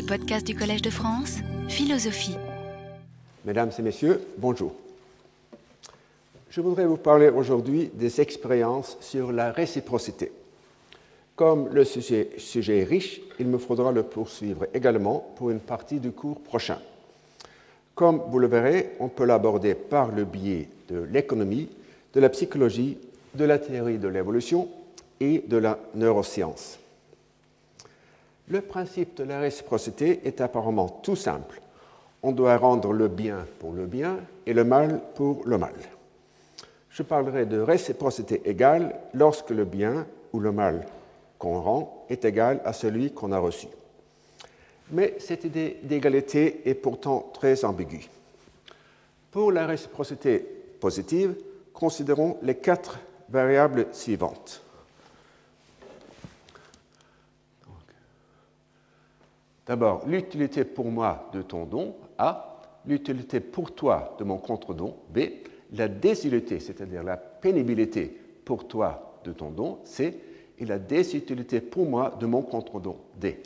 les 0.00 0.06
podcasts 0.06 0.46
du 0.46 0.54
Collège 0.54 0.80
de 0.80 0.88
France, 0.88 1.40
Philosophie. 1.68 2.34
Mesdames 3.44 3.70
et 3.78 3.82
messieurs, 3.82 4.18
bonjour. 4.38 4.72
Je 6.48 6.62
voudrais 6.62 6.86
vous 6.86 6.96
parler 6.96 7.28
aujourd'hui 7.28 7.90
des 7.92 8.18
expériences 8.22 8.96
sur 9.02 9.30
la 9.30 9.52
réciprocité. 9.52 10.32
Comme 11.36 11.68
le 11.74 11.84
sujet, 11.84 12.30
sujet, 12.38 12.78
est 12.78 12.84
riche, 12.84 13.20
il 13.38 13.48
me 13.48 13.58
faudra 13.58 13.92
le 13.92 14.02
poursuivre 14.02 14.66
également 14.72 15.34
pour 15.36 15.50
une 15.50 15.60
partie 15.60 16.00
du 16.00 16.12
cours 16.12 16.40
prochain. 16.40 16.78
Comme 17.94 18.22
vous 18.26 18.38
le 18.38 18.46
verrez, 18.46 18.92
on 19.00 19.08
peut 19.08 19.26
l'aborder 19.26 19.74
par 19.74 20.12
le 20.12 20.24
biais 20.24 20.70
de 20.88 21.00
l'économie, 21.12 21.68
de 22.14 22.20
la 22.20 22.30
psychologie, 22.30 22.96
de 23.34 23.44
la 23.44 23.58
théorie 23.58 23.98
de 23.98 24.08
l'évolution 24.08 24.66
et 25.20 25.44
de 25.46 25.58
la 25.58 25.78
neuroscience. 25.94 26.78
Le 28.50 28.60
principe 28.60 29.16
de 29.16 29.22
la 29.22 29.38
réciprocité 29.38 30.22
est 30.24 30.40
apparemment 30.40 30.88
tout 30.88 31.14
simple. 31.14 31.60
On 32.24 32.32
doit 32.32 32.56
rendre 32.56 32.92
le 32.92 33.06
bien 33.06 33.46
pour 33.60 33.72
le 33.72 33.86
bien 33.86 34.18
et 34.44 34.52
le 34.52 34.64
mal 34.64 35.00
pour 35.14 35.42
le 35.46 35.56
mal. 35.56 35.74
Je 36.90 37.04
parlerai 37.04 37.46
de 37.46 37.60
réciprocité 37.60 38.42
égale 38.44 38.98
lorsque 39.14 39.50
le 39.50 39.64
bien 39.64 40.04
ou 40.32 40.40
le 40.40 40.50
mal 40.50 40.84
qu'on 41.38 41.60
rend 41.60 42.04
est 42.10 42.24
égal 42.24 42.60
à 42.64 42.72
celui 42.72 43.12
qu'on 43.12 43.30
a 43.30 43.38
reçu. 43.38 43.68
Mais 44.90 45.14
cette 45.20 45.44
idée 45.44 45.78
d'égalité 45.84 46.68
est 46.68 46.74
pourtant 46.74 47.30
très 47.32 47.64
ambiguë. 47.64 48.08
Pour 49.30 49.52
la 49.52 49.64
réciprocité 49.64 50.40
positive, 50.80 51.36
considérons 51.72 52.36
les 52.42 52.56
quatre 52.56 52.98
variables 53.28 53.86
suivantes. 53.92 54.64
D'abord, 59.70 60.02
l'utilité 60.04 60.64
pour 60.64 60.86
moi 60.86 61.30
de 61.32 61.42
ton 61.42 61.64
don, 61.64 61.94
A, 62.18 62.60
l'utilité 62.86 63.38
pour 63.38 63.72
toi 63.72 64.16
de 64.18 64.24
mon 64.24 64.36
contre-don, 64.36 64.96
B, 65.14 65.20
la 65.74 65.86
désutilité, 65.86 66.58
c'est-à-dire 66.58 67.04
la 67.04 67.16
pénibilité 67.16 68.12
pour 68.44 68.66
toi 68.66 69.20
de 69.22 69.32
ton 69.32 69.50
don, 69.50 69.78
C, 69.84 70.18
et 70.58 70.66
la 70.66 70.80
désutilité 70.80 71.60
pour 71.60 71.86
moi 71.86 72.16
de 72.18 72.26
mon 72.26 72.42
contre-don, 72.42 72.96
D. 73.14 73.38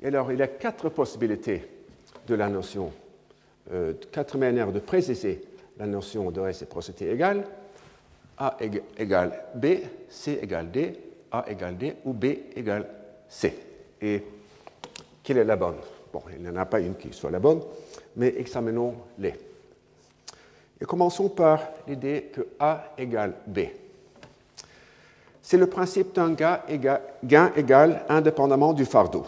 Et 0.00 0.06
alors, 0.06 0.30
il 0.30 0.38
y 0.38 0.42
a 0.42 0.46
quatre 0.46 0.88
possibilités 0.88 1.68
de 2.28 2.34
la 2.36 2.48
notion, 2.48 2.92
euh, 3.72 3.92
quatre 4.12 4.38
manières 4.38 4.70
de 4.70 4.78
préciser 4.78 5.40
la 5.78 5.88
notion 5.88 6.30
de 6.30 6.38
réciprocité 6.42 7.10
égale. 7.10 7.44
A 8.38 8.56
égale 8.96 9.42
B, 9.56 9.66
C 10.08 10.38
égale 10.40 10.70
D, 10.70 10.92
A 11.32 11.44
égale 11.50 11.76
D 11.76 11.96
ou 12.04 12.12
B 12.12 12.26
égale 12.54 12.86
C. 13.26 13.52
Et 14.00 14.22
quelle 15.26 15.38
est 15.38 15.44
la 15.44 15.56
bonne? 15.56 15.74
Bon, 16.12 16.22
il 16.32 16.40
n'y 16.40 16.48
en 16.48 16.56
a 16.56 16.66
pas 16.66 16.78
une 16.78 16.94
qui 16.94 17.12
soit 17.12 17.32
la 17.32 17.40
bonne, 17.40 17.60
mais 18.14 18.32
examinons-les. 18.38 19.34
Et 20.80 20.84
commençons 20.84 21.28
par 21.30 21.60
l'idée 21.88 22.30
que 22.32 22.46
A 22.60 22.92
égale 22.96 23.34
B. 23.44 23.58
C'est 25.42 25.56
le 25.56 25.66
principe 25.66 26.14
d'un 26.14 26.30
gain 26.32 27.52
égal 27.56 28.04
indépendamment 28.08 28.72
du 28.72 28.84
fardeau. 28.84 29.24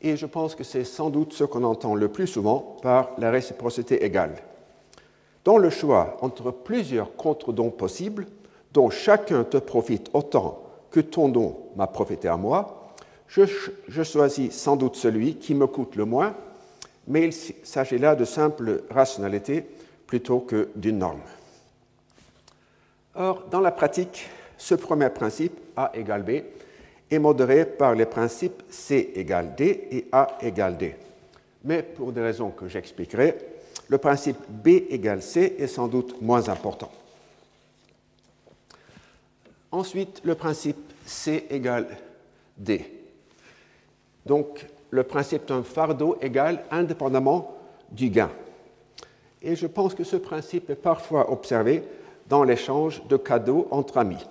Et 0.00 0.16
je 0.16 0.24
pense 0.24 0.54
que 0.54 0.64
c'est 0.64 0.84
sans 0.84 1.10
doute 1.10 1.34
ce 1.34 1.44
qu'on 1.44 1.64
entend 1.64 1.94
le 1.94 2.08
plus 2.08 2.26
souvent 2.26 2.78
par 2.80 3.10
la 3.18 3.30
réciprocité 3.30 4.06
égale. 4.06 4.36
Dans 5.44 5.58
le 5.58 5.68
choix 5.68 6.16
entre 6.22 6.50
plusieurs 6.50 7.14
contre-dons 7.16 7.70
possibles, 7.70 8.26
dont 8.72 8.88
chacun 8.88 9.44
te 9.44 9.58
profite 9.58 10.08
autant 10.14 10.62
que 10.90 11.00
ton 11.00 11.28
don 11.28 11.58
m'a 11.76 11.88
profité 11.88 12.28
à 12.28 12.38
moi, 12.38 12.83
je, 13.28 14.02
choisis 14.02 14.52
sans 14.52 14.76
doute 14.76 14.96
celui 14.96 15.36
qui 15.36 15.54
me 15.54 15.66
coûte 15.66 15.96
le 15.96 16.04
moins, 16.04 16.34
mais 17.06 17.24
il 17.24 17.32
s'agit 17.32 17.98
là 17.98 18.14
de 18.14 18.24
simple 18.24 18.84
rationalité 18.90 19.66
plutôt 20.06 20.40
que 20.40 20.68
d'une 20.76 20.98
norme. 20.98 21.20
Or, 23.14 23.44
dans 23.50 23.60
la 23.60 23.72
pratique, 23.72 24.28
ce 24.56 24.74
premier 24.74 25.10
principe, 25.10 25.58
A 25.76 25.90
égale 25.94 26.22
B, 26.22 26.30
est 27.10 27.18
modéré 27.18 27.64
par 27.66 27.94
les 27.94 28.06
principes 28.06 28.62
C 28.70 29.12
égale 29.14 29.54
D 29.54 29.88
et 29.90 30.06
A 30.12 30.38
égale 30.40 30.76
D. 30.76 30.96
Mais 31.64 31.82
pour 31.82 32.12
des 32.12 32.20
raisons 32.20 32.50
que 32.50 32.68
j'expliquerai, 32.68 33.36
le 33.88 33.98
principe 33.98 34.38
B 34.48 34.68
égale 34.90 35.22
C 35.22 35.56
est 35.58 35.66
sans 35.66 35.88
doute 35.88 36.20
moins 36.20 36.48
important. 36.48 36.90
Ensuite, 39.70 40.20
le 40.24 40.34
principe 40.34 40.92
C 41.04 41.46
égale 41.50 41.96
D. 42.56 42.93
Donc, 44.26 44.66
le 44.90 45.02
principe 45.02 45.46
d'un 45.46 45.62
fardeau 45.62 46.16
égal 46.20 46.64
indépendamment 46.70 47.56
du 47.90 48.10
gain. 48.10 48.30
Et 49.42 49.56
je 49.56 49.66
pense 49.66 49.94
que 49.94 50.04
ce 50.04 50.16
principe 50.16 50.70
est 50.70 50.74
parfois 50.74 51.30
observé 51.30 51.82
dans 52.28 52.44
l'échange 52.44 53.02
de 53.08 53.16
cadeaux 53.16 53.68
entre 53.70 53.98
amis. 53.98 54.24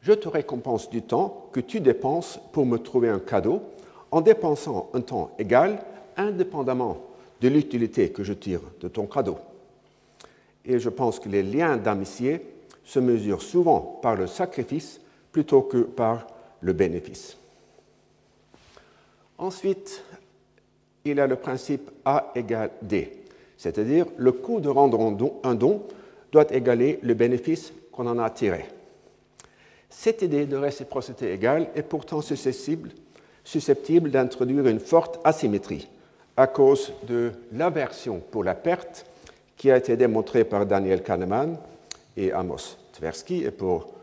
Je 0.00 0.12
te 0.12 0.28
récompense 0.28 0.88
du 0.88 1.02
temps 1.02 1.48
que 1.52 1.60
tu 1.60 1.80
dépenses 1.80 2.38
pour 2.52 2.64
me 2.64 2.78
trouver 2.78 3.08
un 3.08 3.18
cadeau 3.18 3.62
en 4.10 4.20
dépensant 4.20 4.88
un 4.94 5.00
temps 5.00 5.32
égal 5.38 5.84
indépendamment 6.16 6.98
de 7.40 7.48
l'utilité 7.48 8.10
que 8.10 8.24
je 8.24 8.32
tire 8.32 8.60
de 8.80 8.88
ton 8.88 9.06
cadeau. 9.06 9.38
Et 10.64 10.78
je 10.78 10.88
pense 10.88 11.18
que 11.18 11.28
les 11.28 11.42
liens 11.42 11.76
d'amitié 11.76 12.40
se 12.84 12.98
mesurent 12.98 13.42
souvent 13.42 13.98
par 14.02 14.16
le 14.16 14.26
sacrifice 14.26 15.00
plutôt 15.30 15.62
que 15.62 15.78
par 15.78 16.26
le 16.60 16.72
bénéfice. 16.72 17.36
Ensuite, 19.38 20.02
il 21.04 21.16
y 21.16 21.20
a 21.20 21.26
le 21.26 21.36
principe 21.36 21.90
A 22.04 22.32
égale 22.34 22.72
D, 22.82 23.22
c'est-à-dire 23.56 24.06
le 24.16 24.32
coût 24.32 24.60
de 24.60 24.68
rendre 24.68 25.00
un 25.44 25.54
don, 25.54 25.82
doit 26.32 26.52
égaler 26.52 26.98
le 27.02 27.14
bénéfice 27.14 27.72
qu'on 27.92 28.06
en 28.08 28.18
a 28.18 28.28
tiré. 28.30 28.66
Cette 29.88 30.22
idée 30.22 30.46
de 30.46 30.56
réciprocité 30.56 31.32
égale 31.32 31.68
est 31.74 31.82
pourtant 31.82 32.20
susceptible, 32.20 32.90
d'introduire 34.10 34.66
une 34.66 34.80
forte 34.80 35.18
asymétrie 35.24 35.88
à 36.36 36.46
cause 36.46 36.92
de 37.08 37.32
l'aversion 37.52 38.20
pour 38.30 38.44
la 38.44 38.54
perte 38.54 39.06
qui 39.56 39.70
a 39.70 39.76
été 39.76 39.96
démontrée 39.96 40.44
par 40.44 40.66
Daniel 40.66 41.02
Kahneman 41.02 41.56
et 42.16 42.32
Amos 42.32 42.76
Tversky 42.92 43.44
et 43.44 43.50
pour, 43.50 43.94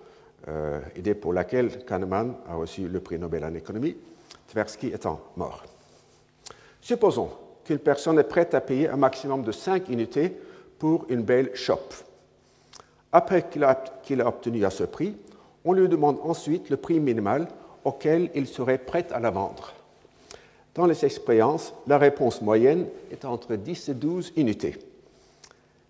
euh, 0.48 0.80
idée 0.98 1.14
pour 1.14 1.32
laquelle 1.32 1.86
Kahneman 1.86 2.36
a 2.50 2.56
reçu 2.56 2.88
le 2.88 3.00
prix 3.00 3.20
Nobel 3.20 3.46
en 3.46 3.54
économie. 3.54 3.96
Tversky 4.48 4.88
étant 4.88 5.20
mort. 5.36 5.64
Supposons 6.82 7.30
qu'une 7.64 7.80
personne 7.80 8.20
est 8.20 8.24
prête 8.24 8.54
à 8.54 8.62
payer 8.62 8.88
un 8.88 8.98
maximum 8.98 9.44
de 9.44 9.52
5 9.52 9.90
unités 9.90 10.38
pour 10.78 11.06
une 11.10 11.24
belle 11.24 11.56
chope. 11.56 11.94
Après 13.12 13.50
qu'il 13.50 13.64
a, 13.64 14.28
obtenu 14.28 14.66
à 14.66 14.70
ce 14.70 14.84
prix, 14.84 15.16
on 15.64 15.74
lui 15.74 15.88
demande 15.88 16.20
ensuite 16.24 16.70
le 16.70 16.78
prix 16.78 17.00
minimal 17.00 17.48
auquel 17.84 18.30
il 18.36 18.46
serait 18.48 18.78
prêt 18.78 19.08
à 19.12 19.20
la 19.20 19.32
vendre. 19.32 19.74
Dans 20.76 20.86
les 20.86 21.06
expériences, 21.06 21.74
la 21.88 21.98
réponse 21.98 22.42
moyenne 22.42 22.88
est 23.10 23.24
entre 23.24 23.56
10 23.56 23.90
et 23.90 23.94
12 23.94 24.34
unités. 24.36 24.78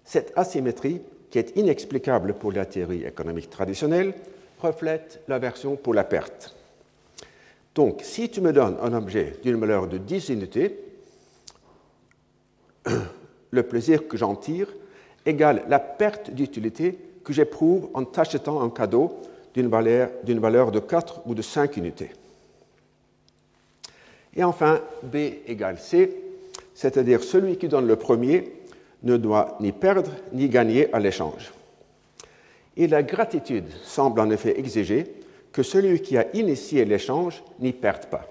Cette 0.03 0.31
asymétrie, 0.35 1.01
qui 1.31 1.39
est 1.39 1.57
inexplicable 1.57 2.35
pour 2.35 2.51
la 2.51 2.65
théorie 2.65 3.03
économique 3.03 3.49
traditionnelle, 3.49 4.13
reflète 4.61 5.21
l'aversion 5.27 5.75
pour 5.75 5.93
la 5.95 6.03
perte. 6.03 6.55
Donc, 7.75 7.99
si 8.03 8.29
tu 8.29 8.39
me 8.39 8.53
donnes 8.53 8.77
un 8.81 8.93
objet 8.93 9.35
d'une 9.43 9.59
valeur 9.59 9.87
de 9.87 9.97
10 9.97 10.29
unités, 10.29 10.79
le 13.51 13.63
plaisir 13.63 14.07
que 14.07 14.15
j'en 14.15 14.35
tire 14.35 14.67
égale 15.25 15.65
la 15.67 15.79
perte 15.79 16.31
d'utilité 16.31 16.97
que 17.23 17.33
j'éprouve 17.33 17.89
en 17.93 18.05
t'achetant 18.05 18.61
un 18.61 18.69
cadeau 18.69 19.17
d'une 19.53 19.67
valeur, 19.67 20.71
de 20.71 20.79
4 20.79 21.21
ou 21.25 21.35
de 21.35 21.41
5 21.41 21.75
unités. 21.77 22.11
Et 24.35 24.43
enfin, 24.43 24.81
B 25.03 25.15
égale 25.47 25.79
C, 25.79 26.15
c'est-à-dire 26.73 27.23
celui 27.23 27.57
qui 27.57 27.67
donne 27.67 27.87
le 27.87 27.95
premier 27.95 28.53
ne 29.03 29.17
doit 29.17 29.57
ni 29.59 29.71
perdre 29.71 30.11
ni 30.33 30.49
gagner 30.49 30.93
à 30.93 30.99
l'échange. 30.99 31.51
Et 32.77 32.87
la 32.87 33.03
gratitude 33.03 33.65
semble 33.83 34.19
en 34.19 34.29
effet 34.29 34.59
exiger 34.59 35.24
que 35.55 35.63
celui 35.63 36.01
qui 36.01 36.17
a 36.17 36.27
initié 36.35 36.83
l'échange 36.83 37.41
n'y 37.61 37.71
perde 37.71 38.07
pas. 38.07 38.27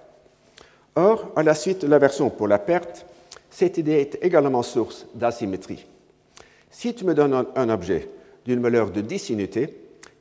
Or, 0.94 1.32
à 1.35 1.43
la 1.43 1.55
suite 1.55 1.81
de 1.81 1.87
l'aversion 1.87 2.29
pour 2.29 2.47
la 2.47 2.59
perte, 2.59 3.06
cette 3.49 3.79
idée 3.79 3.93
est 3.93 4.19
également 4.21 4.62
source 4.62 5.06
d'asymétrie. 5.15 5.87
Si 6.71 6.93
tu 6.93 7.06
me 7.06 7.15
donnes 7.15 7.47
un 7.56 7.69
objet 7.71 8.11
d'une 8.44 8.61
valeur 8.61 8.91
de 8.91 9.00
10 9.00 9.31
unités, 9.31 9.75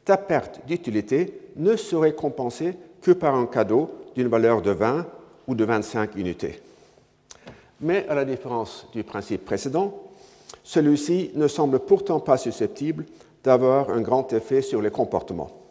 ta 0.06 0.16
perte 0.16 0.62
d'utilité 0.66 1.42
ne 1.58 1.76
serait 1.76 2.16
compensée 2.16 2.76
que 3.02 3.12
par 3.12 3.36
un 3.36 3.48
cadeau 3.48 3.92
d'une 4.16 4.30
valeur 4.30 4.62
de 4.62 4.72
20 4.72 5.06
ou 5.50 5.56
de 5.56 5.66
25 5.66 6.16
unités. 6.16 6.62
Mais 7.82 8.08
à 8.08 8.16
la 8.16 8.24
différence 8.24 8.88
du 8.94 9.04
principe 9.04 9.44
précédent, 9.44 9.94
celui-ci 10.64 11.32
ne 11.36 11.50
semble 11.50 11.80
pourtant 11.80 12.22
pas 12.22 12.38
susceptible 12.38 13.04
d'avoir 13.44 13.90
un 13.90 14.00
grand 14.00 14.32
effet 14.32 14.62
sur 14.62 14.82
les 14.82 14.90
comportements. 14.90 15.63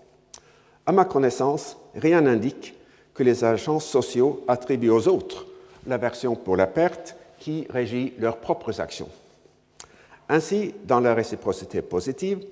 À 0.86 0.92
ma 0.92 1.04
connaissance, 1.04 1.76
rien 1.94 2.22
n'indique 2.22 2.74
que 3.14 3.22
les 3.22 3.44
agents 3.44 3.80
sociaux 3.80 4.42
attribuent 4.48 4.90
aux 4.90 5.08
autres 5.08 5.46
l'aversion 5.86 6.34
pour 6.34 6.56
la 6.56 6.66
perte 6.66 7.16
qui 7.38 7.66
régit 7.70 8.14
leurs 8.18 8.38
propres 8.38 8.80
actions. 8.80 9.08
Ainsi, 10.28 10.74
dans 10.84 11.00
la 11.00 11.14
réciprocité 11.14 11.82
positive, 11.82 12.44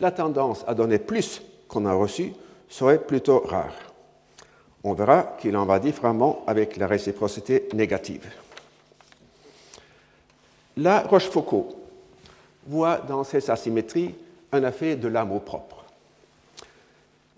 la 0.00 0.10
tendance 0.10 0.64
à 0.66 0.74
donner 0.74 0.98
plus 0.98 1.42
qu'on 1.68 1.86
a 1.86 1.92
reçu 1.92 2.32
serait 2.68 2.98
plutôt 2.98 3.40
rare. 3.40 3.74
On 4.84 4.92
verra 4.92 5.36
qu'il 5.40 5.56
en 5.56 5.66
va 5.66 5.78
différemment 5.78 6.44
avec 6.46 6.76
la 6.76 6.86
réciprocité 6.86 7.68
négative. 7.74 8.26
La 10.76 11.00
Rochefoucauld 11.00 11.74
voit 12.66 12.98
dans 12.98 13.24
ces 13.24 13.50
asymétries 13.50 14.14
un 14.52 14.64
effet 14.64 14.96
de 14.96 15.08
l'amour 15.08 15.42
propre. 15.42 15.77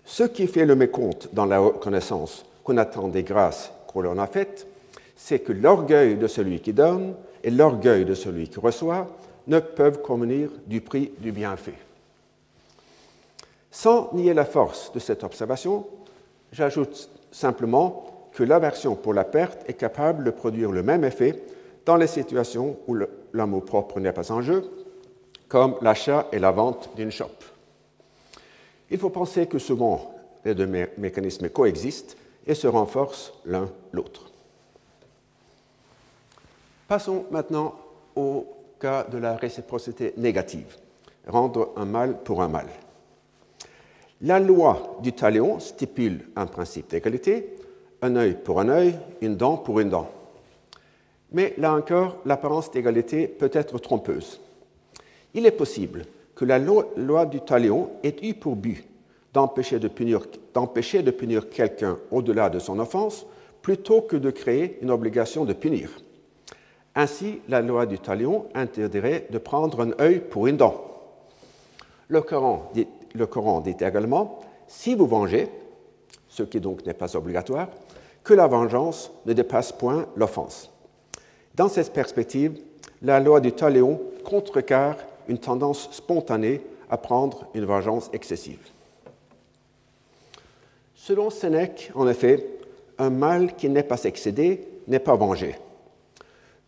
Ce 0.05 0.23
qui 0.23 0.47
fait 0.47 0.65
le 0.65 0.75
mécompte 0.75 1.29
dans 1.33 1.45
la 1.45 1.59
reconnaissance 1.59 2.45
qu'on 2.63 2.77
attend 2.77 3.07
des 3.07 3.23
grâces 3.23 3.71
qu'on 3.87 4.01
leur 4.01 4.19
a 4.19 4.27
faites, 4.27 4.67
c'est 5.15 5.39
que 5.39 5.53
l'orgueil 5.53 6.15
de 6.15 6.27
celui 6.27 6.59
qui 6.59 6.73
donne 6.73 7.15
et 7.43 7.51
l'orgueil 7.51 8.05
de 8.05 8.13
celui 8.13 8.49
qui 8.49 8.59
reçoit 8.59 9.07
ne 9.47 9.59
peuvent 9.59 10.01
convenir 10.01 10.49
du 10.67 10.81
prix 10.81 11.11
du 11.19 11.31
bienfait. 11.31 11.77
Sans 13.71 14.11
nier 14.13 14.33
la 14.33 14.45
force 14.45 14.91
de 14.93 14.99
cette 14.99 15.23
observation, 15.23 15.85
j'ajoute 16.51 17.09
simplement 17.31 18.29
que 18.33 18.43
l'aversion 18.43 18.95
pour 18.95 19.13
la 19.13 19.23
perte 19.23 19.67
est 19.67 19.73
capable 19.73 20.23
de 20.23 20.31
produire 20.31 20.71
le 20.71 20.83
même 20.83 21.03
effet 21.03 21.41
dans 21.85 21.95
les 21.95 22.07
situations 22.07 22.77
où 22.87 22.97
l'amour 23.33 23.65
propre 23.65 23.99
n'est 23.99 24.13
pas 24.13 24.31
en 24.31 24.41
jeu, 24.41 24.63
comme 25.47 25.75
l'achat 25.81 26.27
et 26.31 26.39
la 26.39 26.51
vente 26.51 26.89
d'une 26.95 27.11
shop. 27.11 27.27
Il 28.91 28.97
faut 28.97 29.09
penser 29.09 29.47
que 29.47 29.57
souvent 29.57 30.13
les 30.43 30.53
deux 30.53 30.67
mécanismes 30.97 31.49
coexistent 31.49 32.17
et 32.45 32.53
se 32.53 32.67
renforcent 32.67 33.33
l'un 33.45 33.69
l'autre. 33.93 34.31
Passons 36.87 37.25
maintenant 37.31 37.75
au 38.15 38.45
cas 38.79 39.05
de 39.05 39.17
la 39.17 39.37
réciprocité 39.37 40.13
négative, 40.17 40.75
rendre 41.25 41.71
un 41.77 41.85
mal 41.85 42.21
pour 42.23 42.41
un 42.41 42.49
mal. 42.49 42.67
La 44.21 44.39
loi 44.39 44.97
du 45.01 45.13
talion 45.13 45.59
stipule 45.59 46.27
un 46.35 46.45
principe 46.45 46.89
d'égalité, 46.89 47.55
un 48.01 48.15
œil 48.17 48.35
pour 48.35 48.59
un 48.59 48.69
œil, 48.69 48.99
une 49.21 49.37
dent 49.37 49.57
pour 49.57 49.79
une 49.79 49.89
dent. 49.89 50.09
Mais 51.31 51.53
là 51.57 51.73
encore, 51.73 52.17
l'apparence 52.25 52.69
d'égalité 52.71 53.27
peut 53.27 53.51
être 53.53 53.79
trompeuse. 53.79 54.41
Il 55.33 55.45
est 55.45 55.51
possible 55.51 56.05
que 56.41 56.45
la 56.47 56.57
loi 56.57 57.27
du 57.27 57.39
talion 57.39 57.91
ait 58.01 58.15
eu 58.23 58.33
pour 58.33 58.55
but 58.55 58.83
d'empêcher 59.31 59.77
de 59.77 59.87
punir, 59.87 60.21
punir 61.15 61.49
quelqu'un 61.51 61.99
au-delà 62.09 62.49
de 62.49 62.57
son 62.57 62.79
offense 62.79 63.27
plutôt 63.61 64.01
que 64.01 64.15
de 64.17 64.31
créer 64.31 64.79
une 64.81 64.89
obligation 64.89 65.45
de 65.45 65.53
punir. 65.53 65.91
Ainsi, 66.95 67.41
la 67.47 67.61
loi 67.61 67.85
du 67.85 67.99
talion 67.99 68.47
interdirait 68.55 69.27
de 69.29 69.37
prendre 69.37 69.81
un 69.81 69.91
œil 70.01 70.19
pour 70.19 70.47
une 70.47 70.57
dent. 70.57 70.83
Le 72.07 72.23
Coran 72.23 72.71
dit, 72.73 72.87
le 73.13 73.27
Coran 73.27 73.61
dit 73.61 73.75
également 73.79 74.39
si 74.65 74.95
vous 74.95 75.05
vengez, 75.05 75.47
ce 76.27 76.41
qui 76.41 76.59
donc 76.59 76.83
n'est 76.87 76.95
pas 76.95 77.15
obligatoire, 77.15 77.67
que 78.23 78.33
la 78.33 78.47
vengeance 78.47 79.11
ne 79.27 79.33
dépasse 79.33 79.71
point 79.73 80.07
l'offense. 80.15 80.71
Dans 81.53 81.69
cette 81.69 81.93
perspective, 81.93 82.59
la 83.03 83.19
loi 83.19 83.41
du 83.41 83.51
talion 83.51 84.01
contrecarre 84.23 84.95
une 85.31 85.39
tendance 85.39 85.89
spontanée 85.91 86.61
à 86.91 86.97
prendre 86.97 87.47
une 87.55 87.65
vengeance 87.65 88.11
excessive. 88.13 88.59
Selon 90.93 91.31
Sénèque, 91.31 91.91
en 91.95 92.07
effet, 92.07 92.45
un 92.99 93.09
mal 93.09 93.55
qui 93.55 93.67
n'est 93.67 93.81
pas 93.81 94.03
excédé 94.03 94.67
n'est 94.87 94.99
pas 94.99 95.15
vengé 95.15 95.55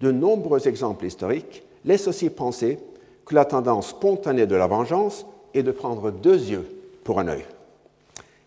de 0.04 0.12
nombreux 0.12 0.68
exemples 0.68 1.06
historiques 1.06 1.64
laissent 1.86 2.10
aussi 2.10 2.30
penser 2.30 2.78
que 3.26 3.36
la 3.36 3.46
tendance 3.46 3.90
spontanée 3.90 4.46
de 4.46 4.56
la 4.56 4.68
vengeance 4.68 5.26
est 5.54 5.64
de 5.64 5.72
prendre 5.72 6.12
deux 6.12 6.38
yeux 6.38 6.68
pour 7.06 7.22
un 7.22 7.30
œil. 7.30 7.46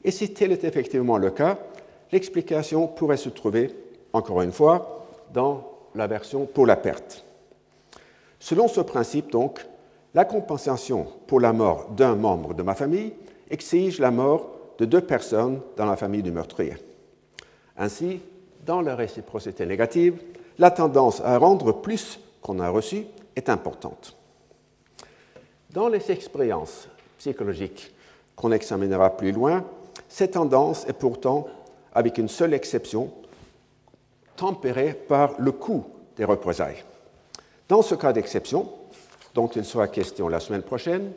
Et 0.05 0.11
si 0.11 0.35
tel 0.35 0.53
est 0.53 0.65
effectivement 0.65 1.17
le 1.17 1.31
cas, 1.31 1.59
l'explication 2.13 2.87
pourrait 2.87 3.17
se 3.17 3.31
trouver, 3.31 3.75
encore 4.13 4.43
une 4.43 4.53
fois, 4.53 5.07
dans 5.33 5.65
la 5.95 6.07
version 6.07 6.45
pour 6.45 6.67
la 6.67 6.77
perte. 6.77 7.25
Selon 8.39 8.69
ce 8.69 8.83
principe, 8.83 9.33
donc, 9.33 9.65
la 10.17 10.25
compensation 10.25 11.07
pour 11.27 11.41
la 11.41 11.53
mort 11.53 11.91
d'un 11.91 12.15
membre 12.15 12.55
de 12.55 12.63
ma 12.63 12.75
famille 12.75 13.13
exige 13.51 14.01
la 14.01 14.11
mort 14.11 14.49
de 14.79 14.87
deux 14.87 15.03
personnes 15.03 15.61
dans 15.77 15.85
la 15.85 15.97
famille 15.97 16.23
du 16.23 16.33
meurtrier. 16.33 16.75
Ainsi, 17.77 18.21
dans 18.65 18.81
la 18.81 18.97
réciprocité 18.97 19.67
négative, 19.67 20.19
la 20.59 20.71
tendance 20.71 21.21
à 21.21 21.37
rendre 21.37 21.71
plus 21.71 22.19
qu'on 22.41 22.61
a 22.61 22.71
reçu 22.71 23.05
est 23.37 23.51
importante. 23.51 24.17
Dans 25.71 25.89
les 25.89 26.11
expériences 26.11 26.89
psychologiques 27.19 27.95
qu'on 28.35 28.53
examinera 28.53 29.15
plus 29.19 29.33
loin, 29.33 29.65
cette 30.09 30.33
tendance 30.33 30.89
est 30.89 30.95
pourtant, 30.95 31.47
avec 31.93 32.17
une 32.17 32.29
seule 32.29 32.55
exception, 32.55 33.13
tempérée 34.35 34.95
par 34.95 35.35
le 35.39 35.53
coût 35.53 35.85
des 36.17 36.25
représailles. 36.25 36.85
Dans 37.69 37.83
ce 37.83 37.95
cas 37.95 38.15
d'exception, 38.15 38.71
dont 39.37 39.49
il 39.49 39.67
sera 39.67 39.87
question 39.87 40.29
la 40.29 40.41
semaine 40.41 40.63
prochaine, 40.63 41.13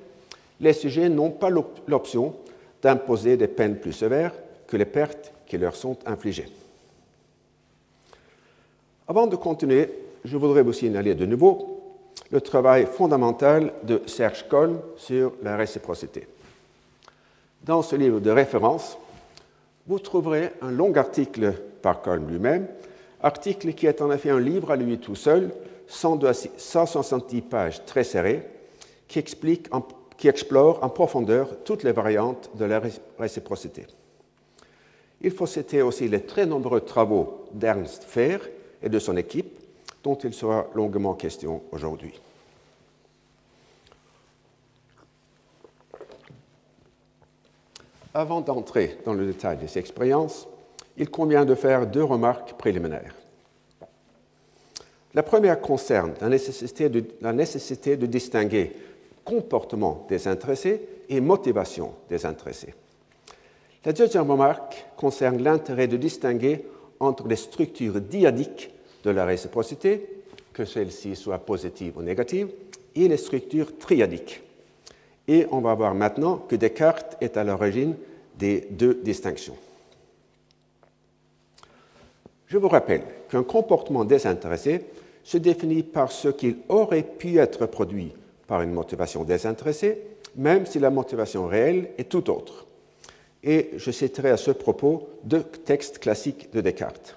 les 0.60 0.74
sujets 0.74 1.08
n'ont 1.08 1.32
pas 1.32 1.50
l'option 1.50 2.36
d'imposer 2.82 3.38
des 3.38 3.48
peines 3.48 3.78
plus 3.78 3.94
sévères 3.94 4.34
que 4.68 4.76
les 4.76 4.86
pertes 4.86 5.32
qui 5.48 5.58
leur 5.58 5.74
sont 5.74 5.98
infligées. 6.06 6.50
Avant 9.08 9.26
de 9.26 9.38
continuer, 9.38 9.90
je 10.26 10.36
voudrais 10.36 10.64
vous 10.64 10.74
signaler 10.74 11.16
de 11.16 11.26
nouveau 11.26 11.82
le 12.30 12.42
travail 12.42 12.86
fondamental 12.86 13.72
de 13.84 14.02
Serge 14.06 14.46
Kolm 14.50 14.80
sur 14.98 15.32
la 15.42 15.56
réciprocité. 15.56 16.28
Dans 17.64 17.82
ce 17.82 17.96
livre 17.96 18.20
de 18.20 18.32
référence, 18.32 18.98
vous 19.88 20.00
trouverez 20.00 20.52
un 20.62 20.72
long 20.72 20.94
article 20.96 21.54
par 21.82 22.02
Kolm 22.02 22.30
lui-même, 22.30 22.68
article 23.24 23.74
qui 23.74 23.88
est 23.88 24.02
en 24.02 24.12
effet 24.12 24.30
un 24.30 24.42
livre 24.42 24.72
à 24.72 24.76
lui 24.76 25.00
tout 25.00 25.16
seul, 25.16 25.52
170 25.90 27.42
pages 27.42 27.86
très 27.86 28.04
serrées, 28.04 28.48
qui, 29.08 29.20
explique, 29.20 29.68
qui 30.18 30.28
explore 30.28 30.84
en 30.84 30.90
profondeur 30.90 31.64
toutes 31.66 31.84
les 31.84 31.92
variantes 31.92 32.52
de 32.56 32.66
la 32.66 32.82
réciprocité. 33.18 33.88
Il 35.22 35.32
faut 35.32 35.48
citer 35.48 35.82
aussi 35.82 36.08
les 36.08 36.22
très 36.22 36.46
nombreux 36.46 36.82
travaux 36.82 37.46
d'Ernst 37.54 38.04
Fehr, 38.04 38.40
et 38.82 38.90
de 38.90 39.00
son 39.00 39.18
équipe, 39.18 39.60
dont 40.04 40.16
il 40.16 40.34
sera 40.34 40.68
longuement 40.74 41.14
question 41.14 41.62
aujourd'hui. 41.72 42.20
Avant 48.14 48.42
d'entrer 48.42 48.98
dans 49.06 49.14
le 49.14 49.26
détail 49.26 49.58
de 49.58 49.68
ces 49.68 49.80
expériences, 49.80 50.48
il 50.98 51.10
convient 51.10 51.46
de 51.46 51.56
faire 51.56 51.86
deux 51.86 52.04
remarques 52.04 52.54
préliminaires. 52.54 53.14
La 55.16 55.24
première 55.24 55.60
concerne 55.60 56.14
la 56.22 56.30
nécessité 56.30 57.98
de, 57.98 58.06
distinguer 58.06 58.72
comportement 59.26 60.06
des 60.08 60.28
intéressés 60.28 60.82
et 61.10 61.20
motivation 61.20 61.94
des 62.10 62.26
intéressés. 62.26 62.74
La 63.86 63.94
deuxième 63.94 64.30
remarque 64.30 64.86
concerne 64.98 65.42
l'intérêt 65.42 65.88
de 65.88 65.98
distinguer 65.98 66.66
entre 67.00 67.28
les 67.28 67.36
structures 67.36 68.02
diadiques 68.02 68.72
de 69.04 69.10
la 69.10 69.26
réciprocité, 69.26 70.22
que 70.54 70.66
celle-ci 70.66 71.16
soit 71.16 71.40
positive 71.40 71.98
ou 71.98 72.02
négative, 72.02 72.50
et 72.96 73.08
les 73.08 73.18
structures 73.18 73.78
triadiques. 73.78 74.42
Et 75.28 75.48
on 75.52 75.62
va 75.62 75.74
voir 75.74 75.96
maintenant 75.96 76.38
que 76.38 76.56
Descartes 76.56 77.18
est 77.22 77.38
à 77.38 77.44
l'origine 77.44 77.96
des 78.38 78.68
deux 78.72 78.96
distinctions. 78.96 79.56
Je 82.48 82.58
vous 82.58 82.68
rappelle 82.68 83.04
qu'un 83.30 83.44
comportement 83.44 84.06
désintéressé 84.06 84.86
se 85.24 85.38
définit 85.38 85.84
par 85.84 86.12
ce 86.12 86.30
qu'il 86.30 86.58
aurait 86.70 87.04
pu 87.04 87.38
être 87.38 87.66
produit 87.66 88.14
par 88.48 88.62
une 88.62 88.74
motivation 88.74 89.24
désintéressée, 89.24 90.02
même 90.36 90.66
si 90.66 90.80
la 90.80 90.90
motivation 90.90 91.46
réelle 91.48 91.92
est 91.98 92.10
tout 92.10 92.30
autre. 92.30 92.66
Et 93.44 93.72
je 93.78 93.92
citerai 93.92 94.32
à 94.32 94.38
ce 94.38 94.52
propos 94.52 95.10
deux 95.24 95.44
textes 95.44 96.00
classiques 96.00 96.52
de 96.52 96.62
Descartes. 96.62 97.16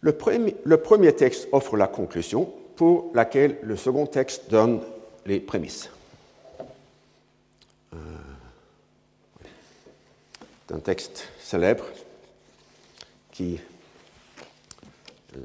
Le 0.00 0.16
premier, 0.16 1.12
texte 1.12 1.48
offre 1.52 1.76
la 1.76 1.86
conclusion 1.86 2.50
pour 2.74 3.10
laquelle 3.14 3.58
le 3.62 3.76
second 3.76 4.06
texte 4.06 4.50
donne 4.50 4.80
les 5.26 5.40
prémices. 5.40 5.90
Euh, 7.92 7.96
c'est 10.66 10.74
un 10.74 10.78
texte 10.78 11.28
célèbre 11.38 11.84
qui 13.30 13.60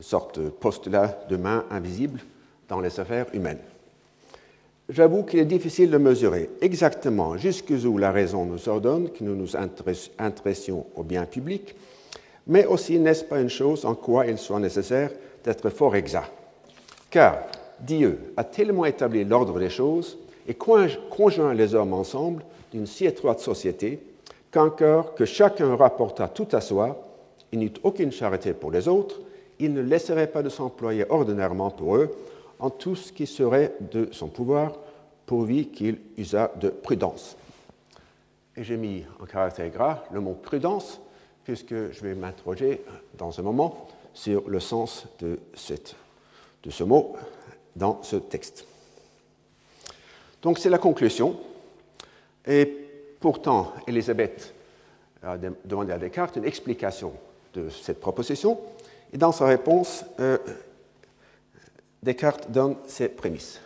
sorte 0.02 0.40
de 0.40 0.50
postulat 0.50 1.26
de 1.30 1.38
main 1.38 1.66
invisible 1.70 2.20
dans 2.68 2.80
les 2.80 3.00
affaires 3.00 3.28
humaines. 3.34 3.60
J'avoue 4.90 5.24
qu'il 5.24 5.40
est 5.40 5.46
difficile 5.46 5.90
de 5.90 5.98
mesurer 5.98 6.50
exactement 6.62 7.38
jusqu'où 7.38 7.98
la 7.98 8.12
raison 8.12 8.46
nous 8.46 8.70
ordonne 8.70 9.10
que 9.10 9.24
nous 9.24 9.36
nous 9.36 9.56
intéressions 10.20 10.86
au 10.96 11.04
bien 11.04 11.26
public, 11.26 11.76
Mais 12.48 12.66
aussi, 12.66 13.00
n'est-ce 13.00 13.24
pas 13.24 13.40
une 13.40 13.50
chose 13.50 13.86
en 13.86 13.96
quoi 13.96 14.28
il 14.28 14.38
soit 14.38 14.60
nécessaire 14.60 15.12
d'être 15.44 15.70
fort 15.70 15.96
exact? 15.96 16.32
Car 17.10 17.40
Dieu 17.80 18.34
a 18.38 18.44
tellement 18.44 18.86
établi 18.86 19.24
l'ordre 19.24 19.60
des 19.60 19.70
choses 19.70 20.18
et 20.48 20.54
conjoint 20.54 21.54
les 21.54 21.74
hommes 21.74 21.94
ensemble 21.94 22.44
d'une 22.72 22.86
si 22.86 23.06
étroite 23.06 23.40
société 23.40 24.00
qu'encore 24.52 25.16
que 25.16 25.26
chacun 25.26 25.76
rapporta 25.76 26.28
tout 26.28 26.48
à 26.52 26.62
soi, 26.62 27.04
il 27.52 27.60
n'eut 27.60 27.74
aucune 27.84 28.12
charité 28.12 28.54
pour 28.54 28.72
les 28.72 28.88
autres, 28.88 29.22
il 29.60 29.74
ne 29.74 29.82
laisserait 29.82 30.28
pas 30.28 30.44
de 30.44 30.50
s'employer 30.50 31.06
ordinairement 31.10 31.72
pour 31.72 31.98
eux 31.98 32.16
en 32.60 32.70
tout 32.70 32.96
ce 32.96 33.12
qui 33.12 33.28
serait 33.28 33.74
de 33.80 34.10
son 34.12 34.28
pouvoir, 34.28 34.74
pourvu 35.26 35.66
qu'il 35.66 36.00
usât 36.18 36.52
de 36.60 36.70
prudence. 36.70 37.36
Et 38.56 38.64
j'ai 38.64 38.78
mis 38.78 39.04
en 39.20 39.26
caractère 39.26 39.70
gras 39.70 40.04
le 40.12 40.22
mot 40.22 40.34
prudence, 40.34 41.02
puisque 41.44 41.92
je 41.92 42.02
vais 42.02 42.16
m'interroger 42.16 42.82
dans 43.18 43.38
un 43.40 43.44
moment 43.44 43.88
sur 44.14 44.48
le 44.48 44.60
sens 44.60 45.06
de, 45.20 45.40
de 46.64 46.70
ce 46.70 46.84
mot 46.84 47.16
dans 47.76 48.02
ce 48.02 48.16
texte. 48.16 48.66
Donc 50.42 50.60
c'est 50.60 50.70
la 50.70 50.78
conclusion. 50.78 51.38
Et 52.48 52.66
pourtant, 53.20 53.74
Elisabeth 53.88 54.54
a 55.22 55.38
demandé 55.38 55.92
à 55.92 55.98
Descartes 55.98 56.38
une 56.38 56.46
explication 56.46 57.14
de 57.54 57.70
cette 57.70 58.00
proposition. 58.00 58.60
Et 59.16 59.18
dans 59.18 59.32
sa 59.32 59.46
réponse, 59.46 60.04
euh, 60.20 60.38
Descartes 62.04 62.52
donne 62.52 62.76
ses 62.86 63.08
prémices. 63.08 63.62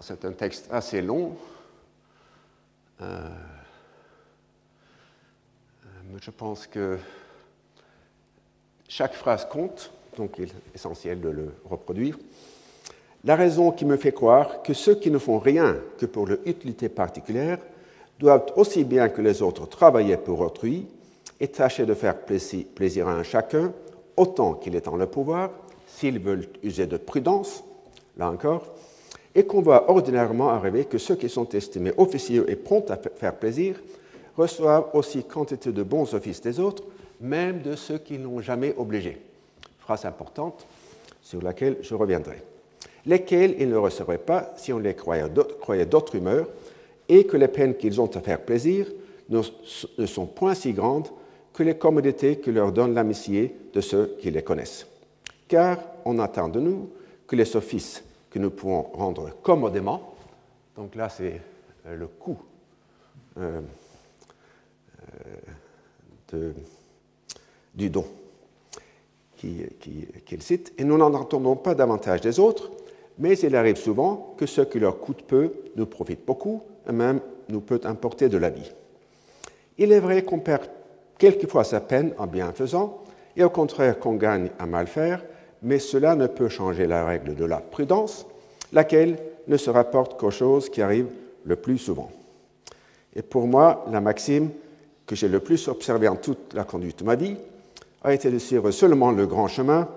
c'est 0.00 0.24
un 0.24 0.30
texte 0.30 0.68
assez 0.70 1.02
long. 1.02 1.36
Euh, 3.00 3.28
je 6.20 6.30
pense 6.30 6.68
que 6.68 7.00
chaque 8.86 9.14
phrase 9.14 9.44
compte, 9.48 9.90
donc 10.16 10.38
il 10.38 10.44
est 10.44 10.54
essentiel 10.72 11.20
de 11.20 11.30
le 11.30 11.52
reproduire. 11.68 12.16
La 13.24 13.34
raison 13.34 13.72
qui 13.72 13.84
me 13.84 13.96
fait 13.96 14.12
croire 14.12 14.62
que 14.62 14.72
ceux 14.72 14.94
qui 14.94 15.10
ne 15.10 15.18
font 15.18 15.40
rien 15.40 15.78
que 15.98 16.06
pour 16.06 16.28
leur 16.28 16.38
utilité 16.46 16.88
particulière 16.88 17.58
doivent 18.20 18.52
aussi 18.54 18.84
bien 18.84 19.08
que 19.08 19.20
les 19.20 19.42
autres 19.42 19.66
travailler 19.66 20.16
pour 20.16 20.38
autrui 20.42 20.86
et 21.42 21.48
tâcher 21.48 21.84
de 21.84 21.92
faire 21.92 22.14
plaisir 22.20 23.08
à 23.08 23.14
un 23.14 23.24
chacun 23.24 23.72
autant 24.16 24.54
qu'il 24.54 24.76
est 24.76 24.86
en 24.86 24.94
le 24.94 25.06
pouvoir, 25.06 25.50
s'ils 25.88 26.20
veulent 26.20 26.46
user 26.62 26.86
de 26.86 26.96
prudence, 26.96 27.64
là 28.16 28.30
encore, 28.30 28.72
et 29.34 29.44
qu'on 29.44 29.60
voit 29.60 29.90
ordinairement 29.90 30.50
arriver 30.50 30.84
que 30.84 30.98
ceux 30.98 31.16
qui 31.16 31.28
sont 31.28 31.48
estimés 31.48 31.92
officieux 31.96 32.48
et 32.48 32.54
prompts 32.54 32.92
à 32.92 32.96
faire 32.96 33.34
plaisir 33.34 33.82
reçoivent 34.36 34.90
aussi 34.92 35.24
quantité 35.24 35.72
de 35.72 35.82
bons 35.82 36.14
offices 36.14 36.40
des 36.40 36.60
autres, 36.60 36.84
même 37.20 37.60
de 37.60 37.74
ceux 37.74 37.98
qui 37.98 38.18
n'ont 38.18 38.40
jamais 38.40 38.72
obligé. 38.78 39.20
Phrase 39.80 40.04
importante 40.04 40.64
sur 41.22 41.42
laquelle 41.42 41.78
je 41.80 41.96
reviendrai. 41.96 42.40
Lesquels 43.04 43.56
ils 43.58 43.68
ne 43.68 43.76
recevraient 43.76 44.18
pas 44.18 44.52
si 44.56 44.72
on 44.72 44.78
les 44.78 44.94
croyait 44.94 45.86
d'autres 45.86 46.14
humeurs, 46.14 46.46
et 47.08 47.24
que 47.24 47.36
les 47.36 47.48
peines 47.48 47.74
qu'ils 47.74 48.00
ont 48.00 48.06
à 48.06 48.20
faire 48.20 48.42
plaisir 48.42 48.86
ne 49.28 50.06
sont 50.06 50.26
point 50.26 50.54
si 50.54 50.72
grandes 50.72 51.08
que 51.52 51.62
les 51.62 51.76
commodités 51.76 52.36
que 52.36 52.50
leur 52.50 52.72
donne 52.72 52.94
l'amitié 52.94 53.56
de 53.72 53.80
ceux 53.80 54.16
qui 54.20 54.30
les 54.30 54.42
connaissent 54.42 54.86
car 55.52 55.76
on 56.06 56.18
attend 56.18 56.48
de 56.48 56.60
nous 56.60 56.88
que 57.26 57.36
les 57.36 57.44
sophistes 57.44 58.04
que 58.30 58.38
nous 58.38 58.48
pouvons 58.48 58.80
rendre 58.94 59.28
commodément, 59.42 60.14
donc 60.74 60.94
là 60.94 61.10
c'est 61.10 61.42
euh, 61.84 61.94
le 61.94 62.06
coût 62.06 62.38
euh, 63.36 63.60
euh, 66.32 66.52
du 67.74 67.90
don 67.90 68.06
qu'il 69.36 70.42
cite, 70.42 70.72
et 70.78 70.84
nous 70.84 70.96
n'en 70.96 71.12
entendons 71.12 71.56
pas 71.56 71.74
davantage 71.74 72.22
des 72.22 72.40
autres, 72.40 72.70
mais 73.18 73.36
il 73.36 73.54
arrive 73.54 73.76
souvent 73.76 74.34
que 74.38 74.46
ce 74.46 74.62
qui 74.62 74.78
leur 74.78 75.00
coûte 75.00 75.24
peu 75.26 75.52
nous 75.76 75.84
profite 75.84 76.24
beaucoup, 76.24 76.62
et 76.88 76.92
même 76.92 77.20
nous 77.50 77.60
peut 77.60 77.80
importer 77.84 78.30
de 78.30 78.38
la 78.38 78.48
vie. 78.48 78.72
Il 79.76 79.92
est 79.92 80.00
vrai 80.00 80.22
qu'on 80.22 80.38
perd 80.38 80.62
quelquefois 81.22 81.62
sa 81.62 81.78
peine 81.78 82.12
en 82.18 82.26
bien 82.26 82.52
faisant, 82.52 83.04
et 83.36 83.44
au 83.44 83.50
contraire 83.50 84.00
qu'on 84.00 84.14
gagne 84.14 84.50
à 84.58 84.66
mal 84.66 84.88
faire, 84.88 85.22
mais 85.62 85.78
cela 85.78 86.16
ne 86.16 86.26
peut 86.26 86.48
changer 86.48 86.88
la 86.88 87.04
règle 87.04 87.36
de 87.36 87.44
la 87.44 87.58
prudence, 87.58 88.26
laquelle 88.72 89.16
ne 89.46 89.56
se 89.56 89.70
rapporte 89.70 90.18
qu'aux 90.18 90.32
choses 90.32 90.68
qui 90.68 90.82
arrivent 90.82 91.12
le 91.44 91.54
plus 91.54 91.78
souvent. 91.78 92.10
Et 93.14 93.22
pour 93.22 93.46
moi, 93.46 93.86
la 93.92 94.00
maxime 94.00 94.50
que 95.06 95.14
j'ai 95.14 95.28
le 95.28 95.38
plus 95.38 95.68
observée 95.68 96.08
en 96.08 96.16
toute 96.16 96.54
la 96.54 96.64
conduite 96.64 96.98
de 96.98 97.04
ma 97.04 97.14
vie 97.14 97.36
a 98.02 98.12
été 98.12 98.28
de 98.28 98.38
suivre 98.40 98.72
seulement 98.72 99.12
le 99.12 99.24
grand 99.24 99.46
chemin 99.46 99.88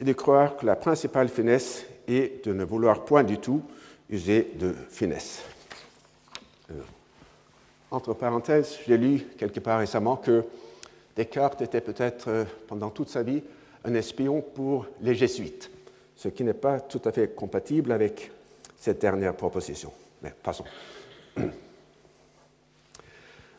et 0.00 0.04
de 0.04 0.12
croire 0.12 0.56
que 0.56 0.66
la 0.66 0.76
principale 0.76 1.30
finesse 1.30 1.84
est 2.06 2.46
de 2.46 2.52
ne 2.52 2.62
vouloir 2.62 3.04
point 3.04 3.24
du 3.24 3.38
tout 3.38 3.60
user 4.08 4.52
de 4.54 4.72
finesse. 4.88 5.42
Euh, 6.70 6.74
entre 7.90 8.14
parenthèses, 8.14 8.78
j'ai 8.86 8.96
lu 8.96 9.26
quelque 9.36 9.60
part 9.60 9.78
récemment 9.80 10.16
que 10.16 10.44
Descartes 11.16 11.60
était 11.62 11.80
peut-être 11.80 12.28
euh, 12.28 12.44
pendant 12.68 12.90
toute 12.90 13.08
sa 13.08 13.22
vie 13.22 13.42
un 13.84 13.94
espion 13.94 14.42
pour 14.42 14.86
les 15.00 15.14
jésuites, 15.14 15.70
ce 16.16 16.28
qui 16.28 16.44
n'est 16.44 16.54
pas 16.54 16.80
tout 16.80 17.00
à 17.04 17.12
fait 17.12 17.34
compatible 17.34 17.92
avec 17.92 18.30
cette 18.78 19.00
dernière 19.00 19.34
proposition. 19.34 19.92
Mais 20.22 20.32
passons. 20.42 20.64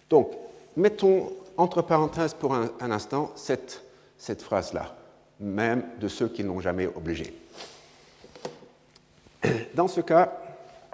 Donc, 0.09 0.31
mettons 0.75 1.31
entre 1.57 1.81
parenthèses 1.81 2.33
pour 2.33 2.53
un, 2.53 2.69
instant 2.79 3.31
cette, 3.35 3.83
cette 4.17 4.41
phrase-là, 4.41 4.95
même 5.39 5.83
de 5.99 6.07
ceux 6.07 6.27
qui 6.27 6.43
n'ont 6.43 6.59
jamais 6.59 6.87
obligé. 6.87 7.33
Dans 9.73 9.87
ce 9.87 10.01
cas, 10.01 10.31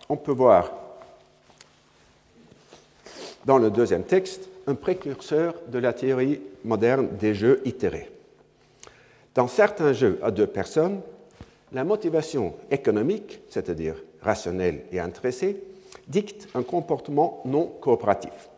on 0.09 0.17
peut 0.17 0.31
voir 0.31 0.71
dans 3.47 3.57
le 3.57 3.71
deuxième 3.71 4.03
texte 4.03 4.49
un 4.67 4.75
précurseur 4.75 5.55
de 5.69 5.79
la 5.79 5.93
théorie 5.93 6.41
moderne 6.65 7.07
des 7.17 7.33
jeux 7.33 7.61
itérés. 7.63 8.11
Dans 9.33 9.47
certains 9.47 9.93
jeux 9.93 10.19
à 10.21 10.31
deux 10.31 10.47
personnes, 10.47 10.99
la 11.71 11.85
motivation 11.85 12.55
économique, 12.69 13.39
c'est-à-dire 13.49 13.95
rationnelle 14.21 14.81
et 14.91 14.99
intéressée, 14.99 15.63
dicte 16.09 16.49
un 16.55 16.61
comportement 16.63 17.41
non 17.45 17.67
coopératif. 17.79 18.49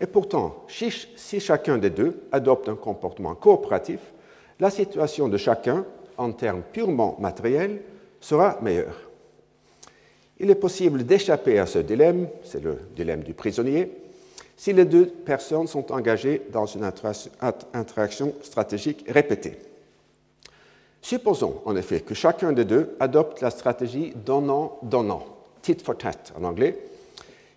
Et 0.00 0.06
pourtant, 0.06 0.64
si 0.66 1.40
chacun 1.40 1.76
des 1.76 1.90
deux 1.90 2.22
adopte 2.32 2.70
un 2.70 2.76
comportement 2.76 3.34
coopératif, 3.34 4.00
la 4.58 4.70
situation 4.70 5.28
de 5.28 5.36
chacun, 5.36 5.84
en 6.16 6.32
termes 6.32 6.62
purement 6.72 7.18
matériels, 7.20 7.82
sera 8.20 8.58
meilleure. 8.62 8.96
Il 10.38 10.50
est 10.50 10.54
possible 10.54 11.04
d'échapper 11.04 11.58
à 11.58 11.66
ce 11.66 11.80
dilemme, 11.80 12.28
c'est 12.44 12.62
le 12.62 12.78
dilemme 12.94 13.22
du 13.22 13.34
prisonnier, 13.34 13.90
si 14.56 14.72
les 14.72 14.84
deux 14.84 15.06
personnes 15.06 15.66
sont 15.66 15.92
engagées 15.92 16.42
dans 16.50 16.66
une 16.66 16.84
interaction 17.74 18.34
stratégique 18.42 19.04
répétée. 19.08 19.58
Supposons 21.02 21.60
en 21.66 21.76
effet 21.76 22.00
que 22.00 22.14
chacun 22.14 22.52
des 22.52 22.64
deux 22.64 22.96
adopte 22.98 23.40
la 23.40 23.50
stratégie 23.50 24.12
donnant-donnant, 24.24 25.24
tit 25.62 25.76
for 25.76 25.96
tat 25.96 26.32
en 26.36 26.44
anglais, 26.44 26.78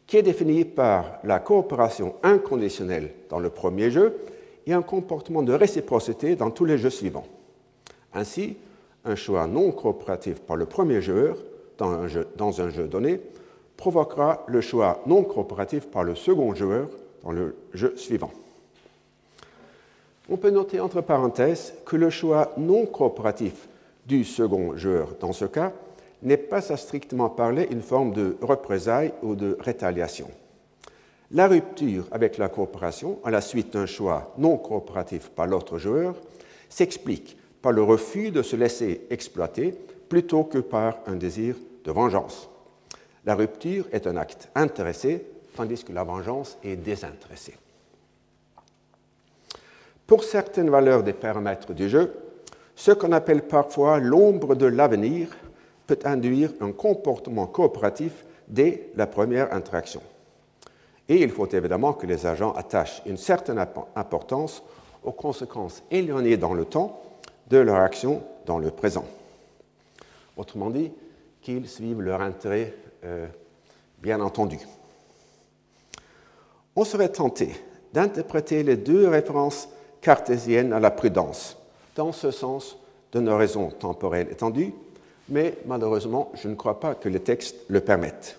qui 0.06 0.18
est 0.18 0.24
définie 0.24 0.66
par 0.66 1.20
la 1.24 1.40
coopération 1.40 2.16
inconditionnelle 2.22 3.12
dans 3.30 3.40
le 3.40 3.50
premier 3.50 3.92
jeu 3.92 4.18
et 4.66 4.74
un 4.74 4.82
comportement 4.82 5.42
de 5.42 5.54
réciprocité 5.54 6.36
dans 6.36 6.52
tous 6.52 6.66
les 6.66 6.78
jeux 6.78 6.90
suivants. 6.90 7.28
Ainsi, 8.14 8.58
un 9.06 9.16
choix 9.16 9.48
non 9.48 9.72
coopératif 9.72 10.42
par 10.42 10.58
le 10.58 10.66
premier 10.66 11.02
joueur 11.02 11.38
dans 11.78 11.92
un 11.92 12.08
jeu, 12.08 12.28
dans 12.36 12.62
un 12.62 12.70
jeu 12.70 12.88
donné 12.88 13.22
provoquera 13.80 14.44
le 14.48 14.60
choix 14.60 15.02
non 15.06 15.24
coopératif 15.24 15.88
par 15.88 16.04
le 16.04 16.14
second 16.14 16.54
joueur 16.54 16.90
dans 17.24 17.32
le 17.32 17.56
jeu 17.74 17.94
suivant. 17.96 18.32
On 20.30 20.36
peut 20.36 20.50
noter 20.50 20.82
entre 20.82 21.00
parenthèses 21.00 21.74
que 21.86 21.96
le 21.96 22.10
choix 22.10 22.52
non 22.58 22.86
coopératif 22.86 23.70
du 24.06 24.26
second 24.26 24.76
joueur 24.76 25.16
dans 25.22 25.32
ce 25.32 25.46
cas 25.46 25.72
n'est 26.22 26.36
pas 26.36 26.74
à 26.74 26.76
strictement 26.76 27.30
parler 27.30 27.70
une 27.72 27.82
forme 27.82 28.12
de 28.12 28.36
représailles 28.42 29.14
ou 29.24 29.36
de 29.36 29.58
rétaliation. 29.62 30.28
La 31.32 31.48
rupture 31.48 32.06
avec 32.12 32.38
la 32.38 32.50
coopération 32.50 33.20
à 33.24 33.32
la 33.32 33.40
suite 33.40 33.72
d'un 33.72 33.86
choix 33.86 34.34
non 34.38 34.58
coopératif 34.58 35.30
par 35.30 35.48
l'autre 35.48 35.78
joueur 35.78 36.16
s'explique 36.68 37.38
par 37.62 37.72
le 37.72 37.82
refus 37.82 38.32
de 38.32 38.42
se 38.42 38.58
laisser 38.58 39.08
exploiter 39.10 39.74
plutôt 40.10 40.44
que 40.44 40.58
par 40.58 40.98
un 41.08 41.16
désir 41.16 41.56
de 41.86 41.92
vengeance. 41.92 42.49
La 43.30 43.36
rupture 43.36 43.86
est 43.92 44.08
un 44.08 44.18
acte 44.18 44.50
intéressé, 44.56 45.24
tandis 45.56 45.84
que 45.84 45.94
la 45.94 46.04
vengeance 46.04 46.58
est 46.64 46.76
désintéressée. 46.76 47.56
Pour 50.08 50.24
certaines 50.24 50.72
valeurs 50.72 51.04
des 51.04 51.14
paramètres 51.14 51.74
du 51.74 51.88
jeu, 51.88 52.12
ce 52.76 52.92
qu'on 52.92 53.12
appelle 53.12 53.44
parfois 53.44 54.00
l'ombre 54.00 54.56
de 54.56 54.66
l'avenir 54.66 55.30
peut 55.86 56.00
induire 56.06 56.50
un 56.60 56.72
comportement 56.72 57.46
coopératif 57.46 58.26
dès 58.48 58.90
la 58.96 59.06
première 59.06 59.54
interaction. 59.54 60.02
Et 61.08 61.22
il 61.22 61.30
faut 61.30 61.50
évidemment 61.50 61.94
que 61.94 62.08
les 62.08 62.26
agents 62.26 62.54
attachent 62.54 63.04
une 63.06 63.18
certaine 63.18 63.64
importance 63.96 64.64
aux 65.04 65.12
conséquences 65.12 65.84
éloignées 65.92 66.38
dans 66.38 66.56
le 66.56 66.66
temps 66.66 67.00
de 67.48 67.60
leur 67.60 67.78
action 67.78 68.24
dans 68.48 68.58
le 68.58 68.72
présent. 68.72 69.06
Autrement 70.36 70.72
dit, 70.72 70.92
qu'ils 71.44 71.70
suivent 71.70 72.02
leur 72.02 72.22
intérêt, 72.22 72.74
euh, 73.04 73.28
bien 74.00 74.20
entendu. 74.22 74.60
On 76.76 76.86
serait 76.86 77.10
tenté 77.10 77.50
d'interpréter 77.94 78.64
les 78.64 78.78
deux 78.78 79.08
références 79.08 79.70
cartésiennes 80.02 80.74
à 80.74 80.80
la 80.80 80.92
prudence 80.92 81.58
dans 81.96 82.12
ce 82.12 82.32
sens 82.32 82.78
de 83.12 83.20
nos 83.20 83.38
raisons 83.38 83.70
temporelles 83.72 84.30
étendues, 84.32 84.74
mais 85.28 85.58
malheureusement, 85.66 86.32
je 86.36 86.48
ne 86.48 86.56
crois 86.56 86.80
pas 86.80 86.96
que 86.96 87.10
les 87.10 87.20
textes 87.20 87.56
le 87.68 87.82
permettent. 87.82 88.38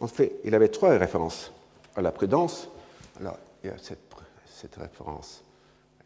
En 0.00 0.06
fait, 0.06 0.36
il 0.44 0.54
avait 0.54 0.68
trois 0.68 0.96
références 0.96 1.52
à 1.96 2.02
la 2.02 2.12
prudence. 2.12 2.68
Alors, 3.20 3.38
il 3.62 3.70
y 3.70 3.72
a 3.72 3.76
cette, 3.78 3.98
référence 4.76 5.42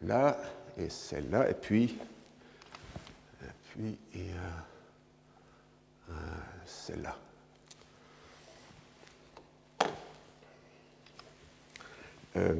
là 0.01 0.37
et 0.77 0.89
celle-là, 0.89 1.49
et 1.49 1.53
puis, 1.53 1.97
et 3.41 3.51
puis 3.69 3.97
y 4.13 4.31
a 6.11 6.13
celle-là. 6.69 7.15
Euh, 12.37 12.53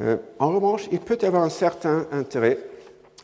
euh, 0.00 0.16
en 0.38 0.52
revanche, 0.52 0.88
il 0.90 1.00
peut 1.00 1.18
y 1.20 1.26
avoir 1.26 1.42
un 1.44 1.50
certain 1.50 2.06
intérêt 2.12 2.58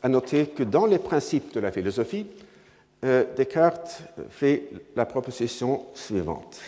à 0.02 0.09
noter 0.09 0.47
que 0.47 0.62
dans 0.62 0.87
les 0.87 0.99
principes 0.99 1.52
de 1.54 1.61
la 1.61 1.73
philosophie, 1.73 2.26
euh, 3.04 3.25
Descartes 3.37 4.02
fait 4.30 4.71
la 4.95 5.07
proposition 5.07 5.87
suivante. 5.95 6.61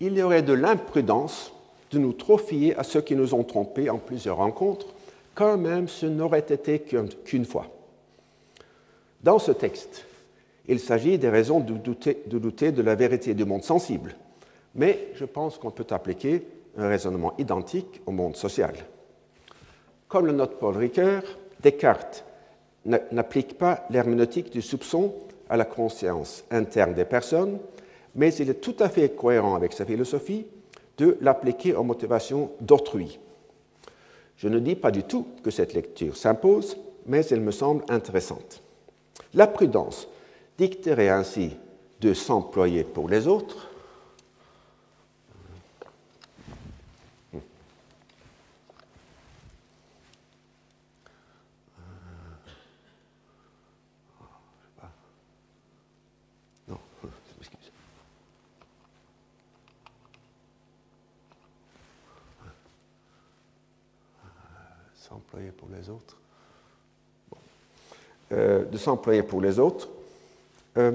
Il 0.00 0.16
y 0.16 0.22
aurait 0.22 0.42
de 0.42 0.52
l'imprudence 0.52 1.52
de 1.90 1.98
nous 1.98 2.12
trop 2.12 2.38
fier 2.38 2.78
à 2.78 2.84
ceux 2.84 3.00
qui 3.00 3.16
nous 3.16 3.34
ont 3.34 3.44
trompés 3.44 3.90
en 3.90 3.98
plusieurs 3.98 4.36
rencontres, 4.36 4.86
quand 5.34 5.56
même 5.56 5.88
ce 5.88 6.06
n'aurait 6.06 6.40
été 6.40 6.80
qu'une 6.80 7.44
fois. 7.44 7.66
Dans 9.22 9.38
ce 9.38 9.50
texte, 9.50 10.04
il 10.68 10.78
s'agit 10.78 11.18
des 11.18 11.28
raisons 11.28 11.60
de 11.60 11.74
douter, 11.74 12.72
de 12.72 12.82
la 12.82 12.94
vérité 12.94 13.34
du 13.34 13.44
monde 13.44 13.64
sensible, 13.64 14.14
mais 14.74 15.08
je 15.14 15.24
pense 15.24 15.58
qu'on 15.58 15.72
peut 15.72 15.86
appliquer 15.90 16.46
un 16.76 16.88
raisonnement 16.88 17.34
identique 17.38 18.00
au 18.06 18.12
monde 18.12 18.36
social. 18.36 18.74
Comme 20.06 20.26
le 20.26 20.32
note 20.32 20.58
Paul 20.60 20.76
Ricoeur, 20.76 21.22
Descartes 21.60 22.24
n'applique 22.84 23.58
pas 23.58 23.86
l'herméneutique 23.90 24.50
du 24.50 24.62
soupçon 24.62 25.14
à 25.50 25.56
la 25.56 25.64
conscience 25.64 26.44
interne 26.50 26.94
des 26.94 27.04
personnes, 27.04 27.58
mais 28.14 28.32
il 28.34 28.50
est 28.50 28.60
tout 28.60 28.76
à 28.78 28.88
fait 28.88 29.08
cohérent 29.10 29.56
avec 29.56 29.72
sa 29.72 29.84
philosophie 29.84 30.46
de 30.96 31.18
l'appliquer 31.20 31.74
aux 31.74 31.82
motivations 31.82 32.52
d'autrui. 32.60 33.18
Je 34.36 34.48
ne 34.48 34.60
dis 34.60 34.76
pas 34.76 34.92
du 34.92 35.02
tout 35.02 35.26
que 35.42 35.50
cette 35.50 35.74
lecture 35.74 36.16
s'impose, 36.16 36.76
mais 37.06 37.26
elle 37.26 37.40
me 37.40 37.50
semble 37.50 37.84
intéressante. 37.88 38.62
La 39.34 39.46
prudence 39.46 40.08
dicterait 40.56 41.10
ainsi 41.10 41.56
de 42.00 42.14
s'employer 42.14 42.84
pour 42.84 43.08
les 43.08 43.26
autres 43.26 43.68
s'employer 65.08 65.52
pour 65.52 65.68
les 65.70 65.88
autres. 65.88 66.16
Euh, 68.30 68.66
de 68.66 68.76
s'employer 68.76 69.22
pour 69.22 69.40
les 69.40 69.58
autres, 69.58 69.88
euh, 70.76 70.92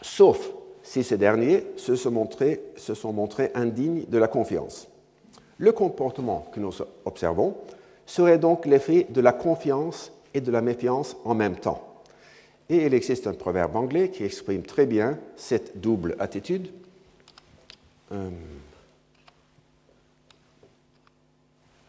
sauf 0.00 0.52
si 0.82 1.04
ces 1.04 1.18
derniers 1.18 1.66
se 1.76 1.96
sont, 1.96 2.10
montrés, 2.10 3.50
indignes 3.54 4.06
de 4.08 4.16
la 4.16 4.26
confiance. 4.26 4.88
Le 5.58 5.72
comportement 5.72 6.46
que 6.54 6.60
nous 6.60 6.72
observons 7.04 7.56
serait 8.06 8.38
donc 8.38 8.64
l'effet 8.64 9.06
de 9.10 9.20
la 9.20 9.34
confiance 9.34 10.12
et 10.32 10.40
de 10.40 10.50
la 10.50 10.62
méfiance 10.62 11.18
en 11.26 11.34
même 11.34 11.56
temps. 11.56 11.86
Et 12.70 12.86
il 12.86 12.94
existe 12.94 13.26
un 13.26 13.34
proverbe 13.34 13.76
anglais 13.76 14.08
qui 14.08 14.24
exprime 14.24 14.62
très 14.62 14.86
bien 14.86 15.18
cette 15.36 15.78
double 15.82 16.16
attitude. 16.18 16.70
Euh, 18.12 18.30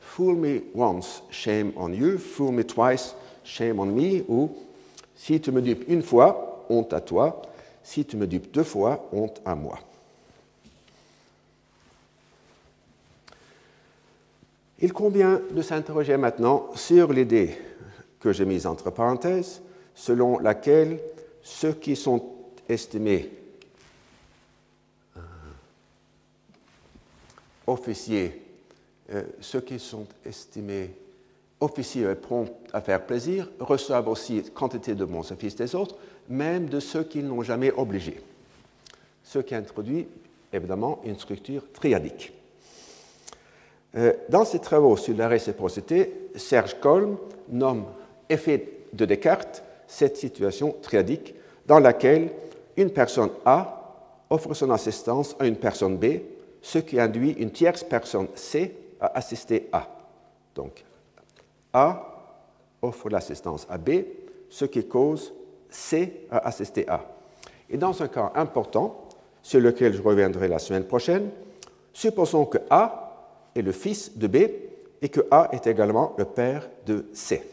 Fool 0.02 0.36
me 0.36 0.64
once, 0.76 1.24
shame 1.30 1.72
on 1.78 1.94
you. 1.94 2.18
Fool 2.18 2.52
me 2.52 2.64
twice, 2.64 3.16
shame 3.48 3.80
on 3.80 3.86
me. 3.86 4.24
Ou 4.28 4.56
si 5.16 5.40
tu 5.40 5.52
me 5.52 5.62
dupes 5.62 5.86
une 5.88 6.04
fois, 6.04 6.66
honte 6.70 6.94
à 6.94 7.02
toi. 7.02 7.42
Si 7.82 8.06
tu 8.06 8.18
me 8.18 8.28
dupes 8.28 8.52
deux 8.52 8.64
fois, 8.64 9.08
honte 9.14 9.42
à 9.46 9.56
moi. 9.56 9.80
Il 14.80 14.94
convient 14.94 15.42
de 15.50 15.62
s'interroger 15.62 16.18
maintenant 16.18 16.68
sur 16.76 17.12
l'idée 17.12 17.58
que 18.20 18.32
j'ai 18.32 18.46
mise 18.46 18.68
entre 18.68 18.92
parenthèses, 18.92 19.62
selon 19.96 20.38
laquelle 20.38 21.00
ceux 21.42 21.74
qui 21.74 21.96
sont 21.96 22.24
estimés 22.70 23.32
euh, 25.16 25.22
officiers 27.66 28.48
euh, 29.10 29.24
ceux 29.40 29.62
qui 29.62 29.80
sont 29.80 30.06
estimés 30.26 30.92
officiers 31.60 32.10
et 32.10 32.16
prompts 32.16 32.52
à 32.74 32.82
faire 32.82 33.06
plaisir 33.06 33.50
reçoivent 33.60 34.08
aussi 34.08 34.44
quantité 34.54 34.94
de 34.96 35.06
bons 35.06 35.32
offices 35.32 35.56
des 35.56 35.74
autres, 35.76 35.96
même 36.30 36.68
de 36.68 36.80
ceux 36.80 37.04
qui 37.04 37.24
n'ont 37.24 37.42
jamais 37.42 37.72
obligé. 37.72 38.20
Ce 39.24 39.40
qui 39.40 39.56
introduit 39.56 40.08
évidemment 40.54 41.00
une 41.04 41.18
structure 41.18 41.64
triadique. 41.74 42.34
Euh, 43.96 44.14
dans 44.30 44.46
ses 44.46 44.60
travaux 44.60 44.98
sur 44.98 45.16
la 45.16 45.28
réciprocité, 45.28 46.30
Serge 46.36 46.80
Kolm 46.80 47.18
nomme 47.50 47.86
effet 48.30 48.68
de 48.94 49.06
Descartes 49.06 49.64
cette 49.88 50.18
situation 50.18 50.76
triadique 50.82 51.34
dans 51.66 51.80
laquelle 51.80 52.30
une 52.76 52.92
personne 52.92 53.30
A 53.46 53.74
offre 54.30 54.54
son 54.54 54.70
assistance 54.72 55.36
à 55.40 55.48
une 55.48 55.56
personne 55.56 55.98
B, 55.98 56.20
ce 56.62 56.80
qui 56.80 57.00
induit 57.00 57.32
une 57.32 57.52
tierce 57.52 57.84
personne 57.84 58.28
C 58.36 58.76
à 59.00 59.18
assister 59.18 59.70
A. 59.72 59.88
Donc, 60.54 60.84
A 61.78 62.04
offre 62.82 63.08
l'assistance 63.10 63.68
à 63.70 63.78
B, 63.78 64.04
ce 64.50 64.66
qui 64.66 64.88
cause 64.88 65.32
C 65.70 66.26
à 66.32 66.48
assister 66.48 66.90
A. 66.90 67.06
Et 67.70 67.78
dans 67.78 68.02
un 68.02 68.08
cas 68.08 68.32
important, 68.34 69.08
sur 69.44 69.60
lequel 69.60 69.94
je 69.94 70.02
reviendrai 70.02 70.48
la 70.48 70.58
semaine 70.58 70.86
prochaine, 70.86 71.30
supposons 71.94 72.46
que 72.46 72.58
A 72.72 73.14
est 73.56 73.62
le 73.62 73.72
fils 73.72 74.18
de 74.18 74.28
B 74.28 74.36
et 75.02 75.10
que 75.10 75.22
A 75.30 75.50
est 75.52 75.68
également 75.68 76.16
le 76.18 76.26
père 76.26 76.68
de 76.88 77.06
C. 77.14 77.44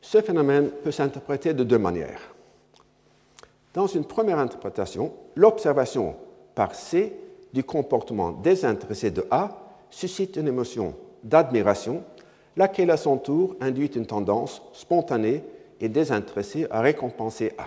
Ce 0.00 0.20
phénomène 0.20 0.70
peut 0.82 0.90
s'interpréter 0.90 1.54
de 1.54 1.62
deux 1.62 1.78
manières. 1.78 2.34
Dans 3.72 3.86
une 3.86 4.04
première 4.04 4.38
interprétation, 4.38 5.12
l'observation 5.36 6.16
par 6.54 6.74
C 6.74 7.16
du 7.52 7.64
comportement 7.64 8.32
désintéressé 8.32 9.10
de 9.10 9.26
A 9.30 9.50
suscite 9.90 10.36
une 10.36 10.48
émotion 10.48 10.94
d'admiration, 11.22 12.02
laquelle 12.56 12.90
à 12.90 12.96
son 12.96 13.18
tour 13.18 13.56
induit 13.60 13.86
une 13.86 14.06
tendance 14.06 14.62
spontanée 14.72 15.42
et 15.80 15.88
désintéressée 15.88 16.66
à 16.70 16.80
récompenser 16.80 17.52
A. 17.58 17.66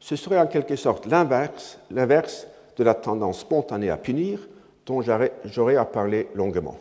Ce 0.00 0.16
serait 0.16 0.38
en 0.38 0.46
quelque 0.46 0.76
sorte 0.76 1.06
l'inverse, 1.06 1.78
de 1.90 2.84
la 2.84 2.94
tendance 2.94 3.40
spontanée 3.40 3.90
à 3.90 3.96
punir 3.96 4.48
dont 4.86 5.02
j'aurais 5.02 5.76
à 5.76 5.84
parler 5.84 6.28
longuement. 6.34 6.76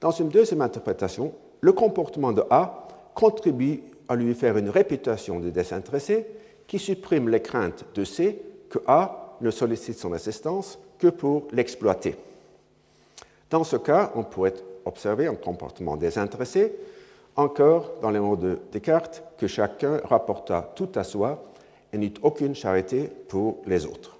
Dans 0.00 0.10
une 0.10 0.28
deuxième 0.28 0.60
interprétation, 0.60 1.32
le 1.60 1.72
comportement 1.72 2.32
de 2.32 2.42
A 2.50 2.88
contribue 3.14 3.82
à 4.08 4.16
lui 4.16 4.34
faire 4.34 4.58
une 4.58 4.68
réputation 4.68 5.40
de 5.40 5.50
désintéressé 5.50 6.26
qui 6.66 6.78
supprime 6.78 7.28
les 7.28 7.40
craintes 7.40 7.84
de 7.94 8.04
C 8.04 8.42
que 8.68 8.80
A 8.86 9.23
ne 9.40 9.50
sollicite 9.50 9.98
son 9.98 10.12
assistance 10.12 10.78
que 10.98 11.08
pour 11.08 11.48
l'exploiter. 11.52 12.16
Dans 13.50 13.64
ce 13.64 13.76
cas, 13.76 14.12
on 14.14 14.24
pourrait 14.24 14.54
observer 14.84 15.26
un 15.26 15.34
comportement 15.34 15.96
désintéressé, 15.96 16.72
encore 17.36 17.92
dans 18.00 18.10
les 18.10 18.20
mots 18.20 18.36
de 18.36 18.58
Descartes, 18.72 19.22
que 19.38 19.46
chacun 19.46 20.00
rapporta 20.04 20.72
tout 20.74 20.90
à 20.94 21.04
soi 21.04 21.44
et 21.92 21.98
n'eut 21.98 22.14
aucune 22.22 22.54
charité 22.54 23.10
pour 23.28 23.58
les 23.66 23.86
autres. 23.86 24.16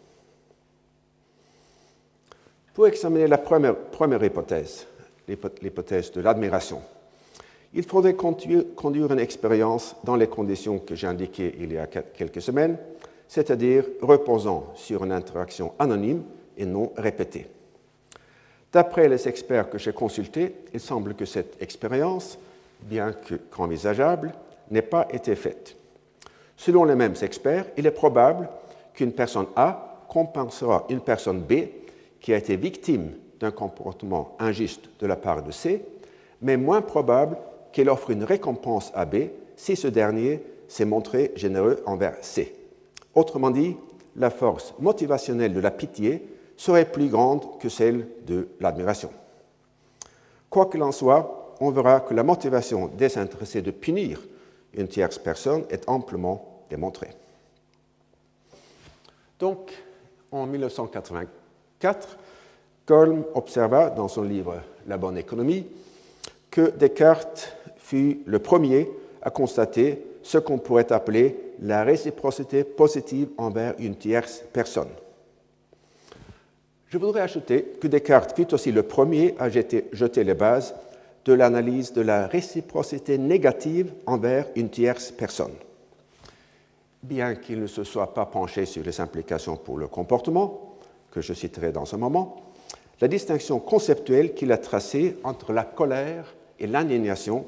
Pour 2.73 2.87
examiner 2.89 3.29
la 3.29 3.39
première, 3.39 4.25
hypothèse, 4.25 4.87
l'hypothèse 5.29 6.11
de 6.11 6.21
l'admiration, 6.21 6.83
il 7.73 7.85
faudrait 7.85 8.15
conduire 8.15 9.13
une 9.13 9.19
expérience 9.19 9.97
dans 10.05 10.17
les 10.17 10.29
conditions 10.29 10.79
que 10.79 10.95
j'ai 10.95 11.07
indiquées 11.07 11.55
il 11.59 11.73
y 11.73 11.79
a 11.79 11.87
quelques 11.87 12.43
semaines, 12.43 12.79
c'est-à-dire 13.29 13.85
reposant 14.01 14.73
sur 14.75 15.05
une 15.05 15.13
interaction 15.13 15.73
anonyme 15.79 16.23
et 16.57 16.67
non 16.67 16.93
répétée. 16.97 17.47
D'après 18.73 19.09
les 19.09 19.29
experts 19.29 19.71
que 19.71 19.79
j'ai 19.79 19.93
consultés, 19.93 20.55
il 20.73 20.81
semble 20.81 21.15
que 21.15 21.25
cette 21.25 21.63
expérience, 21.63 22.39
bien 22.83 23.15
qu'envisageable, 23.51 24.33
n'ait 24.71 24.83
pas 24.83 25.07
été 25.13 25.35
faite. 25.37 25.77
Selon 26.57 26.85
les 26.85 26.95
mêmes 26.95 27.15
experts, 27.23 27.67
il 27.77 27.87
est 27.87 27.93
probable 27.93 28.49
qu'une 28.93 29.13
personne 29.13 29.47
A 29.57 30.05
compensera 30.09 30.87
une 30.89 31.01
personne 31.01 31.41
B 31.41 31.67
qui 32.21 32.33
a 32.33 32.37
été 32.37 32.57
victime 32.57 33.13
d'un 33.41 33.51
comportement 33.51 34.37
injuste 34.39 34.89
de 34.99 35.07
la 35.07 35.17
part 35.17 35.43
de 35.43 35.51
C, 35.51 35.85
mais 36.41 36.57
moins 36.57 36.83
probable 36.83 37.37
qu'elle 37.73 37.89
offre 37.89 38.11
une 38.11 38.25
récompense 38.25 38.93
à 38.95 39.05
B 39.05 39.29
si 39.57 39.77
ce 39.77 39.89
dernier 39.89 40.43
s'est 40.69 40.85
montré 40.85 41.33
généreux 41.37 41.83
envers 41.87 42.17
C. 42.23 42.55
Autrement 43.15 43.51
dit, 43.51 43.77
la 44.17 44.31
force 44.31 44.75
motivationnelle 44.79 45.55
de 45.55 45.61
la 45.61 45.71
pitié 45.71 46.29
serait 46.57 46.91
plus 46.91 47.09
grande 47.09 47.59
que 47.59 47.69
celle 47.69 48.07
de 48.27 48.49
l'admiration. 48.61 49.11
Quoi 50.51 50.67
qu'il 50.67 50.83
en 50.83 50.93
soit, 50.93 51.57
on 51.61 51.71
verra 51.71 52.01
que 52.01 52.15
la 52.15 52.23
motivation 52.23 52.89
désintéressée 52.89 53.63
de 53.63 53.71
punir 53.71 54.21
une 54.75 54.89
tierce 54.89 55.19
personne 55.19 55.65
est 55.71 55.89
amplement 55.89 56.63
démontrée. 56.71 57.11
Donc, 59.39 59.73
en 60.31 60.47
1984, 60.47 62.19
Golm 62.87 63.25
observa 63.35 63.91
dans 63.91 64.09
son 64.09 64.23
livre 64.23 64.61
La 64.87 64.97
bonne 64.97 65.17
économie 65.17 65.67
que 66.51 66.71
Descartes 66.71 67.57
fut 67.77 68.23
le 68.27 68.39
premier 68.39 68.91
à 69.23 69.31
constater 69.31 70.05
ce 70.23 70.39
qu'on 70.39 70.59
pourrait 70.59 70.93
appeler 70.93 71.37
la 71.61 71.85
réciprocité 71.85 72.65
positive 72.65 73.29
envers 73.39 73.75
une 73.79 73.97
tierce 73.97 74.43
personne. 74.53 74.89
Je 76.89 76.99
voudrais 76.99 77.23
ajouter 77.23 77.75
que 77.81 77.89
Descartes 77.89 78.37
fut 78.37 78.55
aussi 78.55 78.71
le 78.71 78.85
premier 78.85 79.35
à 79.39 79.51
jeter, 79.51 79.91
les 80.25 80.35
bases 80.35 80.75
de 81.25 81.33
l'analyse 81.33 81.93
de 81.93 82.03
la 82.03 82.27
réciprocité 82.27 83.19
négative 83.19 83.93
envers 84.07 84.47
une 84.55 84.69
tierce 84.69 85.11
personne. 85.11 85.55
Bien 87.03 87.35
qu'il 87.35 87.61
ne 87.61 87.67
se 87.67 87.83
soit 87.85 88.15
pas 88.15 88.27
penché 88.27 88.65
sur 88.65 88.85
les 88.85 89.01
implications 89.01 89.57
pour 89.57 89.77
le 89.79 89.89
comportement, 89.89 90.77
que 91.11 91.21
je 91.21 91.33
citerai 91.33 91.73
dans 91.73 91.93
un 91.95 91.99
moment, 91.99 92.37
la 93.01 93.09
distinction 93.09 93.59
conceptuelle 93.59 94.35
qu'il 94.35 94.53
a 94.53 94.59
tracée 94.59 95.17
entre 95.25 95.53
la 95.53 95.65
colère 95.65 96.35
et 96.61 96.67
l'indignation 96.67 97.45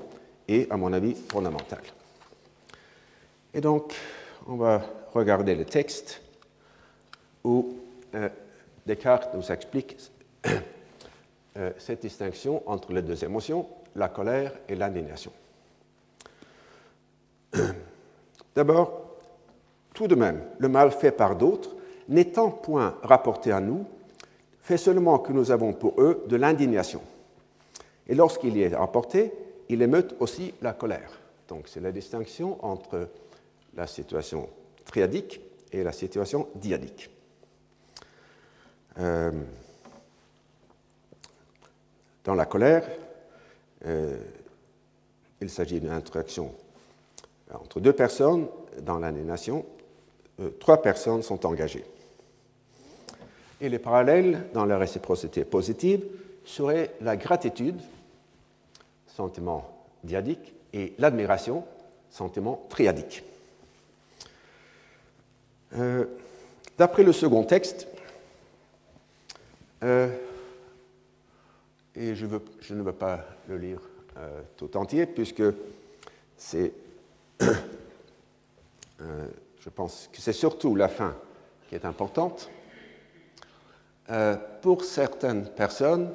est, 0.48 0.70
à 0.72 0.76
mon 0.76 0.92
avis, 0.92 1.14
fondamentale. 1.14 1.82
Et 3.56 3.60
donc, 3.62 3.94
on 4.46 4.56
va 4.56 4.82
regarder 5.14 5.54
le 5.54 5.64
texte 5.64 6.20
où 7.42 7.74
euh, 8.14 8.28
Descartes 8.84 9.32
nous 9.32 9.50
explique 9.50 9.96
euh, 11.56 11.70
cette 11.78 12.02
distinction 12.02 12.62
entre 12.66 12.92
les 12.92 13.00
deux 13.00 13.24
émotions, 13.24 13.66
la 13.94 14.10
colère 14.10 14.52
et 14.68 14.74
l'indignation. 14.74 15.32
D'abord, 18.54 18.92
tout 19.94 20.06
de 20.06 20.14
même, 20.14 20.42
le 20.58 20.68
mal 20.68 20.90
fait 20.90 21.12
par 21.12 21.34
d'autres, 21.34 21.74
n'étant 22.10 22.50
point 22.50 22.98
rapporté 23.02 23.52
à 23.52 23.60
nous, 23.60 23.86
fait 24.60 24.76
seulement 24.76 25.18
que 25.18 25.32
nous 25.32 25.50
avons 25.50 25.72
pour 25.72 25.98
eux 25.98 26.26
de 26.28 26.36
l'indignation. 26.36 27.00
Et 28.06 28.14
lorsqu'il 28.14 28.54
y 28.58 28.64
est 28.64 28.76
rapporté, 28.76 29.32
il 29.70 29.80
émeute 29.80 30.14
aussi 30.20 30.52
la 30.60 30.74
colère. 30.74 31.10
Donc 31.48 31.68
c'est 31.68 31.80
la 31.80 31.90
distinction 31.92 32.62
entre 32.62 33.08
la 33.76 33.86
situation 33.86 34.48
triadique 34.84 35.40
et 35.72 35.82
la 35.82 35.92
situation 35.92 36.48
diadique. 36.54 37.10
Euh, 38.98 39.30
dans 42.24 42.34
la 42.34 42.46
colère, 42.46 42.88
euh, 43.84 44.16
il 45.40 45.50
s'agit 45.50 45.80
d'une 45.80 45.90
interaction 45.90 46.52
entre 47.52 47.80
deux 47.80 47.92
personnes. 47.92 48.48
Dans 48.82 48.98
l'indignation, 48.98 49.64
euh, 50.40 50.50
trois 50.60 50.82
personnes 50.82 51.22
sont 51.22 51.46
engagées. 51.46 51.84
Et 53.60 53.68
les 53.68 53.78
parallèles 53.78 54.48
dans 54.52 54.64
la 54.64 54.76
réciprocité 54.76 55.44
positive 55.44 56.04
seraient 56.44 56.94
la 57.00 57.16
gratitude, 57.16 57.80
sentiment 59.06 59.86
diadique, 60.04 60.54
et 60.72 60.94
l'admiration, 60.98 61.64
sentiment 62.10 62.66
triadique. 62.68 63.22
Euh, 65.76 66.04
d'après 66.78 67.02
le 67.02 67.12
second 67.12 67.44
texte, 67.44 67.86
euh, 69.82 70.08
et 71.94 72.14
je, 72.14 72.26
ne 72.26 72.82
veux 72.82 72.92
pas 72.92 73.24
le 73.48 73.58
lire 73.58 73.80
tout 74.56 74.76
entier 74.76 75.04
puisque 75.06 75.42
c'est 76.36 76.72
je 78.98 79.68
pense 79.74 80.08
que 80.12 80.20
c'est 80.20 80.32
surtout 80.32 80.74
la 80.74 80.88
fin 80.88 81.14
qui 81.68 81.74
est 81.74 81.84
importante. 81.84 82.50
Euh, 84.08 84.36
pour 84.62 84.84
certaines 84.84 85.48
personnes 85.48 86.12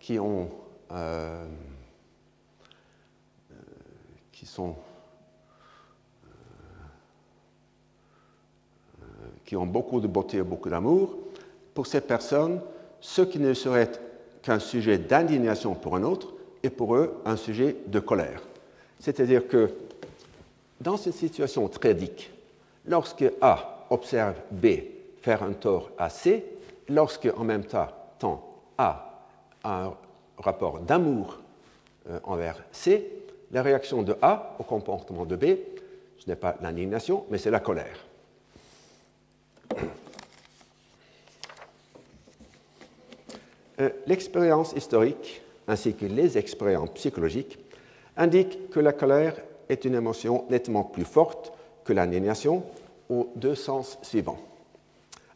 qui 0.00 0.18
ont 0.18 0.50
euh, 0.90 1.46
euh, 3.52 3.54
qui 4.32 4.44
sont 4.44 4.74
qui 9.48 9.56
ont 9.56 9.64
beaucoup 9.64 9.98
de 10.02 10.06
beauté 10.06 10.36
et 10.36 10.42
beaucoup 10.42 10.68
d'amour, 10.68 11.16
pour 11.72 11.86
ces 11.86 12.02
personnes, 12.02 12.60
ce 13.00 13.22
qui 13.22 13.38
ne 13.38 13.54
serait 13.54 13.90
qu'un 14.42 14.58
sujet 14.58 14.98
d'indignation 14.98 15.74
pour 15.74 15.96
un 15.96 16.02
autre 16.02 16.34
est 16.62 16.68
pour 16.68 16.94
eux 16.96 17.14
un 17.24 17.38
sujet 17.38 17.76
de 17.86 17.98
colère. 17.98 18.42
C'est-à-dire 19.00 19.48
que 19.48 19.70
dans 20.82 20.98
cette 20.98 21.14
situation 21.14 21.66
tragique, 21.68 22.30
lorsque 22.84 23.24
A 23.40 23.86
observe 23.88 24.34
B 24.50 24.66
faire 25.22 25.42
un 25.42 25.54
tort 25.54 25.92
à 25.96 26.10
C, 26.10 26.44
lorsque 26.90 27.30
en 27.34 27.44
même 27.44 27.64
temps 27.64 27.88
A 28.76 29.24
a 29.64 29.84
un 29.86 29.94
rapport 30.36 30.80
d'amour 30.80 31.38
euh, 32.10 32.20
envers 32.24 32.62
C, 32.70 33.10
la 33.50 33.62
réaction 33.62 34.02
de 34.02 34.14
A 34.20 34.56
au 34.58 34.62
comportement 34.62 35.24
de 35.24 35.36
B, 35.36 35.44
ce 36.18 36.28
n'est 36.28 36.36
pas 36.36 36.54
l'indignation, 36.60 37.24
mais 37.30 37.38
c'est 37.38 37.50
la 37.50 37.60
colère. 37.60 38.07
Euh, 43.80 43.90
l'expérience 44.06 44.72
historique 44.72 45.42
ainsi 45.68 45.94
que 45.94 46.06
les 46.06 46.38
expériences 46.38 46.90
psychologiques 46.94 47.58
indiquent 48.16 48.70
que 48.70 48.80
la 48.80 48.92
colère 48.92 49.36
est 49.68 49.84
une 49.84 49.94
émotion 49.94 50.44
nettement 50.50 50.82
plus 50.82 51.04
forte 51.04 51.52
que 51.84 51.92
l'indignation 51.92 52.64
aux 53.08 53.30
deux 53.36 53.54
sens 53.54 53.98
suivants. 54.02 54.38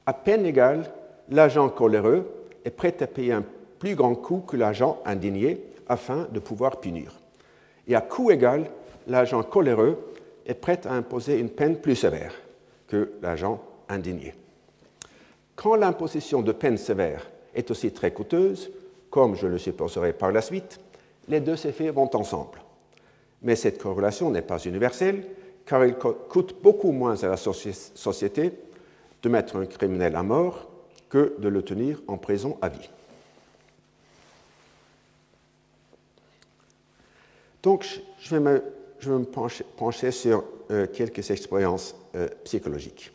À 0.06 0.12
peine 0.12 0.44
égal, 0.44 0.90
l'agent 1.30 1.68
coléreux 1.68 2.26
est 2.64 2.70
prêt 2.70 2.96
à 3.00 3.06
payer 3.06 3.32
un 3.32 3.44
plus 3.78 3.94
grand 3.94 4.14
coût 4.14 4.40
que 4.40 4.56
l'agent 4.56 5.00
indigné 5.04 5.62
afin 5.88 6.26
de 6.32 6.40
pouvoir 6.40 6.80
punir. 6.80 7.12
Et 7.86 7.94
à 7.94 8.00
coût 8.00 8.30
égal, 8.30 8.70
l'agent 9.06 9.42
coléreux 9.42 9.98
est 10.46 10.54
prêt 10.54 10.80
à 10.86 10.94
imposer 10.94 11.38
une 11.38 11.50
peine 11.50 11.76
plus 11.76 11.96
sévère 11.96 12.34
que 12.88 13.12
l'agent 13.22 13.60
indigné. 13.88 14.34
Quand 15.54 15.76
l'imposition 15.76 16.42
de 16.42 16.52
peine 16.52 16.78
sévère 16.78 17.30
est 17.54 17.70
aussi 17.70 17.92
très 17.92 18.12
coûteuse, 18.12 18.70
comme 19.10 19.34
je 19.36 19.46
le 19.46 19.58
supposerai 19.58 20.12
par 20.12 20.32
la 20.32 20.40
suite, 20.40 20.80
les 21.28 21.40
deux 21.40 21.66
effets 21.66 21.90
vont 21.90 22.14
ensemble. 22.16 22.60
Mais 23.42 23.56
cette 23.56 23.80
corrélation 23.80 24.30
n'est 24.30 24.42
pas 24.42 24.58
universelle 24.58 25.24
car 25.66 25.84
il 25.84 25.94
coûte 25.94 26.56
beaucoup 26.62 26.92
moins 26.92 27.22
à 27.22 27.28
la 27.28 27.36
société 27.36 28.52
de 29.22 29.28
mettre 29.28 29.56
un 29.56 29.66
criminel 29.66 30.16
à 30.16 30.22
mort 30.22 30.68
que 31.08 31.34
de 31.38 31.48
le 31.48 31.62
tenir 31.62 32.00
en 32.08 32.16
prison 32.16 32.56
à 32.60 32.68
vie. 32.68 32.90
Donc, 37.62 37.86
je 38.18 38.36
vais 38.36 38.40
me, 38.40 39.24
pencher, 39.76 40.10
sur 40.10 40.44
euh, 40.70 40.86
quelques 40.92 41.30
expériences 41.30 41.94
euh, 42.16 42.28
psychologiques. 42.44 43.12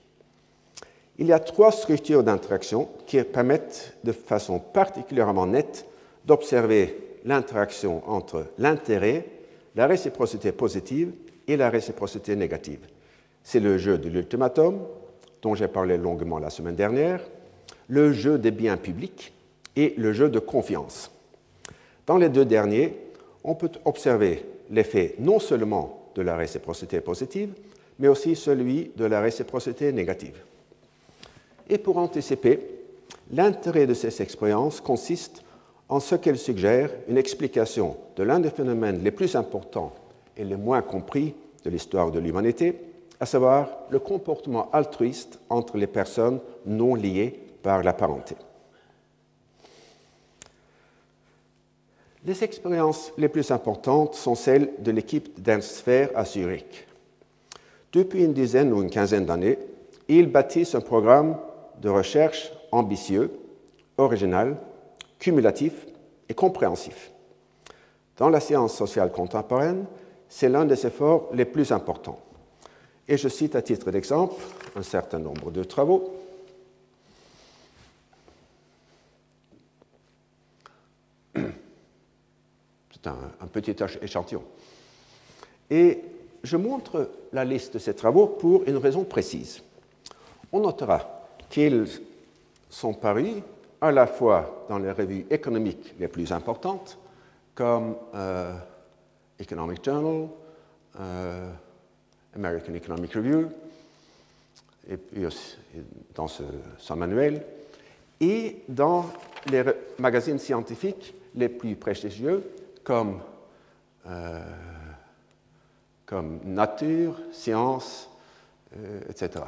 Il 1.20 1.28
y 1.28 1.34
a 1.34 1.40
trois 1.40 1.72
structures 1.72 2.24
d'interaction 2.24 2.90
qui 3.08 3.22
permettent 3.24 3.98
de 4.04 4.12
façon 4.12 4.60
particulièrement 4.60 5.48
nette 5.48 5.86
d'observer 6.26 7.18
l'interaction 7.26 8.08
entre 8.08 8.46
l'intérêt, 8.60 9.26
la 9.76 9.88
réciprocité 9.88 10.52
positive 10.52 11.12
et 11.48 11.58
la 11.58 11.70
réciprocité 11.70 12.36
négative. 12.36 12.80
C'est 13.44 13.60
le 13.60 13.78
jeu 13.78 13.98
de 13.98 14.10
l'ultimatum, 14.10 14.80
dont 15.42 15.56
j'ai 15.56 15.68
parlé 15.68 15.98
longuement 15.98 16.38
la 16.38 16.50
semaine 16.50 16.76
dernière, 16.76 17.22
le 17.88 18.12
jeu 18.12 18.38
des 18.38 18.52
biens 18.52 18.78
publics 18.78 19.34
et 19.76 19.96
le 19.98 20.14
jeu 20.14 20.30
de 20.30 20.40
confiance. 20.40 21.12
Dans 22.06 22.18
les 22.18 22.30
deux 22.30 22.46
derniers, 22.46 22.96
on 23.44 23.56
peut 23.56 23.72
observer 23.86 24.46
l'effet 24.70 25.16
non 25.20 25.40
seulement 25.40 26.12
de 26.16 26.22
la 26.22 26.36
réciprocité 26.36 27.02
positive, 27.02 27.54
mais 28.00 28.08
aussi 28.08 28.36
celui 28.36 28.92
de 28.96 29.06
la 29.06 29.22
réciprocité 29.22 29.92
négative. 29.92 30.44
Et 31.70 31.78
pour 31.78 31.98
anticiper, 31.98 32.60
l'intérêt 33.32 33.88
de 33.88 33.94
ces 33.94 34.22
expériences 34.22 34.80
consiste 34.80 35.44
en 35.90 36.00
ce 36.00 36.16
qu'elles 36.16 36.38
suggèrent 36.38 36.92
une 37.08 37.18
explication 37.18 37.98
de 38.16 38.24
l'un 38.24 38.40
des 38.40 38.50
phénomènes 38.50 39.04
les 39.04 39.12
plus 39.12 39.36
importants 39.36 39.94
et 40.36 40.44
les 40.44 40.58
moins 40.58 40.82
compris 40.82 41.34
de 41.64 41.70
l'histoire 41.70 42.12
de 42.12 42.20
l'humanité, 42.20 42.80
à 43.20 43.26
savoir 43.26 43.70
le 43.90 44.00
comportement 44.00 44.70
altruiste 44.72 45.40
entre 45.50 45.78
les 45.78 45.88
personnes 45.88 46.40
non 46.66 46.96
liées 46.96 47.40
par 47.64 47.84
la 47.84 47.94
parenté. 47.94 48.36
Les 52.26 52.44
expériences 52.44 53.14
les 53.18 53.30
plus 53.30 53.52
importantes 53.52 54.16
sont 54.16 54.36
celles 54.36 54.72
de 54.80 54.92
l'équipe 54.92 55.42
d'Ernst 55.42 55.88
à 56.14 56.26
Zurich. 56.26 56.88
Depuis 57.94 58.26
une 58.26 58.34
dizaine 58.34 58.74
ou 58.74 58.82
une 58.82 58.90
quinzaine 58.90 59.26
d'années, 59.26 59.58
ils 60.10 60.28
bâtissent 60.28 60.76
un 60.76 60.82
programme 60.82 61.38
de 61.82 61.90
recherche 61.90 62.52
ambitieux, 62.72 63.32
original, 63.98 64.58
cumulatif 65.20 65.86
et 66.30 66.34
compréhensif. 66.34 67.12
Dans 68.18 68.30
la 68.30 68.40
science 68.40 68.76
sociale 68.76 69.12
contemporaine, 69.12 69.86
c'est 70.30 70.50
l'un 70.50 70.66
des 70.66 70.86
efforts 70.86 71.30
les 71.34 71.46
plus 71.46 71.72
importants. 71.72 72.20
Et 73.08 73.18
je 73.18 73.30
cite 73.30 73.56
à 73.56 73.62
titre 73.62 73.90
d'exemple 73.92 74.36
un 74.76 74.84
certain 74.84 75.20
nombre 75.20 75.52
de 75.52 75.64
travaux. 75.64 76.14
C'est 81.36 83.08
un, 83.08 83.48
petit 83.48 83.76
échantillon. 84.02 84.44
Et 85.70 86.02
je 86.44 86.58
montre 86.58 87.12
la 87.32 87.46
liste 87.46 87.76
de 87.76 87.80
ces 87.80 87.94
travaux 87.94 88.28
pour 88.28 88.64
une 88.68 88.78
raison 88.78 89.06
précise. 89.06 89.62
On 90.52 90.60
notera 90.60 91.17
qu'ils 91.50 91.88
sont 92.70 92.94
parus 92.94 93.42
à 93.82 93.92
la 93.92 94.08
fois 94.08 94.66
dans 94.70 94.80
les 94.80 94.92
revues 94.92 95.26
économiques 95.30 95.96
les 96.00 96.08
plus 96.08 96.32
importantes, 96.32 96.98
comme 97.54 97.96
euh, 98.14 98.54
Economic 99.40 99.84
Journal, 99.84 100.30
euh, 101.00 101.52
American 102.36 102.74
Economic 102.74 103.14
Review, 103.14 103.50
et 104.90 104.98
puis 104.98 105.26
aussi 105.26 105.58
dans 106.16 106.28
ce, 106.28 106.44
son 106.78 106.96
manuel, 106.96 107.44
et 108.20 108.64
dans 108.68 109.06
les 109.50 109.64
magazines 110.00 110.40
scientifiques 110.40 111.14
les 111.36 111.50
plus 111.50 111.76
prestigieux, 111.76 112.44
comme, 112.84 113.20
euh, 114.08 114.42
Nature, 116.46 117.20
Science, 117.34 118.10
etc. 119.10 119.42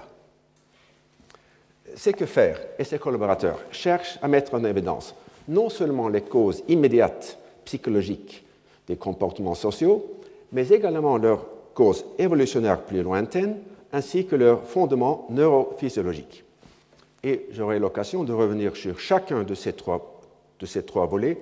C'est 2.00 2.14
que 2.14 2.26
faire 2.26 2.62
et 2.80 2.86
ses 2.86 2.98
collaborateurs 2.98 3.60
cherchent 3.74 4.20
à 4.22 4.30
mettre 4.30 4.54
en 4.54 4.64
évidence 4.64 5.14
non 5.50 5.68
seulement 5.68 6.08
les 6.08 6.22
causes 6.22 6.64
immédiates 6.70 7.38
psychologiques 7.66 8.46
des 8.88 8.96
comportements 8.96 9.54
sociaux, 9.54 10.10
mais 10.54 10.70
également 10.70 11.18
leurs 11.18 11.46
causes 11.74 12.06
évolutionnaires 12.18 12.84
plus 12.84 13.04
lointaines, 13.04 13.58
ainsi 13.92 14.26
que 14.26 14.38
leurs 14.38 14.64
fondements 14.64 15.28
neurophysiologiques. 15.30 16.46
Et 17.22 17.48
j'aurai 17.52 17.80
l'occasion 17.80 18.24
de 18.24 18.32
revenir 18.32 18.78
sur 18.78 18.98
chacun 18.98 19.44
de 19.44 19.54
ces 19.54 19.74
trois, 19.74 20.22
de 20.58 20.66
ces 20.66 20.84
trois 20.84 21.06
volets 21.06 21.38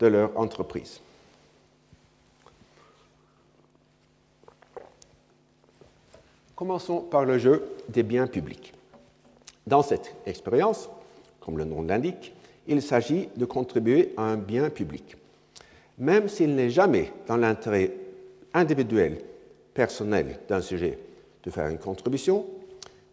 de 0.00 0.06
leur 0.08 0.36
entreprise. 0.36 1.00
Commençons 6.56 7.02
par 7.02 7.24
le 7.24 7.38
jeu 7.38 7.62
des 7.88 8.02
biens 8.02 8.26
publics. 8.26 8.74
Dans 9.66 9.82
cette 9.82 10.14
expérience, 10.26 10.90
comme 11.40 11.58
le 11.58 11.64
nom 11.64 11.82
l'indique, 11.82 12.34
il 12.66 12.82
s'agit 12.82 13.28
de 13.36 13.44
contribuer 13.44 14.12
à 14.16 14.22
un 14.22 14.36
bien 14.36 14.70
public. 14.70 15.16
Même 15.98 16.28
s'il 16.28 16.54
n'est 16.54 16.70
jamais 16.70 17.12
dans 17.26 17.36
l'intérêt 17.36 17.92
individuel, 18.54 19.18
personnel 19.74 20.40
d'un 20.48 20.60
sujet 20.60 20.98
de 21.44 21.50
faire 21.50 21.68
une 21.68 21.78
contribution, 21.78 22.46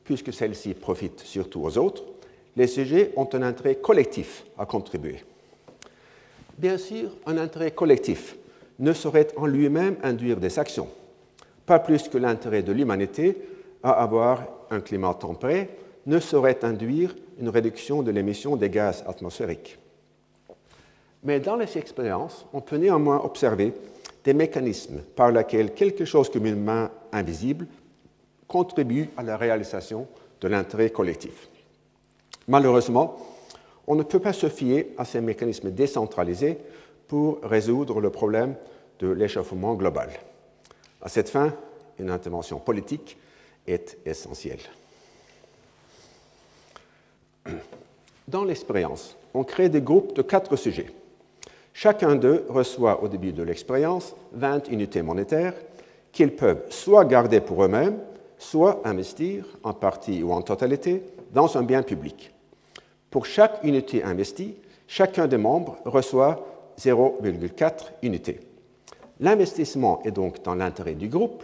puisque 0.03 0.33
celle-ci 0.33 0.73
profite 0.73 1.19
surtout 1.19 1.61
aux 1.63 1.77
autres, 1.77 2.03
les 2.55 2.67
sujets 2.67 3.11
ont 3.15 3.29
un 3.33 3.41
intérêt 3.41 3.75
collectif 3.75 4.43
à 4.57 4.65
contribuer. 4.65 5.23
Bien 6.57 6.77
sûr, 6.77 7.11
un 7.25 7.37
intérêt 7.37 7.71
collectif 7.71 8.35
ne 8.79 8.93
saurait 8.93 9.27
en 9.37 9.45
lui-même 9.45 9.97
induire 10.03 10.37
des 10.37 10.59
actions, 10.59 10.89
pas 11.65 11.79
plus 11.79 12.09
que 12.09 12.17
l'intérêt 12.17 12.63
de 12.63 12.71
l'humanité 12.71 13.37
à 13.83 13.91
avoir 13.91 14.45
un 14.69 14.81
climat 14.81 15.13
tempéré 15.13 15.69
ne 16.09 16.19
saurait 16.19 16.65
induire 16.65 17.15
une 17.39 17.49
réduction 17.49 18.01
de 18.01 18.09
l'émission 18.09 18.55
des 18.55 18.69
gaz 18.69 19.03
atmosphériques. 19.07 19.77
Mais 21.23 21.39
dans 21.39 21.55
les 21.55 21.77
expériences, 21.77 22.47
on 22.51 22.61
peut 22.61 22.77
néanmoins 22.77 23.21
observer 23.23 23.73
des 24.23 24.33
mécanismes 24.33 25.01
par 25.15 25.31
lesquels 25.31 25.73
quelque 25.75 26.05
chose 26.05 26.29
comme 26.31 26.47
une 26.47 26.63
main 26.63 26.89
invisible 27.11 27.67
contribue 28.47 29.09
à 29.17 29.23
la 29.23 29.37
réalisation 29.37 30.07
de 30.41 30.47
l'intérêt 30.47 30.89
collectif. 30.89 31.47
Malheureusement, 32.47 33.17
on 33.85 33.93
ne 33.93 34.03
peut 34.03 34.19
pas 34.19 34.33
se 34.33 34.49
fier 34.49 34.87
à 34.97 35.05
ces 35.05 35.21
mécanismes 35.21 35.69
décentralisés 35.69 36.57
pour 37.07 37.39
résoudre 37.43 38.01
le 38.01 38.09
problème 38.09 38.55
de 38.97 39.09
l'échauffement 39.09 39.75
global. 39.75 40.09
À 41.03 41.09
cette 41.09 41.29
fin, 41.29 41.53
une 41.99 42.09
intervention 42.09 42.59
politique 42.59 43.17
est 43.67 43.99
essentielle. 44.05 44.59
Dans 48.29 48.43
l'expérience, 48.43 49.17
on 49.33 49.43
crée 49.43 49.69
des 49.69 49.81
groupes 49.81 50.15
de 50.15 50.21
quatre 50.21 50.55
sujets. 50.55 50.91
Chacun 51.73 52.15
d'eux 52.15 52.45
reçoit 52.47 53.01
au 53.03 53.07
début 53.07 53.31
de 53.31 53.41
l'expérience 53.41 54.15
20 54.33 54.69
unités 54.69 55.01
monétaires 55.01 55.55
qu'ils 56.11 56.35
peuvent 56.35 56.63
soit 56.69 57.05
garder 57.05 57.41
pour 57.41 57.63
eux-mêmes, 57.63 57.97
soit 58.37 58.81
investir 58.85 59.45
en 59.63 59.73
partie 59.73 60.21
ou 60.21 60.31
en 60.31 60.41
totalité 60.41 61.03
dans 61.33 61.57
un 61.57 61.63
bien 61.63 61.81
public. 61.81 62.31
Pour 63.09 63.25
chaque 63.25 63.63
unité 63.63 64.03
investie, 64.03 64.55
chacun 64.87 65.27
des 65.27 65.37
membres 65.37 65.77
reçoit 65.85 66.45
0,4 66.77 67.93
unités. 68.03 68.39
L'investissement 69.19 70.01
est 70.03 70.11
donc 70.11 70.43
dans 70.43 70.55
l'intérêt 70.55 70.93
du 70.93 71.07
groupe, 71.07 71.43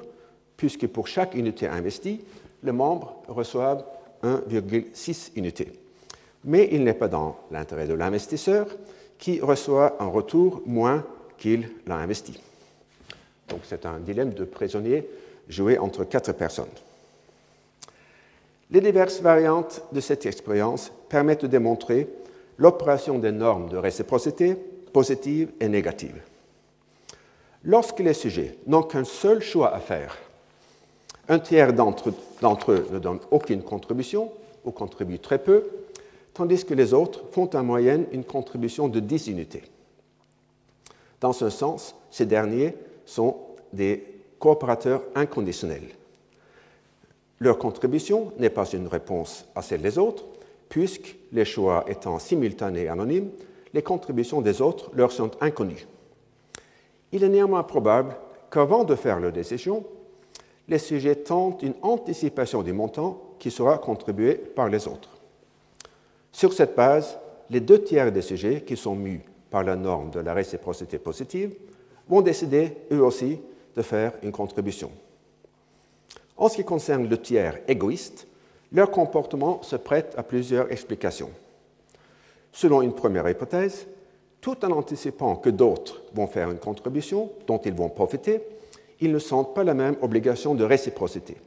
puisque 0.56 0.88
pour 0.88 1.08
chaque 1.08 1.34
unité 1.34 1.68
investie, 1.68 2.22
les 2.62 2.72
membres 2.72 3.24
reçoivent 3.28 3.86
1,6 4.24 5.32
unités 5.36 5.72
mais 6.46 6.70
il 6.72 6.84
n'est 6.84 6.94
pas 6.94 7.08
dans 7.08 7.38
l'intérêt 7.52 7.88
de 7.88 7.94
l'investisseur 7.94 8.68
qui 9.18 9.42
reçoit 9.42 9.98
un 10.00 10.08
retour 10.08 10.62
moins 10.66 11.04
qu'il 11.38 11.70
l'a 11.88 11.98
investi. 11.98 12.40
Donc 13.50 13.62
c'est 13.64 13.86
un 13.86 14.00
dilemme 14.00 14.34
de 14.34 14.46
prisonnier 14.46 15.08
joué 15.50 15.78
entre 15.78 16.04
quatre 16.04 16.34
personnes. 16.34 16.66
Les 18.72 18.82
diverses 18.82 19.22
variantes 19.22 19.82
de 19.92 20.00
cette 20.00 20.26
expérience 20.26 20.92
permettent 21.10 21.44
de 21.44 21.48
démontrer 21.48 22.08
l'opération 22.58 23.20
des 23.20 23.32
normes 23.32 23.70
de 23.70 23.78
réciprocité 23.78 24.56
positives 24.94 25.52
et 25.60 25.68
négatives. 25.68 26.22
Lorsque 27.64 28.00
les 28.00 28.14
sujets 28.14 28.58
n'ont 28.68 28.84
qu'un 28.84 29.04
seul 29.04 29.42
choix 29.42 29.74
à 29.74 29.80
faire, 29.80 30.18
un 31.28 31.40
tiers 31.40 31.74
d'entre 31.74 32.72
eux 32.72 32.88
ne 32.92 33.00
donne 33.00 33.20
aucune 33.32 33.64
contribution 33.64 34.32
ou 34.64 34.72
contribue 34.72 35.20
très 35.20 35.40
peu, 35.40 35.64
tandis 36.36 36.66
que 36.66 36.74
les 36.76 36.94
autres 36.94 37.24
font 37.32 37.50
en 37.56 37.64
moyenne 37.64 38.06
une 38.12 38.26
contribution 38.26 38.88
de 38.88 39.00
10 39.00 39.28
unités. 39.28 39.64
Dans 41.22 41.34
ce 41.34 41.50
sens, 41.50 41.96
ces 42.12 42.26
derniers 42.28 42.76
sont 43.06 43.38
des 43.74 44.04
coopérateurs 44.38 45.02
inconditionnels. 45.16 45.90
Leur 47.40 47.58
contribution 47.58 48.34
n'est 48.38 48.50
pas 48.50 48.66
une 48.66 48.88
réponse 48.88 49.46
à 49.56 49.62
celle 49.62 49.82
des 49.82 49.98
autres, 49.98 50.26
puisque 50.68 51.16
les 51.32 51.46
choix 51.46 51.86
étant 51.88 52.20
simultanés 52.20 52.84
et 52.84 52.90
anonymes, 52.90 53.30
les 53.74 53.82
contributions 53.82 54.42
des 54.42 54.62
autres 54.62 54.92
leur 54.94 55.12
sont 55.12 55.32
inconnues. 55.42 55.88
Il 57.14 57.24
est 57.24 57.30
néanmoins 57.30 57.64
probable 57.64 58.16
qu'avant 58.52 58.84
de 58.84 58.96
faire 58.96 59.20
leur 59.20 59.32
décision, 59.32 59.86
les 60.68 60.80
sujets 60.80 61.16
tentent 61.16 61.64
une 61.64 61.76
anticipation 61.82 62.62
du 62.62 62.74
montant 62.74 63.22
qui 63.40 63.52
sera 63.52 63.78
contribué 63.78 64.36
par 64.36 64.68
les 64.68 64.88
autres. 64.88 65.15
Sur 66.36 66.52
cette 66.52 66.76
base, 66.76 67.18
les 67.50 67.62
deux 67.62 67.82
tiers 67.82 68.12
des 68.12 68.22
sujets 68.22 68.60
qui 68.60 68.76
sont 68.76 68.94
mus 68.94 69.22
par 69.50 69.64
la 69.64 69.78
norme 69.78 70.10
de 70.10 70.20
la 70.20 70.34
réciprocité 70.34 71.00
positive 71.00 71.56
vont 72.10 72.22
décider, 72.22 72.76
eux 72.92 73.02
aussi, 73.02 73.40
de 73.74 73.82
faire 73.82 74.12
une 74.22 74.34
contribution. 74.34 74.92
En 76.36 76.50
ce 76.50 76.58
qui 76.58 76.66
concerne 76.66 77.08
le 77.08 77.18
tiers 77.22 77.60
égoïste, 77.70 78.28
leur 78.74 78.92
comportement 78.92 79.64
se 79.64 79.78
prête 79.78 80.14
à 80.18 80.24
plusieurs 80.24 80.70
explications. 80.74 81.30
Selon 82.52 82.82
une 82.82 82.94
première 82.94 83.30
hypothèse, 83.30 83.88
tout 84.42 84.58
en 84.66 84.72
anticipant 84.72 85.38
que 85.38 85.50
d'autres 85.50 86.02
vont 86.14 86.28
faire 86.28 86.52
une 86.52 86.60
contribution 86.60 87.32
dont 87.48 87.60
ils 87.60 87.74
vont 87.74 87.88
profiter, 87.88 88.42
ils 89.00 89.14
ne 89.14 89.20
sentent 89.20 89.56
pas 89.56 89.64
la 89.64 89.74
même 89.74 89.96
obligation 90.02 90.54
de 90.54 90.66
réciprocité. 90.66 91.38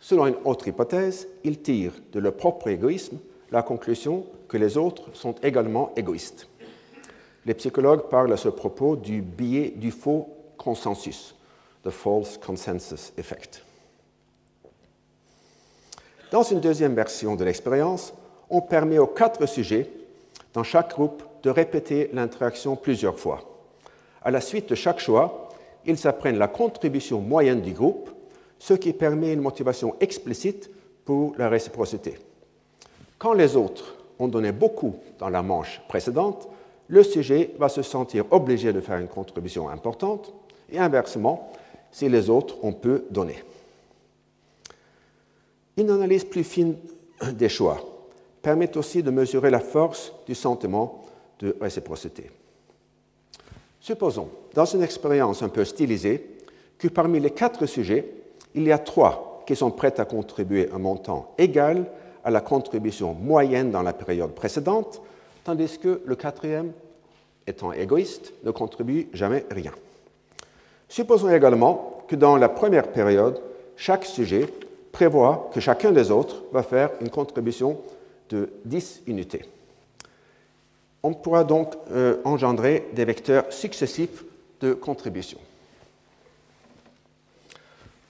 Selon 0.00 0.28
une 0.28 0.38
autre 0.46 0.68
hypothèse, 0.68 1.28
ils 1.44 1.60
tirent 1.60 2.00
de 2.12 2.18
leur 2.18 2.34
propre 2.34 2.68
égoïsme 2.68 3.18
la 3.52 3.62
conclusion 3.62 4.24
que 4.48 4.56
les 4.56 4.76
autres 4.76 5.14
sont 5.14 5.34
également 5.42 5.92
égoïstes. 5.94 6.48
Les 7.44 7.54
psychologues 7.54 8.08
parlent 8.08 8.32
à 8.32 8.36
ce 8.36 8.48
propos 8.48 8.96
du 8.96 9.20
biais 9.20 9.74
du 9.76 9.90
faux 9.90 10.28
consensus, 10.56 11.34
the 11.84 11.90
false 11.90 12.38
consensus 12.38 13.12
effect. 13.18 13.62
Dans 16.30 16.42
une 16.42 16.60
deuxième 16.60 16.94
version 16.94 17.36
de 17.36 17.44
l'expérience, 17.44 18.14
on 18.48 18.62
permet 18.62 18.98
aux 18.98 19.06
quatre 19.06 19.46
sujets 19.46 19.90
dans 20.54 20.62
chaque 20.62 20.90
groupe 20.90 21.22
de 21.42 21.50
répéter 21.50 22.08
l'interaction 22.14 22.74
plusieurs 22.74 23.18
fois. 23.18 23.40
À 24.22 24.30
la 24.30 24.40
suite 24.40 24.70
de 24.70 24.74
chaque 24.74 25.00
choix, 25.00 25.50
ils 25.84 26.06
apprennent 26.06 26.38
la 26.38 26.48
contribution 26.48 27.20
moyenne 27.20 27.60
du 27.60 27.72
groupe, 27.72 28.10
ce 28.58 28.74
qui 28.74 28.92
permet 28.92 29.32
une 29.32 29.40
motivation 29.40 29.96
explicite 30.00 30.70
pour 31.04 31.34
la 31.36 31.48
réciprocité. 31.48 32.16
Quand 33.22 33.34
les 33.34 33.54
autres 33.54 33.94
ont 34.18 34.26
donné 34.26 34.50
beaucoup 34.50 34.96
dans 35.20 35.28
la 35.28 35.44
manche 35.44 35.80
précédente, 35.86 36.48
le 36.88 37.04
sujet 37.04 37.54
va 37.56 37.68
se 37.68 37.80
sentir 37.80 38.24
obligé 38.32 38.72
de 38.72 38.80
faire 38.80 38.98
une 38.98 39.06
contribution 39.06 39.68
importante, 39.68 40.34
et 40.68 40.80
inversement, 40.80 41.52
si 41.92 42.08
les 42.08 42.28
autres 42.28 42.56
ont 42.64 42.72
peu 42.72 43.04
donné. 43.10 43.44
Une 45.76 45.90
analyse 45.90 46.24
plus 46.24 46.42
fine 46.42 46.74
des 47.34 47.48
choix 47.48 47.80
permet 48.42 48.76
aussi 48.76 49.04
de 49.04 49.12
mesurer 49.12 49.50
la 49.50 49.60
force 49.60 50.12
du 50.26 50.34
sentiment 50.34 51.04
de 51.38 51.56
réciprocité. 51.60 52.28
Supposons, 53.78 54.30
dans 54.52 54.64
une 54.64 54.82
expérience 54.82 55.44
un 55.44 55.48
peu 55.48 55.64
stylisée, 55.64 56.38
que 56.76 56.88
parmi 56.88 57.20
les 57.20 57.30
quatre 57.30 57.66
sujets, 57.66 58.04
il 58.56 58.64
y 58.64 58.72
a 58.72 58.78
trois 58.78 59.44
qui 59.46 59.54
sont 59.54 59.70
prêts 59.70 60.00
à 60.00 60.06
contribuer 60.06 60.70
un 60.74 60.78
montant 60.78 61.32
égal 61.38 61.86
à 62.24 62.30
la 62.30 62.40
contribution 62.40 63.14
moyenne 63.14 63.70
dans 63.70 63.82
la 63.82 63.92
période 63.92 64.32
précédente, 64.32 65.02
tandis 65.44 65.78
que 65.78 66.02
le 66.04 66.14
quatrième, 66.16 66.72
étant 67.46 67.72
égoïste, 67.72 68.32
ne 68.44 68.50
contribue 68.50 69.08
jamais 69.12 69.44
rien. 69.50 69.72
Supposons 70.88 71.30
également 71.30 72.04
que 72.06 72.16
dans 72.16 72.36
la 72.36 72.48
première 72.48 72.92
période, 72.92 73.40
chaque 73.76 74.04
sujet 74.04 74.46
prévoit 74.92 75.50
que 75.52 75.60
chacun 75.60 75.90
des 75.90 76.10
autres 76.10 76.42
va 76.52 76.62
faire 76.62 76.90
une 77.00 77.08
contribution 77.10 77.78
de 78.28 78.50
10 78.64 79.02
unités. 79.06 79.44
On 81.02 81.14
pourra 81.14 81.42
donc 81.44 81.74
euh, 81.90 82.18
engendrer 82.24 82.88
des 82.92 83.04
vecteurs 83.04 83.52
successifs 83.52 84.24
de 84.60 84.74
contribution. 84.74 85.38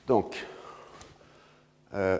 Donc, 0.06 0.44
euh, 1.94 2.18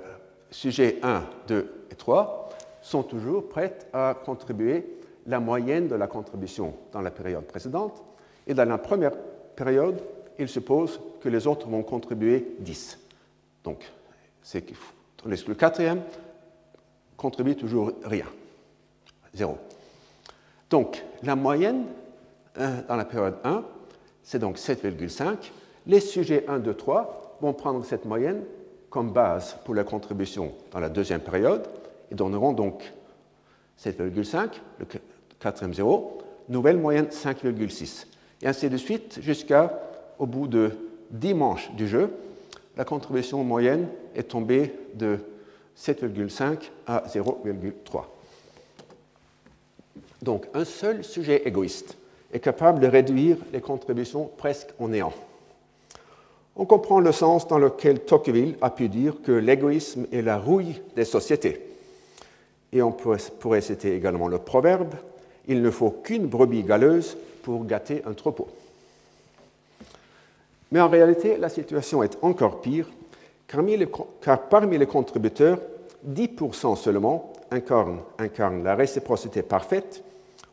sujets 0.51 0.99
1, 1.03 1.25
2 1.49 1.59
et 1.59 1.82
3 2.03 2.49
sont 2.81 3.05
toujours 3.05 3.49
prêts 3.49 3.79
à 3.93 4.17
contribuer 4.25 4.85
la 5.29 5.39
moyenne 5.39 5.87
de 5.87 5.95
la 5.95 6.09
contribution 6.09 6.75
dans 6.91 7.01
la 7.01 7.13
période 7.13 7.45
précédente. 7.45 8.03
Et 8.49 8.55
dans 8.55 8.69
la 8.69 8.77
première 8.77 9.13
période, 9.55 10.03
il 10.37 10.49
suppose 10.49 11.01
que 11.21 11.29
les 11.29 11.47
autres 11.47 11.69
vont 11.69 11.85
contribuer 11.85 12.57
10. 12.59 12.99
Donc, 13.63 13.89
c'est 14.43 14.65
le 15.25 15.55
quatrième 15.55 16.03
contribue 17.17 17.55
toujours 17.55 17.93
rien, 18.05 18.27
zéro. 19.33 19.59
Donc, 20.71 21.05
la 21.23 21.37
moyenne 21.37 21.85
euh, 22.59 22.81
dans 22.89 22.97
la 22.97 23.05
période 23.05 23.37
1, 23.45 23.63
c'est 24.25 24.41
donc 24.41 24.57
7,5. 24.57 25.37
Les 25.87 26.01
sujets 26.01 26.45
1, 26.49 26.59
2, 26.59 26.75
3 26.75 27.39
vont 27.41 27.53
prendre 27.53 27.85
cette 27.85 28.07
moyenne 28.07 28.43
comme 28.91 29.13
base 29.13 29.57
pour 29.65 29.77
la 29.77 29.85
contribution 29.85 30.53
dans 30.73 30.81
la 30.81 30.89
deuxième 30.89 31.21
période 31.21 31.69
et 32.13 32.15
donneront 32.15 32.53
donc 32.53 32.93
7,5, 33.83 34.51
le 34.79 34.87
quatrième 35.41 35.73
zéro, 35.73 36.19
nouvelle 36.49 36.77
moyenne 36.77 37.07
5,6. 37.07 38.07
Et 38.43 38.47
ainsi 38.47 38.69
de 38.69 38.77
suite 38.77 39.19
jusqu'au 39.23 40.27
bout 40.27 40.47
de 40.47 40.73
10 41.11 41.35
manches 41.35 41.73
du 41.73 41.89
jeu, 41.89 42.11
la 42.77 42.85
contribution 42.85 43.43
moyenne 43.43 43.89
est 44.15 44.25
tombée 44.25 44.75
de 44.95 45.19
7,5 45.77 46.71
à 46.87 47.05
0,3. 47.09 48.05
Donc 50.21 50.47
un 50.53 50.67
seul 50.67 51.03
sujet 51.03 51.43
égoïste 51.49 51.97
est 52.33 52.41
capable 52.41 52.81
de 52.81 52.87
réduire 52.87 53.39
les 53.53 53.61
contributions 53.63 54.31
presque 54.37 54.69
au 54.79 54.87
néant. 54.87 55.15
On 56.57 56.67
comprend 56.67 57.01
le 57.01 57.13
sens 57.13 57.49
dans 57.49 57.59
lequel 57.59 58.01
Tocqueville 58.01 58.57
a 58.61 58.69
pu 58.69 58.91
dire 58.91 59.15
que 59.23 59.33
l'égoïsme 59.33 60.07
est 60.13 60.21
la 60.21 60.37
rouille 60.37 60.83
des 60.95 61.07
sociétés. 61.07 61.72
Et 62.73 62.83
on 62.83 62.93
pourrait 62.93 63.61
citer 63.61 63.95
également 63.95 64.29
le 64.29 64.39
proverbe 64.39 64.95
Il 65.47 65.63
ne 65.63 65.71
faut 65.71 65.91
qu'une 65.91 66.27
brebis 66.27 66.63
galeuse 66.63 67.17
pour 67.43 67.65
gâter 67.65 68.03
un 68.07 68.15
troupeau. 68.15 68.49
Mais 70.71 70.81
en 70.81 70.89
réalité, 70.89 71.37
la 71.37 71.51
situation 71.51 72.03
est 72.03 72.17
encore 72.23 72.63
pire, 72.63 72.89
car 73.47 74.49
parmi 74.49 74.79
les 74.79 74.87
contributeurs, 74.87 75.59
10% 76.09 76.77
seulement 76.77 77.33
incarnent, 77.51 78.65
la 78.65 78.75
réciprocité 78.75 79.43
parfaite 79.43 80.03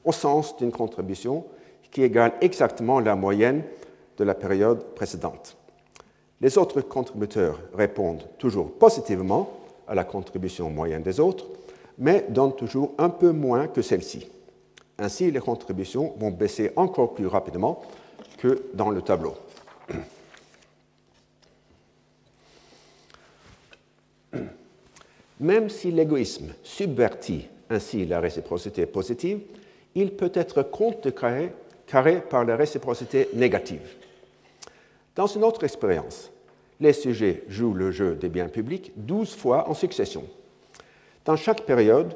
au 0.03 0.11
sens 0.11 0.57
d'une 0.57 0.71
contribution 0.71 1.45
qui 1.91 2.03
égale 2.03 2.33
exactement 2.41 2.99
la 2.99 3.15
moyenne 3.15 3.63
de 4.17 4.23
la 4.23 4.35
période 4.35 4.83
précédente. 4.95 5.55
Les 6.41 6.57
autres 6.57 6.81
contributeurs 6.81 7.59
répondent 7.73 8.23
toujours 8.37 8.71
positivement 8.71 9.49
à 9.87 9.95
la 9.95 10.03
contribution 10.03 10.69
moyenne 10.69 11.03
des 11.03 11.19
autres, 11.19 11.47
mais 11.99 12.25
donnent 12.29 12.55
toujours 12.55 12.93
un 12.97 13.09
peu 13.09 13.31
moins 13.31 13.67
que 13.67 13.81
celle-ci. 13.81 14.27
Ainsi, 14.97 15.29
les 15.31 15.39
contributions 15.39 16.13
vont 16.17 16.31
baisser 16.31 16.71
encore 16.75 17.13
plus 17.13 17.27
rapidement 17.27 17.83
que 18.37 18.63
dans 18.73 18.89
le 18.89 19.01
tableau. 19.01 19.35
Même 25.39 25.69
si 25.69 25.91
l'égoïsme 25.91 26.53
subvertit 26.63 27.47
ainsi 27.69 28.05
la 28.05 28.19
réciprocité 28.19 28.85
positive, 28.85 29.41
il 29.95 30.11
peut 30.15 30.31
être 30.33 30.63
contrecarré 30.63 31.51
par 32.29 32.45
la 32.45 32.55
réciprocité 32.55 33.29
négative. 33.33 33.95
Dans 35.15 35.27
une 35.27 35.43
autre 35.43 35.63
expérience, 35.63 36.31
les 36.79 36.93
sujets 36.93 37.43
jouent 37.47 37.73
le 37.73 37.91
jeu 37.91 38.15
des 38.15 38.29
biens 38.29 38.47
publics 38.47 38.93
12 38.95 39.35
fois 39.35 39.69
en 39.69 39.73
succession. 39.73 40.23
Dans 41.25 41.35
chaque 41.35 41.61
période, 41.61 42.13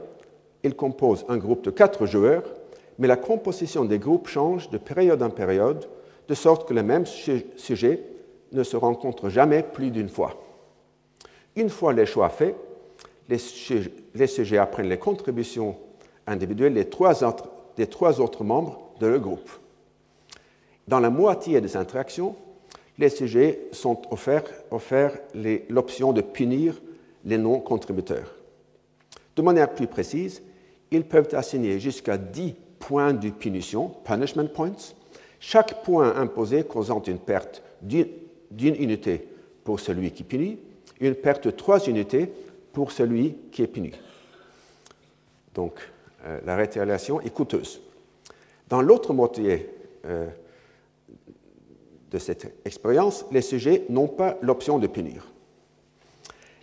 ils 0.64 0.76
composent 0.76 1.26
un 1.28 1.38
groupe 1.38 1.64
de 1.64 1.72
quatre 1.72 2.06
joueurs, 2.06 2.44
mais 3.00 3.08
la 3.08 3.18
composition 3.18 3.86
des 3.86 4.00
groupes 4.00 4.28
change 4.28 4.70
de 4.70 4.78
période 4.78 5.22
en 5.22 5.30
période, 5.30 5.88
de 6.28 6.34
sorte 6.34 6.68
que 6.68 6.74
les 6.74 6.84
mêmes 6.84 7.06
sujets 7.06 8.04
ne 8.52 8.64
se 8.64 8.78
rencontrent 8.78 9.30
jamais 9.30 9.64
plus 9.64 9.92
d'une 9.92 10.10
fois. 10.10 10.36
Une 11.56 11.70
fois 11.70 11.92
les 11.94 12.06
choix 12.06 12.30
faits, 12.30 12.56
les 13.28 14.28
sujets, 14.28 14.58
apprennent 14.58 14.90
les 14.90 15.00
contributions 15.00 15.76
individuelles 16.28 16.74
des 16.74 16.88
trois, 16.90 17.24
autres, 17.24 18.44
membres 18.44 18.92
de 19.00 19.08
le 19.08 19.20
groupe. 19.20 19.50
Dans 20.88 21.00
la 21.00 21.10
moitié 21.10 21.62
des 21.62 21.76
interactions, 21.76 22.36
les 22.98 23.10
sujets 23.10 23.68
sont 23.72 24.02
offerts 24.12 25.20
l'option 25.70 26.14
de 26.14 26.22
punir 26.22 26.82
les 27.26 27.38
non-contributeurs. 27.38 28.36
De 29.36 29.42
manière 29.42 29.74
plus 29.74 29.88
précise, 29.88 30.42
ils 30.92 31.04
peuvent 31.04 31.34
assigner 31.34 31.80
jusqu'à 31.80 32.18
10 32.18 32.56
points 32.80 33.14
de 33.14 33.30
punition, 33.30 33.90
punishment 34.04 34.48
points, 34.48 34.94
chaque 35.40 35.84
point 35.84 36.16
imposé 36.16 36.64
causant 36.64 37.02
une 37.02 37.20
perte 37.20 37.64
d'une 37.82 38.76
unité 38.76 39.28
pour 39.64 39.80
celui 39.80 40.12
qui 40.12 40.24
punit 40.24 40.60
une 41.00 41.16
perte 41.16 41.46
de 41.46 41.52
trois 41.52 41.86
unités 41.88 42.32
pour 42.72 42.92
celui 42.92 43.36
qui 43.52 43.62
est 43.62 43.68
puni. 43.68 43.92
Donc, 45.54 45.74
euh, 46.26 46.40
la 46.46 46.56
rétaliation 46.56 47.22
est 47.22 47.30
coûteuse. 47.30 47.82
Dans 48.70 48.82
l'autre 48.82 49.14
moitié 49.14 49.70
euh, 50.06 50.28
de 52.10 52.18
cette 52.18 52.54
expérience, 52.66 53.26
les 53.32 53.42
sujets 53.42 53.84
n'ont 53.90 54.08
pas 54.08 54.38
l'option 54.42 54.80
de 54.80 54.88
punir. 54.88 55.33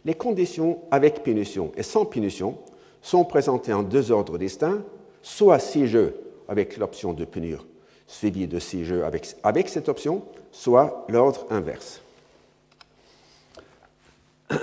Les 0.04 0.14
conditions 0.14 0.80
avec 0.90 1.22
punition 1.22 1.72
et 1.76 1.82
sans 1.82 2.04
punition 2.04 2.58
sont 3.02 3.24
présentées 3.24 3.72
en 3.72 3.82
deux 3.82 4.10
ordres 4.10 4.38
distincts, 4.38 4.82
soit 5.22 5.58
six 5.58 5.86
jeux 5.86 6.16
avec 6.48 6.76
l'option 6.76 7.12
de 7.12 7.24
punir, 7.24 7.66
suivi 8.06 8.46
de 8.46 8.58
six 8.58 8.84
jeux 8.84 9.04
avec, 9.04 9.36
avec 9.42 9.68
cette 9.68 9.88
option, 9.88 10.24
soit 10.52 11.06
l'ordre 11.08 11.46
inverse. 11.50 12.02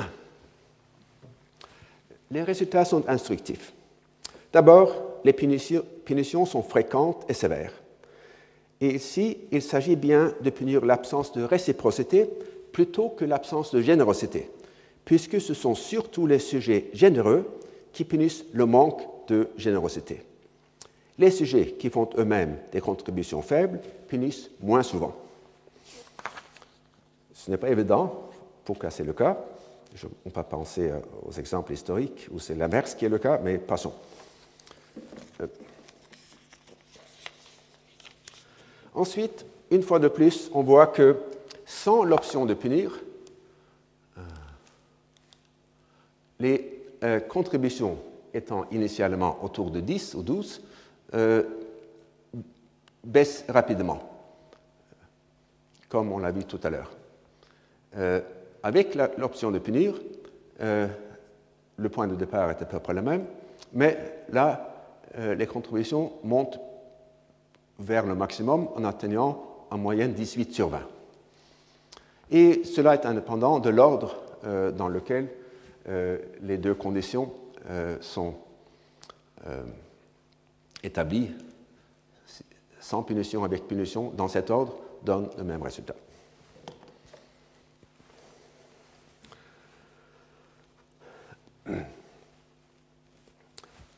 Les 2.32 2.44
résultats 2.44 2.84
sont 2.84 3.08
instructifs. 3.08 3.72
D'abord, 4.52 4.94
les 5.24 5.34
punitions 5.34 6.46
sont 6.46 6.62
fréquentes 6.64 7.26
et 7.30 7.34
sévères. 7.34 7.74
Et 8.82 8.96
ici, 8.96 9.38
il 9.52 9.62
s'agit 9.62 9.96
bien 9.96 10.34
de 10.42 10.50
punir 10.50 10.86
l'absence 10.86 11.32
de 11.34 11.44
réciprocité 11.44 12.30
plutôt 12.72 13.10
que 13.10 13.26
l'absence 13.26 13.74
de 13.74 13.82
générosité, 13.82 14.50
puisque 15.08 15.40
ce 15.40 15.54
sont 15.54 15.74
surtout 15.74 16.28
les 16.28 16.38
sujets 16.38 16.90
généreux 16.92 17.46
qui 17.94 18.04
punissent 18.04 18.44
le 18.52 18.66
manque 18.66 19.02
de 19.30 19.48
générosité. 19.56 20.22
Les 21.18 21.32
sujets 21.32 21.76
qui 21.80 21.90
font 21.90 22.10
eux-mêmes 22.18 22.58
des 22.74 22.82
contributions 22.82 23.42
faibles 23.42 23.80
punissent 24.10 24.50
moins 24.60 24.84
souvent. 24.84 25.16
Ce 27.34 27.50
n'est 27.50 27.56
pas 27.56 27.70
évident, 27.70 28.30
pour 28.66 28.78
c'est 28.90 29.06
le 29.06 29.14
cas. 29.14 29.38
on 30.26 30.30
peut 30.30 30.44
penser 30.44 30.92
euh, 30.92 31.00
aux 31.26 31.32
exemples 31.32 31.72
historiques 31.72 32.28
où 32.30 32.40
c'est 32.40 32.56
l'inverse 32.56 32.94
qui 32.94 33.06
est 33.06 33.10
le 33.10 33.18
cas, 33.18 33.40
mais 33.42 33.58
passons. 33.60 33.94
Euh. 35.40 35.48
Ensuite, 38.94 39.46
une 39.72 39.84
fois 39.84 40.00
de 40.00 40.10
plus, 40.10 40.52
on 40.54 40.64
voit 40.64 40.88
que 40.88 41.16
sans 41.66 42.04
l'option 42.04 42.46
de 42.46 42.54
punir, 42.54 42.92
euh, 44.18 44.22
les 46.40 46.84
contributions 47.30 47.98
étant 48.34 48.66
initialement 48.72 49.38
autour 49.44 49.72
de 49.72 49.80
10 49.80 50.16
ou 50.16 50.24
12 50.24 50.62
baissent 53.08 53.46
rapidement, 53.48 54.00
comme 55.90 56.12
on 56.12 56.20
l'a 56.20 56.32
vu 56.32 56.44
tout 56.44 56.60
à 56.64 56.70
l'heure. 56.70 56.92
Euh, 57.98 58.22
avec 58.64 58.96
l'option 59.18 59.50
de 59.50 59.60
punir, 59.60 59.94
euh, 60.62 60.88
le 61.78 61.90
point 61.90 62.08
de 62.08 62.16
départ 62.16 62.50
est 62.50 62.62
à 62.62 62.66
peu 62.66 62.80
près 62.80 62.94
le 62.94 63.02
même, 63.02 63.26
mais 63.74 63.98
là, 64.30 64.76
euh, 65.18 65.36
les 65.36 65.48
contributions 65.48 66.14
montent 66.24 66.60
vers 67.80 68.06
le 68.06 68.16
maximum 68.16 68.68
en 68.76 68.84
atteignant 68.84 69.44
en 69.70 69.78
moyenne 69.78 70.14
18 70.14 70.54
sur 70.54 70.70
20. 70.70 70.80
Et 72.32 72.64
cela 72.66 72.94
est 72.96 73.06
indépendant 73.06 73.60
de 73.60 73.70
l'ordre 73.70 74.18
dans 74.76 74.88
lequel 74.88 75.30
les 75.88 76.58
deux 76.58 76.74
conditions 76.76 77.32
sont 78.02 78.36
établies. 80.84 81.32
Sans 82.80 83.04
punition, 83.04 83.44
avec 83.44 83.68
punition, 83.68 84.12
dans 84.12 84.28
cet 84.28 84.50
ordre, 84.50 84.78
donne 85.04 85.30
le 85.38 85.44
même 85.44 85.62
résultat. 85.62 85.96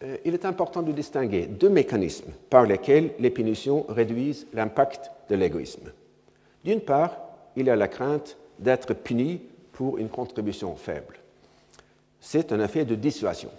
Euh, 0.01 0.17
il 0.23 0.33
est 0.33 0.45
important 0.45 0.81
de 0.81 0.91
distinguer 0.91 1.45
deux 1.45 1.69
mécanismes 1.69 2.31
par 2.49 2.65
lesquels 2.65 3.11
les 3.19 3.29
punitions 3.29 3.85
réduisent 3.89 4.47
l'impact 4.53 5.11
de 5.29 5.35
l'égoïsme. 5.35 5.91
D'une 6.63 6.81
part, 6.81 7.17
il 7.55 7.67
y 7.67 7.69
a 7.69 7.75
la 7.75 7.87
crainte 7.87 8.37
d'être 8.59 8.93
puni 8.93 9.41
pour 9.73 9.97
une 9.97 10.09
contribution 10.09 10.75
faible. 10.75 11.18
C'est 12.22 12.51
un 12.51 12.59
effet 12.59 12.86
de 12.86 12.95
dissuasion. 12.95 13.49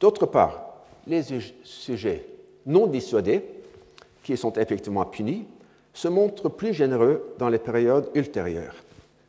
D'autre 0.00 0.26
part, 0.26 0.74
les 1.06 1.22
sujets 1.64 2.26
non 2.66 2.86
dissuadés, 2.86 3.44
qui 4.22 4.36
sont 4.36 4.52
effectivement 4.52 5.04
punis, 5.04 5.46
se 5.92 6.08
montrent 6.08 6.48
plus 6.48 6.72
généreux 6.72 7.34
dans 7.38 7.48
les 7.48 7.58
périodes 7.58 8.10
ultérieures. 8.14 8.76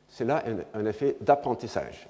C'est 0.09 0.25
là 0.25 0.43
un 0.73 0.85
effet 0.85 1.17
d'apprentissage. 1.19 2.07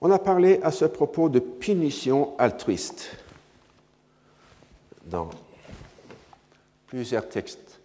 On 0.00 0.10
a 0.10 0.18
parlé 0.18 0.60
à 0.62 0.70
ce 0.70 0.84
propos 0.84 1.28
de 1.28 1.38
punition 1.38 2.36
altruiste 2.38 3.16
dans 5.04 5.30
plusieurs 6.86 7.28
textes 7.28 7.80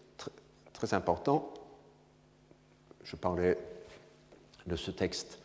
très 0.74 0.94
importants. 0.94 1.54
Je 3.04 3.16
parlerai 3.16 3.58
de 4.66 4.76
ce 4.76 4.92
texte 4.92 5.40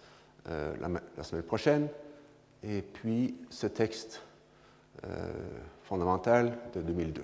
euh, 0.49 0.75
la, 1.17 1.23
semaine 1.23 1.43
prochaine, 1.43 1.89
et 2.65 2.83
puis 2.83 3.37
ce 3.49 3.67
texte 3.69 4.23
euh, 5.05 5.33
fondamental 5.85 6.59
de 6.75 6.83
2002. 6.83 7.23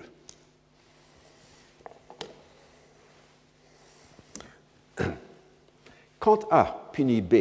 Quand 6.19 6.47
A 6.49 6.89
punit 6.93 7.21
B 7.21 7.35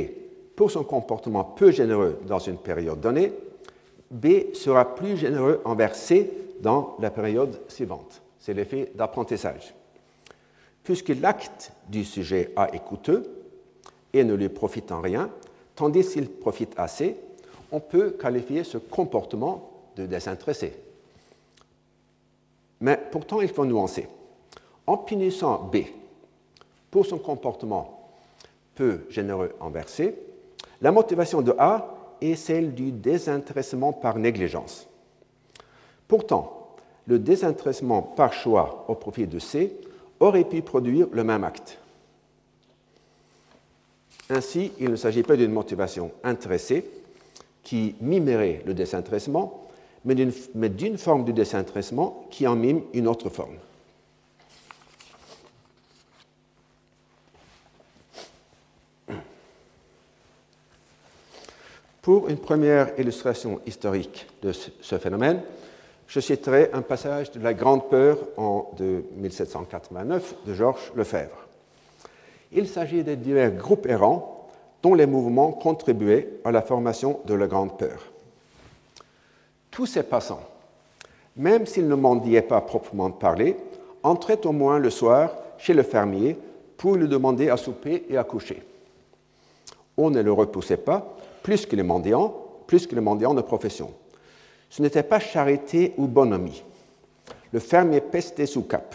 pour 0.56 0.70
son 0.70 0.82
comportement 0.84 1.44
peu 1.44 1.70
généreux 1.70 2.18
dans 2.26 2.40
une 2.40 2.58
période 2.58 3.00
donnée, 3.00 3.32
B 4.10 4.52
sera 4.54 4.94
plus 4.96 5.16
généreux 5.16 5.60
envers 5.64 5.94
C 5.94 6.32
dans 6.60 6.96
la 6.98 7.10
période 7.10 7.60
suivante. 7.68 8.22
C'est 8.38 8.54
l'effet 8.54 8.90
d'apprentissage. 8.94 9.74
Puisque 10.82 11.10
l'acte 11.10 11.72
du 11.88 12.04
sujet 12.04 12.52
A 12.56 12.68
est 12.72 12.84
coûteux 12.84 13.22
et 14.12 14.24
ne 14.24 14.34
lui 14.34 14.48
profite 14.48 14.90
en 14.90 15.00
rien, 15.00 15.30
tandis 15.78 16.08
qu'il 16.08 16.28
profite 16.28 16.74
assez, 16.76 17.16
on 17.70 17.78
peut 17.78 18.10
qualifier 18.10 18.64
ce 18.64 18.78
comportement 18.78 19.70
de 19.94 20.06
désintéressé. 20.06 20.72
Mais 22.80 22.98
pourtant, 23.12 23.40
il 23.40 23.48
faut 23.48 23.64
nuancer. 23.64 24.08
En 24.88 24.96
punissant 24.96 25.70
B 25.72 25.78
pour 26.90 27.06
son 27.06 27.18
comportement 27.18 28.10
peu 28.74 29.06
généreux 29.08 29.54
envers 29.60 29.88
C, 29.88 30.18
la 30.80 30.90
motivation 30.90 31.42
de 31.42 31.54
A 31.58 31.94
est 32.20 32.34
celle 32.34 32.74
du 32.74 32.90
désintéressement 32.90 33.92
par 33.92 34.18
négligence. 34.18 34.88
Pourtant, 36.08 36.74
le 37.06 37.20
désintéressement 37.20 38.02
par 38.02 38.32
choix 38.32 38.84
au 38.88 38.96
profit 38.96 39.28
de 39.28 39.38
C 39.38 39.76
aurait 40.18 40.44
pu 40.44 40.60
produire 40.62 41.06
le 41.12 41.22
même 41.22 41.44
acte. 41.44 41.78
Ainsi, 44.30 44.72
il 44.78 44.90
ne 44.90 44.96
s'agit 44.96 45.22
pas 45.22 45.36
d'une 45.36 45.52
motivation 45.52 46.10
intéressée 46.22 46.84
qui 47.62 47.94
mimerait 48.00 48.62
le 48.66 48.74
désintéressement, 48.74 49.68
mais 50.04 50.14
d'une 50.14 50.98
forme 50.98 51.24
de 51.24 51.32
désintéressement 51.32 52.26
qui 52.30 52.46
en 52.46 52.56
mime 52.56 52.82
une 52.92 53.08
autre 53.08 53.30
forme. 53.30 53.56
Pour 62.02 62.28
une 62.28 62.38
première 62.38 62.98
illustration 62.98 63.60
historique 63.66 64.26
de 64.40 64.52
ce 64.52 64.98
phénomène, 64.98 65.42
je 66.06 66.20
citerai 66.20 66.70
un 66.72 66.80
passage 66.80 67.30
de 67.32 67.40
La 67.40 67.52
Grande 67.52 67.90
Peur 67.90 68.16
en, 68.38 68.70
de 68.78 69.04
1789 69.16 70.36
de 70.46 70.54
Georges 70.54 70.90
Lefebvre. 70.96 71.47
Il 72.52 72.68
s'agit 72.68 73.04
de 73.04 73.14
divers 73.14 73.52
groupes 73.52 73.86
errants 73.86 74.48
dont 74.82 74.94
les 74.94 75.06
mouvements 75.06 75.52
contribuaient 75.52 76.28
à 76.44 76.50
la 76.50 76.62
formation 76.62 77.20
de 77.26 77.34
la 77.34 77.46
Grande 77.46 77.76
Peur. 77.76 78.12
Tous 79.70 79.86
ces 79.86 80.02
passants, 80.02 80.42
même 81.36 81.66
s'ils 81.66 81.88
ne 81.88 81.94
mendiaient 81.94 82.42
pas 82.42 82.60
proprement 82.60 83.10
parler, 83.10 83.56
entraient 84.02 84.46
au 84.46 84.52
moins 84.52 84.78
le 84.78 84.90
soir 84.90 85.30
chez 85.58 85.74
le 85.74 85.82
fermier 85.82 86.36
pour 86.76 86.94
lui 86.94 87.08
demander 87.08 87.50
à 87.50 87.56
souper 87.56 88.06
et 88.08 88.16
à 88.16 88.24
coucher. 88.24 88.62
On 89.96 90.10
ne 90.10 90.22
le 90.22 90.32
repoussait 90.32 90.76
pas, 90.76 91.16
plus 91.42 91.66
que 91.66 91.76
les 91.76 91.82
mendiants, 91.82 92.34
plus 92.66 92.86
que 92.86 92.94
les 92.94 93.00
mendiants 93.00 93.34
de 93.34 93.42
profession. 93.42 93.92
Ce 94.70 94.80
n'était 94.82 95.02
pas 95.02 95.18
charité 95.18 95.94
ou 95.96 96.06
bonhomie. 96.06 96.62
Le 97.52 97.58
fermier 97.58 98.00
pestait 98.00 98.46
sous 98.46 98.62
cap. 98.62 98.94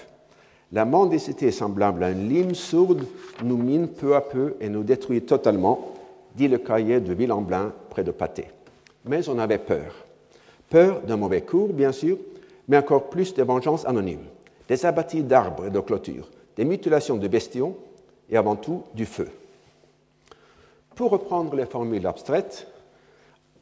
La 0.74 0.86
mendicité 0.86 1.52
semblable 1.52 2.04
à 2.04 2.10
une 2.10 2.28
lime 2.28 2.56
sourde 2.56 3.06
nous 3.44 3.58
mine 3.58 3.88
peu 3.88 4.16
à 4.16 4.22
peu 4.22 4.56
et 4.60 4.70
nous 4.70 4.82
détruit 4.82 5.22
totalement, 5.22 5.94
dit 6.36 6.48
le 6.48 6.58
cahier 6.58 7.00
de 7.00 7.14
Villemblin 7.14 7.72
près 7.92 8.04
de 8.04 8.10
Pâté. 8.10 8.48
Mais 9.06 9.30
on 9.30 9.38
avait 9.38 9.60
peur. 9.60 9.94
Peur 10.72 11.02
d'un 11.02 11.18
mauvais 11.18 11.42
cours, 11.42 11.72
bien 11.72 11.92
sûr, 11.92 12.18
mais 12.68 12.78
encore 12.78 13.12
plus 13.12 13.36
de 13.36 13.44
vengeances 13.44 13.86
anonymes, 13.86 14.26
des 14.68 14.84
abattis 14.84 15.22
d'arbres 15.22 15.68
et 15.68 15.70
de 15.70 15.80
clôtures, 15.80 16.28
des 16.56 16.66
mutilations 16.66 17.18
de 17.18 17.28
bestiaux 17.28 17.78
et 18.28 18.36
avant 18.36 18.56
tout 18.56 18.82
du 18.96 19.06
feu. 19.06 19.30
Pour 20.96 21.12
reprendre 21.12 21.56
les 21.56 21.68
formules 21.68 22.08
abstraites, 22.08 22.68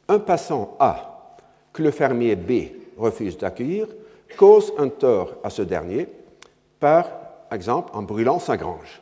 un 0.08 0.18
passant 0.18 0.76
A 0.80 1.36
que 1.74 1.82
le 1.82 1.90
fermier 1.90 2.36
B 2.36 2.52
refuse 2.96 3.36
d'accueillir 3.36 3.86
cause 4.38 4.72
un 4.78 4.88
tort 4.88 5.34
à 5.44 5.50
ce 5.50 5.60
dernier, 5.60 6.08
par 6.82 7.06
exemple 7.52 7.92
en 7.94 8.02
brûlant 8.02 8.40
sa 8.40 8.56
grange. 8.56 9.00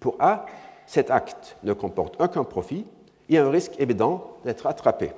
Pour 0.00 0.16
A, 0.18 0.44
cet 0.86 1.08
acte 1.08 1.56
ne 1.62 1.72
comporte 1.72 2.20
aucun 2.20 2.42
profit 2.42 2.84
et 3.28 3.38
un 3.38 3.48
risque 3.48 3.78
évident 3.78 4.38
d'être 4.44 4.66
attrapé. 4.66 5.12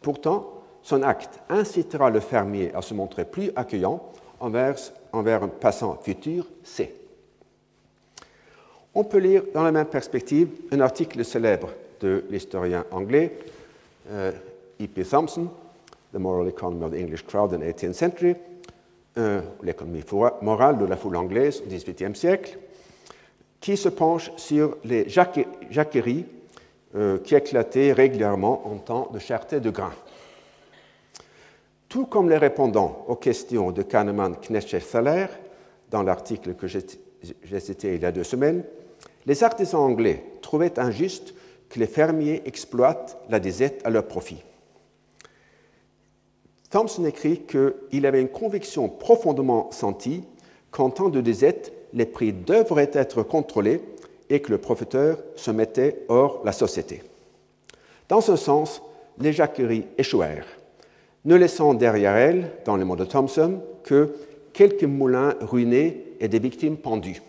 Pourtant, 0.00 0.48
son 0.80 1.02
acte 1.02 1.40
incitera 1.48 2.08
le 2.08 2.20
fermier 2.20 2.72
à 2.72 2.82
se 2.82 2.94
montrer 2.94 3.24
plus 3.24 3.50
accueillant 3.56 4.00
envers, 4.38 4.76
un 5.12 5.48
passant 5.48 5.96
futur 5.96 6.46
C. 6.62 6.94
On 8.94 9.02
peut 9.02 9.18
lire 9.18 9.42
dans 9.52 9.64
la 9.64 9.72
même 9.72 9.86
perspective 9.86 10.48
un 10.70 10.78
article 10.78 11.24
célèbre 11.24 11.70
de 12.00 12.24
l'historien 12.30 12.84
anglais 12.92 13.36
E.P. 14.80 15.04
Thompson 15.04 15.48
The 16.12 16.18
Moral 16.18 16.46
Economy 16.46 16.84
of 16.84 16.92
the 16.92 17.00
English 17.00 17.26
Crowd 17.26 17.52
in 17.54 17.58
the 17.58 17.72
18th 17.72 17.94
Century, 17.94 18.36
euh, 19.18 19.40
l'économie 19.62 20.04
morale 20.42 20.78
de 20.78 20.84
la 20.84 20.96
foule 20.96 21.16
anglaise 21.16 21.62
au 21.64 21.68
XVIIIe 21.68 22.16
siècle, 22.16 22.58
qui 23.60 23.76
se 23.76 23.88
penche 23.88 24.30
sur 24.36 24.76
les 24.84 25.08
jacqueries 25.08 26.26
euh, 26.96 27.18
qui 27.18 27.34
éclataient 27.34 27.92
régulièrement 27.92 28.66
en 28.66 28.76
temps 28.78 29.10
de 29.12 29.18
cherté 29.18 29.60
de 29.60 29.70
grains. 29.70 29.94
Tout 31.88 32.06
comme 32.06 32.28
les 32.28 32.38
répondants 32.38 33.04
aux 33.08 33.16
questions 33.16 33.70
de 33.70 33.82
Kahneman, 33.82 34.36
Knecht 34.36 34.74
et 34.74 34.80
Thaler, 34.80 35.26
dans 35.90 36.02
l'article 36.02 36.54
que 36.54 36.66
j'ai 36.66 37.60
cité 37.60 37.94
il 37.94 38.02
y 38.02 38.04
a 38.04 38.12
deux 38.12 38.24
semaines, 38.24 38.64
les 39.26 39.44
artisans 39.44 39.80
anglais 39.80 40.24
trouvaient 40.42 40.78
injuste 40.78 41.34
que 41.68 41.78
les 41.78 41.86
fermiers 41.86 42.42
exploitent 42.46 43.16
la 43.28 43.40
disette 43.40 43.80
à 43.84 43.90
leur 43.90 44.06
profit. 44.06 44.42
Thompson 46.74 47.04
écrit 47.04 47.42
qu'il 47.42 48.04
avait 48.04 48.20
une 48.20 48.28
conviction 48.28 48.88
profondément 48.88 49.70
sentie 49.70 50.24
qu'en 50.72 50.90
temps 50.90 51.08
de 51.08 51.20
disette, 51.20 51.72
les 51.92 52.04
prix 52.04 52.32
devraient 52.32 52.90
être 52.92 53.22
contrôlés 53.22 53.80
et 54.28 54.42
que 54.42 54.50
le 54.50 54.58
profiteur 54.58 55.18
se 55.36 55.52
mettait 55.52 56.04
hors 56.08 56.42
la 56.44 56.50
société. 56.50 57.04
Dans 58.08 58.20
ce 58.20 58.34
sens, 58.34 58.82
les 59.20 59.32
jacqueries 59.32 59.86
échouèrent, 59.98 60.48
ne 61.24 61.36
laissant 61.36 61.74
derrière 61.74 62.16
elles, 62.16 62.50
dans 62.64 62.76
le 62.76 62.84
monde 62.84 62.98
de 62.98 63.04
Thompson, 63.04 63.60
que 63.84 64.12
quelques 64.52 64.82
moulins 64.82 65.36
ruinés 65.42 66.16
et 66.18 66.26
des 66.26 66.40
victimes 66.40 66.76
pendues. 66.76 67.22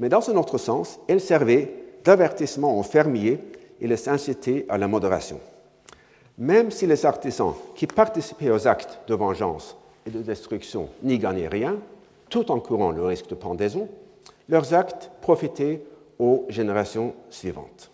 Mais 0.00 0.08
dans 0.08 0.28
un 0.28 0.34
autre 0.34 0.58
sens, 0.58 0.98
elles 1.06 1.20
servaient 1.20 1.72
d'avertissement 2.02 2.76
aux 2.76 2.82
fermiers 2.82 3.38
et 3.80 3.86
les 3.86 4.08
incitaient 4.08 4.66
à 4.68 4.78
la 4.78 4.88
modération. 4.88 5.38
Même 6.38 6.70
si 6.70 6.86
les 6.86 7.06
artisans 7.06 7.54
qui 7.74 7.86
participaient 7.86 8.50
aux 8.50 8.68
actes 8.68 9.00
de 9.08 9.14
vengeance 9.14 9.76
et 10.06 10.10
de 10.10 10.20
destruction 10.20 10.88
n'y 11.02 11.18
gagnaient 11.18 11.48
rien, 11.48 11.78
tout 12.28 12.50
en 12.50 12.60
courant 12.60 12.90
le 12.90 13.04
risque 13.04 13.28
de 13.28 13.34
pendaison, 13.34 13.88
leurs 14.48 14.74
actes 14.74 15.10
profitaient 15.22 15.82
aux 16.18 16.44
générations 16.48 17.14
suivantes. 17.30 17.90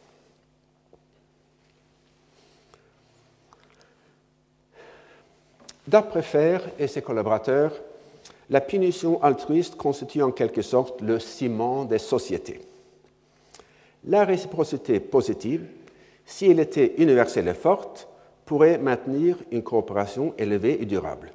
D'après 5.86 6.22
Fer 6.22 6.62
et 6.78 6.86
ses 6.86 7.02
collaborateurs, 7.02 7.72
la 8.50 8.60
punition 8.60 9.22
altruiste 9.22 9.76
constitue 9.76 10.22
en 10.22 10.30
quelque 10.30 10.62
sorte 10.62 11.00
le 11.00 11.18
ciment 11.18 11.84
des 11.84 11.98
sociétés. 11.98 12.60
La 14.04 14.24
réciprocité 14.24 15.00
positive, 15.00 15.66
si 16.24 16.50
elle 16.50 16.60
était 16.60 16.94
universelle 16.98 17.48
et 17.48 17.54
forte, 17.54 18.08
pourrait 18.52 18.76
maintenir 18.76 19.38
une 19.50 19.62
coopération 19.62 20.34
élevée 20.36 20.82
et 20.82 20.84
durable. 20.84 21.32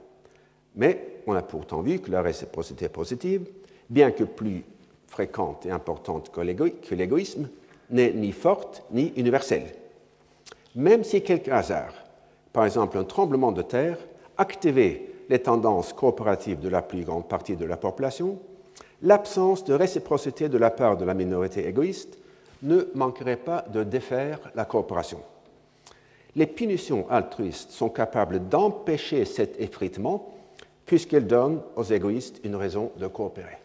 Mais 0.76 1.24
on 1.26 1.34
a 1.34 1.42
pourtant 1.42 1.82
vu 1.82 1.98
que 1.98 2.12
la 2.12 2.22
réciprocité 2.22 2.90
positive, 2.90 3.50
bien 3.90 4.12
que 4.12 4.24
plus 4.24 4.64
fréquente 5.08 5.66
et 5.66 5.72
importante 5.72 6.30
que 6.30 6.42
l'égoïsme, 6.94 7.50
n'est 7.90 8.14
ni 8.14 8.32
forte 8.32 8.84
ni 8.92 9.14
universelle. 9.18 9.74
Même 10.76 11.04
si 11.04 11.24
quelques 11.24 11.48
hasards, 11.48 11.96
par 12.54 12.66
exemple 12.66 13.00
un 13.00 13.04
tremblement 13.04 13.52
de 13.52 13.64
terre, 13.64 13.98
activait 14.38 15.10
les 15.28 15.40
tendances 15.40 15.94
coopératives 15.94 16.60
de 16.60 16.70
la 16.70 16.84
plus 16.84 17.04
grande 17.04 17.28
partie 17.28 17.56
de 17.56 17.66
la 17.66 17.78
population, 17.78 18.38
l'absence 19.02 19.64
de 19.64 19.74
réciprocité 19.74 20.50
de 20.50 20.58
la 20.60 20.70
part 20.70 20.98
de 20.98 21.06
la 21.06 21.16
minorité 21.16 21.68
égoïste 21.68 22.20
ne 22.62 22.84
manquerait 22.94 23.38
pas 23.38 23.66
de 23.74 23.84
défaire 23.84 24.40
la 24.54 24.66
coopération. 24.66 25.24
Les 26.38 26.46
punitions 26.46 27.10
altruistes 27.10 27.72
sont 27.72 27.90
capables 27.90 28.48
d'empêcher 28.48 29.26
cet 29.26 29.60
effritement 29.60 30.34
puisqu'elles 30.86 31.26
donnent 31.26 31.62
aux 31.76 31.84
égoïstes 31.84 32.40
une 32.44 32.56
raison 32.56 32.92
de 32.96 33.08
coopérer. 33.08 33.58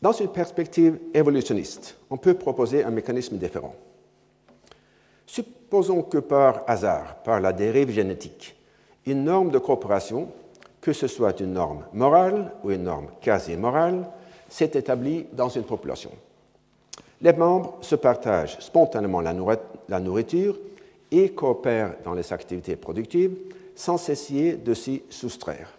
Dans 0.00 0.12
une 0.12 0.28
perspective 0.28 0.98
évolutionniste, 1.12 1.98
on 2.08 2.16
peut 2.16 2.32
proposer 2.32 2.82
un 2.82 2.90
mécanisme 2.90 3.36
différent. 3.36 3.74
Supposons 5.26 6.02
que 6.02 6.18
par 6.18 6.62
hasard, 6.66 7.16
par 7.22 7.38
la 7.38 7.52
dérive 7.52 7.90
génétique, 7.90 8.56
une 9.04 9.24
norme 9.24 9.50
de 9.50 9.58
coopération, 9.58 10.32
que 10.80 10.94
ce 10.94 11.08
soit 11.08 11.40
une 11.40 11.52
norme 11.52 11.84
morale 11.92 12.54
ou 12.64 12.70
une 12.70 12.84
norme 12.84 13.08
quasi-morale, 13.20 14.08
s'est 14.48 14.70
établie 14.74 15.26
dans 15.34 15.50
une 15.50 15.64
population. 15.64 16.12
Les 17.20 17.32
membres 17.32 17.78
se 17.80 17.96
partagent 17.96 18.58
spontanément 18.60 19.20
la 19.20 20.00
nourriture 20.00 20.58
et 21.10 21.30
coopèrent 21.30 21.96
dans 22.04 22.14
les 22.14 22.32
activités 22.32 22.76
productives 22.76 23.36
sans 23.74 23.96
cesser 23.96 24.54
de 24.54 24.74
s'y 24.74 25.02
soustraire. 25.08 25.78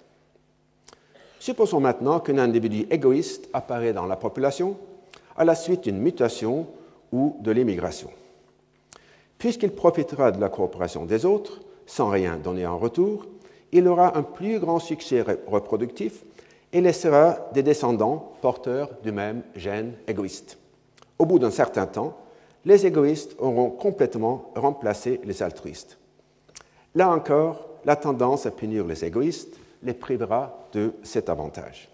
Supposons 1.39 1.79
maintenant 1.79 2.19
qu'un 2.19 2.37
individu 2.37 2.85
égoïste 2.89 3.49
apparaît 3.53 3.93
dans 3.93 4.05
la 4.05 4.17
population 4.17 4.77
à 5.37 5.45
la 5.45 5.55
suite 5.55 5.85
d'une 5.85 5.99
mutation 5.99 6.67
ou 7.11 7.37
de 7.39 7.51
l'immigration. 7.51 8.09
Puisqu'il 9.37 9.71
profitera 9.71 10.31
de 10.31 10.41
la 10.41 10.49
coopération 10.49 11.05
des 11.05 11.25
autres, 11.25 11.61
sans 11.85 12.09
rien 12.09 12.35
donner 12.35 12.65
en 12.65 12.77
retour, 12.77 13.25
il 13.71 13.87
aura 13.87 14.17
un 14.17 14.23
plus 14.23 14.59
grand 14.59 14.79
succès 14.79 15.23
reproductif 15.47 16.25
et 16.73 16.81
laissera 16.81 17.49
des 17.53 17.63
descendants 17.63 18.33
porteurs 18.41 18.89
du 19.01 19.11
même 19.13 19.43
gène 19.55 19.93
égoïste. 20.07 20.57
Au 21.19 21.25
bout 21.25 21.37
d'un 21.37 21.51
certain 21.51 21.85
temps, 21.85 22.17
les 22.65 22.85
égoïstes 22.85 23.35
auront 23.39 23.69
complètement 23.69 24.51
remplacé 24.55 25.19
les 25.25 25.43
altruistes. 25.43 25.97
Là 26.95 27.09
encore, 27.09 27.69
la 27.85 27.95
tendance 27.95 28.45
à 28.45 28.51
punir 28.51 28.85
les 28.85 29.05
égoïstes 29.05 29.57
les 29.83 29.93
privera 29.93 30.67
de 30.73 30.93
cet 31.03 31.29
avantage. 31.29 31.89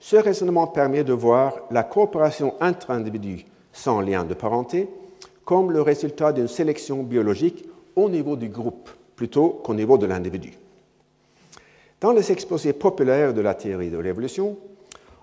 Ce 0.00 0.16
raisonnement 0.16 0.66
permet 0.66 1.02
de 1.02 1.12
voir 1.12 1.54
la 1.70 1.82
coopération 1.82 2.54
entre 2.60 2.90
individus 2.90 3.44
sans 3.72 4.00
lien 4.00 4.24
de 4.24 4.34
parenté 4.34 4.88
comme 5.44 5.72
le 5.72 5.82
résultat 5.82 6.32
d'une 6.32 6.48
sélection 6.48 7.02
biologique 7.02 7.64
au 7.96 8.08
niveau 8.08 8.36
du 8.36 8.48
groupe 8.48 8.90
plutôt 9.16 9.60
qu'au 9.64 9.74
niveau 9.74 9.98
de 9.98 10.06
l'individu. 10.06 10.52
Dans 12.00 12.12
les 12.12 12.30
exposés 12.30 12.72
populaires 12.72 13.34
de 13.34 13.40
la 13.40 13.54
théorie 13.54 13.90
de 13.90 13.98
l'évolution, 13.98 14.56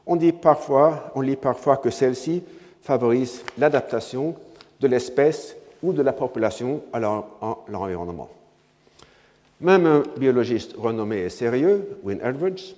on, 0.05 0.15
dit 0.15 0.31
parfois, 0.31 1.11
on 1.15 1.21
lit 1.21 1.35
parfois 1.35 1.77
que 1.77 1.89
celle-ci 1.89 2.43
favorise 2.81 3.43
l'adaptation 3.57 4.35
de 4.79 4.87
l'espèce 4.87 5.55
ou 5.81 5.93
de 5.93 6.01
la 6.01 6.13
population 6.13 6.81
à 6.93 6.99
l'environnement. 6.99 8.29
Même 9.61 9.85
un 9.85 10.03
biologiste 10.17 10.75
renommé 10.77 11.21
et 11.21 11.29
sérieux, 11.29 11.97
Wynne 12.03 12.21
Edwards, 12.23 12.75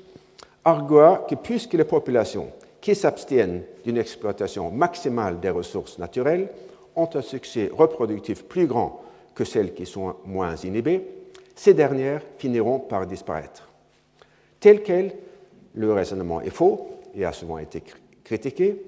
argua 0.64 1.26
que 1.30 1.36
puisque 1.36 1.74
les 1.74 1.84
populations 1.84 2.52
qui 2.80 2.96
s'abstiennent 2.96 3.64
d'une 3.84 3.98
exploitation 3.98 4.70
maximale 4.72 5.40
des 5.40 5.50
ressources 5.50 5.98
naturelles 5.98 6.50
ont 6.96 7.10
un 7.14 7.22
succès 7.22 7.72
reproductif 7.74 8.44
plus 8.46 8.68
grand 8.68 9.02
que 9.34 9.44
celles 9.44 9.74
qui 9.74 9.86
sont 9.86 10.16
moins 10.26 10.56
inhibées, 10.56 11.06
ces 11.56 11.74
dernières 11.74 12.22
finiront 12.38 12.80
par 12.80 13.06
disparaître. 13.06 13.68
Tel 14.60 14.84
quel, 14.84 15.14
le 15.74 15.94
raisonnement 15.94 16.42
est 16.42 16.50
faux 16.50 16.97
et 17.18 17.26
a 17.26 17.34
souvent 17.34 17.58
été 17.58 17.84
critiqué, 18.24 18.82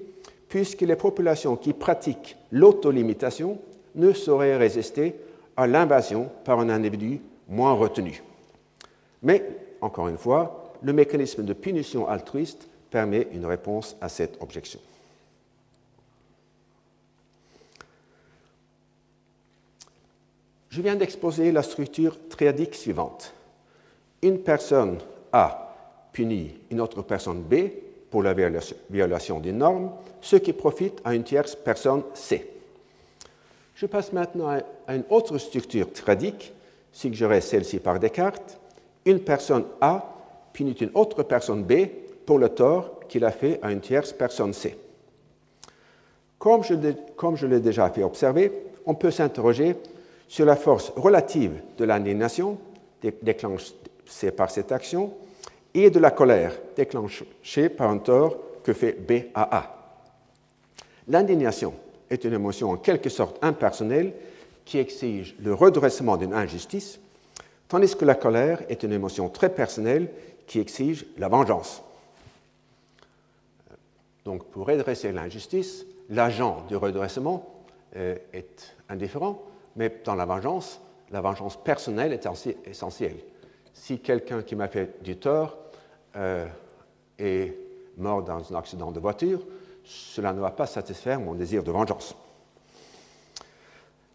puisque 0.48 0.82
les 0.82 0.96
populations 0.96 1.56
qui 1.56 1.72
pratiquent 1.72 2.36
l'autolimitation 2.52 3.58
ne 3.96 4.12
saurait 4.12 4.56
résister 4.56 5.16
à 5.56 5.66
l'invasion 5.66 6.30
par 6.44 6.60
un 6.60 6.70
individu 6.70 7.20
moins 7.48 7.72
retenu. 7.72 8.22
Mais, 9.22 9.44
encore 9.80 10.08
une 10.08 10.16
fois, 10.16 10.74
le 10.82 10.92
mécanisme 10.92 11.44
de 11.44 11.52
punition 11.52 12.08
altruiste 12.08 12.68
permet 12.90 13.28
une 13.32 13.44
réponse 13.44 13.96
à 14.00 14.08
cette 14.08 14.40
objection. 14.40 14.80
Je 20.70 20.80
viens 20.82 20.94
d'exposer 20.94 21.50
la 21.50 21.64
structure 21.64 22.16
triadique 22.28 22.76
suivante. 22.76 23.34
Une 24.22 24.38
personne 24.38 24.98
A 25.32 25.74
punit 26.12 26.54
une 26.70 26.80
autre 26.80 27.02
personne 27.02 27.42
B 27.42 27.54
pour 28.10 28.22
la 28.22 28.34
violation 28.34 29.40
d'une 29.40 29.58
norme, 29.58 29.92
ce 30.20 30.36
qui 30.36 30.52
profite 30.52 31.00
à 31.04 31.14
une 31.14 31.22
tierce 31.22 31.54
personne 31.54 32.02
C. 32.14 32.50
Je 33.74 33.86
passe 33.86 34.12
maintenant 34.12 34.58
à 34.86 34.94
une 34.94 35.04
autre 35.08 35.38
structure 35.38 35.92
tradique, 35.92 36.52
suggérée 36.92 37.40
celle-ci 37.40 37.78
par 37.78 37.98
Descartes. 37.98 38.58
Une 39.06 39.20
personne 39.20 39.64
A 39.80 40.14
punit 40.52 40.72
une 40.72 40.90
autre 40.94 41.22
personne 41.22 41.64
B 41.64 41.86
pour 42.26 42.38
le 42.38 42.48
tort 42.48 43.00
qu'il 43.08 43.24
a 43.24 43.30
fait 43.30 43.58
à 43.62 43.72
une 43.72 43.80
tierce 43.80 44.12
personne 44.12 44.52
C. 44.52 44.76
Comme 46.38 46.64
je, 46.64 46.74
comme 47.16 47.36
je 47.36 47.46
l'ai 47.46 47.60
déjà 47.60 47.88
fait 47.90 48.02
observer, 48.02 48.52
on 48.86 48.94
peut 48.94 49.10
s'interroger 49.10 49.76
sur 50.28 50.46
la 50.46 50.56
force 50.56 50.92
relative 50.96 51.60
de 51.78 51.84
l'indignation 51.84 52.58
déclenchée 53.22 53.74
par 54.36 54.50
cette 54.50 54.72
action 54.72 55.12
et 55.74 55.90
de 55.90 55.98
la 55.98 56.10
colère 56.10 56.52
déclenchée 56.76 57.68
par 57.68 57.90
un 57.90 57.98
tort 57.98 58.36
que 58.62 58.72
fait 58.72 58.92
B 58.92 59.30
à 59.34 59.56
A. 59.56 59.76
L'indignation 61.08 61.74
est 62.08 62.24
une 62.24 62.34
émotion 62.34 62.70
en 62.70 62.76
quelque 62.76 63.08
sorte 63.08 63.42
impersonnelle 63.42 64.12
qui 64.64 64.78
exige 64.78 65.36
le 65.40 65.54
redressement 65.54 66.16
d'une 66.16 66.34
injustice, 66.34 67.00
tandis 67.68 67.96
que 67.96 68.04
la 68.04 68.14
colère 68.14 68.62
est 68.68 68.82
une 68.82 68.92
émotion 68.92 69.28
très 69.28 69.48
personnelle 69.48 70.10
qui 70.46 70.58
exige 70.58 71.06
la 71.18 71.28
vengeance. 71.28 71.82
Donc 74.24 74.44
pour 74.46 74.66
redresser 74.66 75.12
l'injustice, 75.12 75.86
l'agent 76.10 76.64
du 76.68 76.76
redressement 76.76 77.48
euh, 77.96 78.16
est 78.32 78.74
indifférent, 78.88 79.42
mais 79.76 80.00
dans 80.04 80.14
la 80.14 80.26
vengeance, 80.26 80.80
la 81.10 81.20
vengeance 81.20 81.56
personnelle 81.56 82.12
est 82.12 82.28
essentielle. 82.66 83.16
Si 83.72 83.98
quelqu'un 84.00 84.42
qui 84.42 84.56
m'a 84.56 84.68
fait 84.68 85.02
du 85.02 85.16
tort 85.16 85.56
euh, 86.16 86.46
est 87.18 87.54
mort 87.96 88.22
dans 88.22 88.52
un 88.52 88.58
accident 88.58 88.90
de 88.90 89.00
voiture, 89.00 89.40
cela 89.84 90.32
ne 90.32 90.40
va 90.40 90.50
pas 90.50 90.66
satisfaire 90.66 91.20
mon 91.20 91.34
désir 91.34 91.62
de 91.62 91.70
vengeance. 91.70 92.14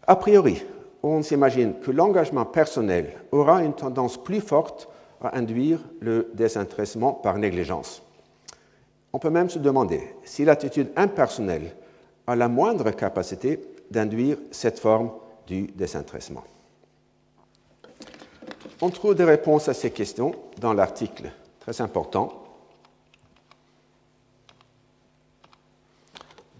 A 0.06 0.16
priori, 0.16 0.62
on 1.02 1.22
s'imagine 1.22 1.74
que 1.80 1.90
l'engagement 1.90 2.44
personnel 2.44 3.12
aura 3.32 3.62
une 3.62 3.74
tendance 3.74 4.22
plus 4.22 4.40
forte 4.40 4.88
à 5.22 5.36
induire 5.36 5.80
le 6.00 6.30
désintéressement 6.34 7.12
par 7.12 7.38
négligence. 7.38 8.02
On 9.12 9.18
peut 9.18 9.30
même 9.30 9.50
se 9.50 9.58
demander 9.58 10.02
si 10.24 10.44
l'attitude 10.44 10.90
impersonnelle 10.96 11.74
a 12.26 12.36
la 12.36 12.48
moindre 12.48 12.90
capacité 12.90 13.60
d'induire 13.90 14.36
cette 14.50 14.78
forme 14.78 15.10
du 15.46 15.62
désintéressement. 15.68 16.44
On 18.80 18.90
trouve 18.90 19.14
des 19.14 19.24
réponses 19.24 19.68
à 19.68 19.74
ces 19.74 19.90
questions 19.90 20.34
dans 20.60 20.74
l'article 20.74 21.30
très 21.66 21.80
important 21.80 22.32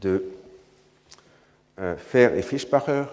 de 0.00 0.32
euh, 1.78 1.96
Fair 1.96 2.34
et 2.34 2.42
Fischbacher, 2.42 3.04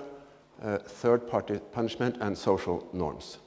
uh, 0.64 0.80
Third 1.02 1.28
Party 1.28 1.60
Punishment 1.72 2.14
and 2.20 2.34
Social 2.34 2.80
Norms. 2.94 3.38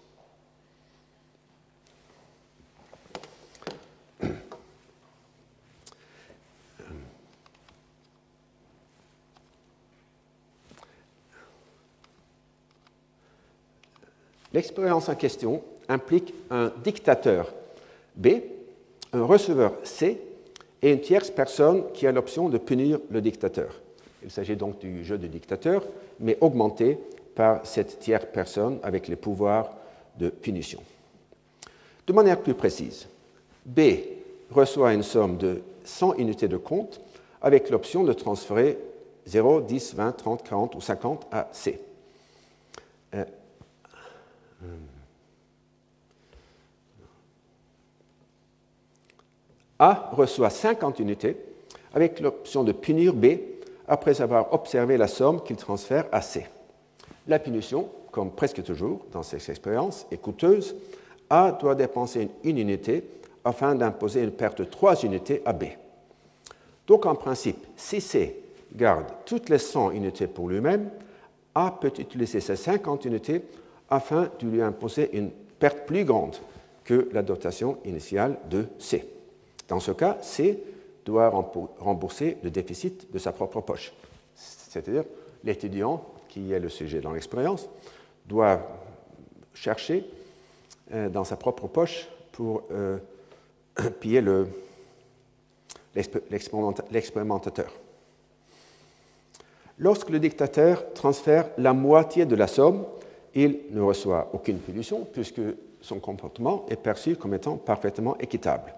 L'expérience 14.53 15.09
en 15.09 15.17
question 15.17 15.65
implique 15.89 16.33
un 16.51 16.73
dictateur 16.85 17.53
B, 18.17 18.29
un 19.13 19.25
receveur 19.25 19.75
C 19.85 20.21
et 20.83 20.93
une 20.93 21.01
tierce 21.01 21.31
personne 21.31 21.85
qui 21.93 22.07
a 22.07 22.13
l'option 22.13 22.49
de 22.49 22.59
punir 22.59 22.99
le 23.11 23.21
dictateur. 23.21 23.81
Il 24.23 24.31
s'agit 24.31 24.57
donc 24.57 24.79
du 24.79 25.05
jeu 25.05 25.19
du 25.19 25.29
dictateur, 25.29 25.85
mais 26.21 26.37
augmenté 26.41 26.99
par 27.35 27.67
cette 27.67 27.99
tierce 27.99 28.27
personne 28.33 28.79
avec 28.83 29.09
les 29.09 29.17
pouvoirs 29.17 29.71
de 30.19 30.31
punition. 30.31 30.83
De 32.07 32.13
manière 32.13 32.41
plus 32.41 32.55
précise, 32.55 33.07
B 33.65 33.81
reçoit 34.51 34.95
une 34.95 35.03
somme 35.03 35.37
de 35.37 35.63
100 35.85 36.15
unités 36.15 36.49
de 36.49 36.57
compte 36.57 37.01
avec 37.43 37.71
l'option 37.71 38.05
de 38.05 38.13
transférer 38.13 38.79
0, 39.27 39.61
10, 39.61 39.95
20, 39.95 40.13
30, 40.13 40.43
40 40.43 40.75
ou 40.75 40.81
50 40.81 41.27
à 41.31 41.49
C. 41.53 41.81
Euh, 43.15 43.25
A 49.79 50.11
reçoit 50.13 50.51
50 50.51 51.01
unités 51.01 51.37
avec 51.93 52.21
l'option 52.21 52.65
de 52.65 52.73
punir 52.73 53.13
B 53.13 53.27
après 53.89 54.21
avoir 54.21 54.53
observé 54.53 54.97
la 54.97 55.09
somme 55.09 55.43
qu'il 55.43 55.57
transfère 55.57 56.07
à 56.13 56.23
C. 56.23 56.47
La 57.29 57.39
punition, 57.39 57.89
comme 58.11 58.31
presque 58.31 58.63
toujours 58.63 59.05
dans 59.13 59.23
ces 59.23 59.51
expériences, 59.51 60.07
est 60.11 60.17
coûteuse. 60.17 60.77
A 61.29 61.53
doit 61.53 61.75
dépenser 61.75 62.29
une 62.45 62.59
unité 62.59 63.05
afin 63.45 63.75
d'imposer 63.75 64.23
une 64.23 64.31
perte 64.31 64.59
de 64.59 64.65
3 64.65 65.03
unités 65.05 65.43
à 65.45 65.53
B. 65.53 65.65
Donc 66.87 67.05
en 67.07 67.15
principe, 67.15 67.67
si 67.77 68.01
C 68.01 68.43
garde 68.75 69.07
toutes 69.25 69.49
les 69.49 69.59
100 69.59 69.91
unités 69.93 70.27
pour 70.27 70.49
lui-même, 70.49 70.91
A 71.55 71.77
peut 71.81 71.93
utiliser 71.99 72.41
ces 72.41 72.57
50 72.57 73.05
unités 73.05 73.43
afin 73.89 74.31
de 74.39 74.49
lui 74.49 74.63
imposer 74.63 75.17
une 75.17 75.31
perte 75.31 75.87
plus 75.87 76.05
grande 76.05 76.37
que 76.85 77.09
la 77.13 77.23
dotation 77.23 77.79
initiale 77.85 78.39
de 78.51 78.67
C. 78.79 79.16
Dans 79.69 79.81
ce 79.81 79.93
cas, 79.93 80.19
C 80.23 80.63
doit 81.05 81.29
rembourser 81.79 82.39
le 82.43 82.51
déficit 82.51 83.13
de 83.13 83.19
sa 83.19 83.33
propre 83.33 83.61
poche. 83.61 83.93
C'est-à-dire, 84.35 85.05
l'étudiant, 85.45 86.05
qui 86.29 86.53
est 86.53 86.61
le 86.61 86.69
sujet 86.69 87.01
dans 87.01 87.13
l'expérience, 87.13 87.69
doit 88.27 88.61
chercher 89.55 90.05
euh, 90.93 91.09
dans 91.09 91.25
sa 91.25 91.37
propre 91.37 91.67
poche 91.69 92.09
pour 92.33 92.63
euh, 92.71 92.99
piller 94.01 94.23
l'expérimentateur. 96.31 97.73
Lorsque 99.79 100.11
le 100.11 100.19
dictateur 100.19 100.93
transfère 100.95 101.49
la 101.59 101.73
moitié 101.73 102.25
de 102.25 102.35
la 102.35 102.47
somme, 102.47 102.85
il 103.35 103.61
ne 103.71 103.81
reçoit 103.81 104.31
aucune 104.33 104.59
punition 104.59 105.07
puisque 105.13 105.41
son 105.81 106.01
comportement 106.01 106.65
est 106.69 106.77
perçu 106.77 107.17
comme 107.17 107.35
étant 107.35 107.57
parfaitement 107.57 108.17
équitable. 108.19 108.75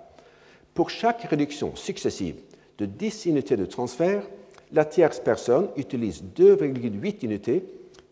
Pour 0.78 0.90
chaque 0.90 1.22
réduction 1.22 1.74
successive 1.74 2.36
de 2.78 2.86
10 2.86 3.26
unités 3.26 3.56
de 3.56 3.64
transfert, 3.64 4.22
la 4.70 4.84
tierce 4.84 5.18
personne 5.18 5.70
utilise 5.76 6.22
2,8 6.36 7.24
unités 7.24 7.64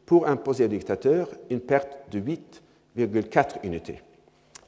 pour 0.05 0.27
imposer 0.27 0.65
au 0.65 0.67
dictateur 0.67 1.29
une 1.49 1.61
perte 1.61 1.97
de 2.11 2.19
8,4 2.19 3.59
unités. 3.63 4.01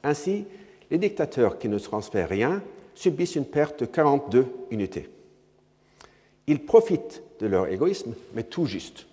Ainsi, 0.01 0.45
les 0.89 0.97
dictateurs 0.97 1.59
qui 1.59 1.67
ne 1.67 1.77
transfèrent 1.77 2.29
rien 2.29 2.63
subissent 2.95 3.35
une 3.35 3.43
perte 3.43 3.81
de 3.81 3.85
42 3.85 4.47
unités. 4.71 5.09
Ils 6.47 6.63
profitent 6.63 7.21
de 7.41 7.47
leur 7.47 7.67
égoïsme, 7.67 8.13
mais 8.33 8.43
tout 8.43 8.65
juste. 8.65 9.07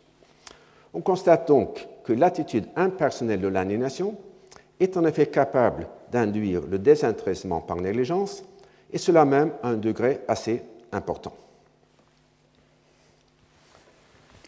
On 0.94 1.00
constate 1.00 1.48
donc 1.48 1.88
que 2.04 2.12
l'attitude 2.12 2.68
impersonnelle 2.76 3.40
de 3.40 3.48
l'aliénation 3.48 4.16
est 4.78 4.96
en 4.96 5.04
effet 5.06 5.26
capable 5.26 5.88
d'induire 6.12 6.62
le 6.70 6.78
désintéressement 6.78 7.60
par 7.60 7.78
négligence 7.78 8.44
et 8.92 8.98
cela 8.98 9.24
même 9.24 9.52
à 9.62 9.68
un 9.68 9.76
degré 9.76 10.20
assez 10.28 10.62
important. 10.92 11.34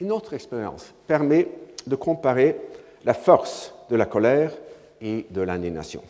Une 0.01 0.13
autre 0.13 0.35
expérience 0.35 0.93
permet 1.07 1.49
de 1.87 1.97
comparer 1.97 2.57
la 3.05 3.15
force 3.15 3.75
de 3.91 3.97
la 3.97 4.07
colère 4.07 4.53
et 5.01 5.27
de 5.31 5.41
l'indignation. 5.41 6.03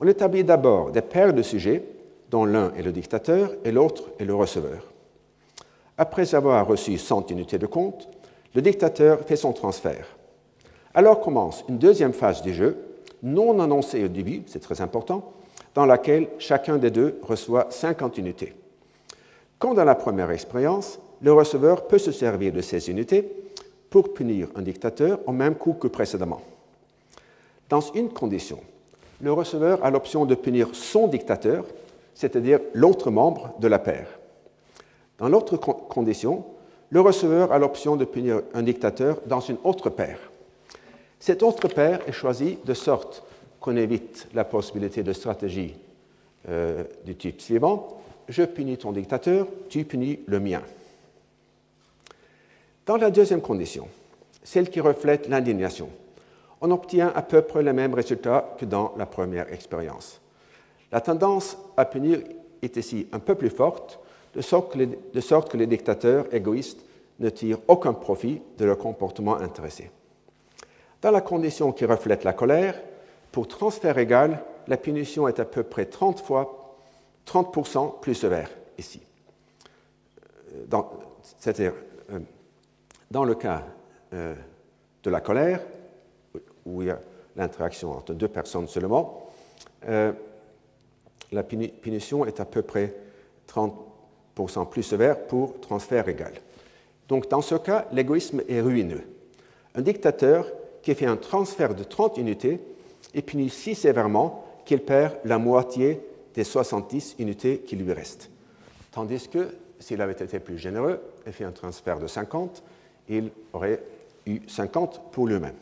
On 0.00 0.06
établit 0.06 0.44
d'abord 0.44 0.90
des 0.90 1.02
paires 1.02 1.34
de 1.34 1.42
sujets 1.42 1.84
dont 2.30 2.44
l'un 2.44 2.72
est 2.74 2.82
le 2.82 2.92
dictateur 2.92 3.52
et 3.64 3.72
l'autre 3.72 4.04
est 4.18 4.24
le 4.24 4.34
receveur. 4.34 4.90
Après 5.98 6.34
avoir 6.34 6.66
reçu 6.66 6.96
100 6.96 7.30
unités 7.30 7.58
de 7.58 7.66
compte, 7.66 8.08
le 8.54 8.62
dictateur 8.62 9.20
fait 9.20 9.36
son 9.36 9.52
transfert. 9.52 10.06
Alors 10.94 11.20
commence 11.20 11.64
une 11.68 11.78
deuxième 11.78 12.12
phase 12.12 12.42
du 12.42 12.54
jeu, 12.54 12.76
non 13.22 13.60
annoncée 13.60 14.04
au 14.04 14.08
début, 14.08 14.42
c'est 14.46 14.60
très 14.60 14.80
important, 14.80 15.32
dans 15.74 15.86
laquelle 15.86 16.28
chacun 16.38 16.76
des 16.76 16.90
deux 16.90 17.18
reçoit 17.22 17.68
50 17.70 18.18
unités. 18.18 18.54
Comme 19.58 19.74
dans 19.74 19.84
la 19.84 19.94
première 19.94 20.30
expérience, 20.30 20.98
le 21.22 21.32
receveur 21.32 21.86
peut 21.86 21.98
se 21.98 22.12
servir 22.12 22.52
de 22.52 22.60
ces 22.60 22.90
unités 22.90 23.26
pour 23.90 24.12
punir 24.12 24.48
un 24.56 24.62
dictateur 24.62 25.20
au 25.26 25.32
même 25.32 25.54
coup 25.54 25.74
que 25.74 25.86
précédemment. 25.86 26.42
Dans 27.68 27.80
une 27.80 28.10
condition, 28.10 28.60
le 29.20 29.32
receveur 29.32 29.84
a 29.84 29.90
l'option 29.90 30.24
de 30.26 30.34
punir 30.34 30.68
son 30.72 31.06
dictateur, 31.06 31.64
c'est-à-dire 32.14 32.60
l'autre 32.74 33.10
membre 33.10 33.54
de 33.60 33.68
la 33.68 33.78
paire. 33.78 34.08
Dans 35.18 35.28
l'autre 35.28 35.56
condition, 35.56 36.44
le 36.90 37.00
receveur 37.00 37.52
a 37.52 37.58
l'option 37.58 37.96
de 37.96 38.04
punir 38.04 38.42
un 38.52 38.62
dictateur 38.62 39.18
dans 39.26 39.40
une 39.40 39.58
autre 39.64 39.88
paire. 39.88 40.18
Cette 41.20 41.42
autre 41.42 41.68
paire 41.68 42.00
est 42.08 42.12
choisie 42.12 42.58
de 42.64 42.74
sorte 42.74 43.22
qu'on 43.62 43.76
évite 43.76 44.28
la 44.34 44.44
possibilité 44.44 45.02
de 45.02 45.14
stratégie 45.14 45.74
euh, 46.48 46.84
du 47.06 47.16
type 47.16 47.40
suivant 47.40 48.02
je 48.28 48.42
punis 48.42 48.78
ton 48.78 48.92
dictateur, 48.92 49.46
tu 49.68 49.84
punis 49.84 50.20
le 50.26 50.40
mien. 50.40 50.62
Dans 52.86 52.96
la 52.96 53.10
deuxième 53.10 53.40
condition, 53.40 53.88
celle 54.42 54.70
qui 54.70 54.80
reflète 54.80 55.28
l'indignation, 55.28 55.88
on 56.60 56.70
obtient 56.70 57.12
à 57.14 57.22
peu 57.22 57.42
près 57.42 57.62
le 57.62 57.72
même 57.72 57.94
résultat 57.94 58.54
que 58.58 58.64
dans 58.64 58.94
la 58.96 59.06
première 59.06 59.52
expérience. 59.52 60.20
La 60.90 61.00
tendance 61.00 61.56
à 61.76 61.84
punir 61.84 62.20
est 62.60 62.76
ici 62.76 63.06
un 63.12 63.18
peu 63.18 63.34
plus 63.34 63.50
forte, 63.50 63.98
de 64.34 64.40
sorte 64.40 64.72
que 64.72 64.78
les, 64.78 64.86
de 64.86 65.20
sorte 65.20 65.50
que 65.50 65.56
les 65.56 65.66
dictateurs 65.66 66.32
égoïstes 66.32 66.84
ne 67.20 67.28
tirent 67.28 67.58
aucun 67.68 67.92
profit 67.92 68.40
de 68.58 68.64
leur 68.64 68.78
comportement 68.78 69.36
intéressé. 69.36 69.90
Dans 71.02 71.10
la 71.10 71.20
condition 71.20 71.72
qui 71.72 71.84
reflète 71.84 72.24
la 72.24 72.32
colère, 72.32 72.80
pour 73.32 73.48
transfert 73.48 73.98
égal, 73.98 74.44
la 74.68 74.76
punition 74.76 75.26
est 75.26 75.40
à 75.40 75.44
peu 75.44 75.62
près 75.62 75.86
30 75.86 76.20
fois, 76.20 76.76
30% 77.26 78.00
plus 78.00 78.14
sévère 78.14 78.50
ici. 78.78 79.00
C'est-à-dire, 81.38 81.72
euh, 82.10 82.20
dans 83.10 83.24
le 83.24 83.34
cas 83.34 83.64
euh, 84.12 84.34
de 85.02 85.10
la 85.10 85.20
colère, 85.20 85.60
où 86.66 86.82
il 86.82 86.88
y 86.88 86.90
a 86.90 87.00
l'interaction 87.36 87.92
entre 87.92 88.12
deux 88.12 88.28
personnes 88.28 88.68
seulement, 88.68 89.30
euh, 89.88 90.12
la 91.32 91.42
punition 91.42 92.26
est 92.26 92.40
à 92.40 92.44
peu 92.44 92.62
près 92.62 92.94
30% 93.48 94.68
plus 94.68 94.82
sévère 94.82 95.26
pour 95.26 95.58
transfert 95.60 96.08
égal. 96.08 96.34
Donc 97.08 97.28
dans 97.30 97.40
ce 97.40 97.54
cas, 97.54 97.86
l'égoïsme 97.92 98.42
est 98.48 98.60
ruineux. 98.60 99.02
Un 99.74 99.80
dictateur 99.80 100.46
qui 100.82 100.94
fait 100.94 101.06
un 101.06 101.16
transfert 101.16 101.74
de 101.74 101.84
30 101.84 102.18
unités 102.18 102.60
est 103.14 103.22
puni 103.22 103.50
si 103.50 103.74
sévèrement 103.74 104.44
qu'il 104.64 104.80
perd 104.80 105.18
la 105.24 105.38
moitié 105.38 106.00
des 106.34 106.44
70 106.44 107.16
unités 107.18 107.58
qui 107.58 107.76
lui 107.76 107.92
restent. 107.92 108.30
Tandis 108.90 109.28
que 109.28 109.48
s'il 109.78 110.00
avait 110.00 110.12
été 110.12 110.38
plus 110.38 110.58
généreux 110.58 111.00
et 111.26 111.32
fait 111.32 111.44
un 111.44 111.52
transfert 111.52 111.98
de 111.98 112.06
50, 112.06 112.62
il 113.08 113.30
aurait 113.52 113.82
eu 114.26 114.40
50 114.46 115.10
pour 115.10 115.26
lui-même. 115.26 115.54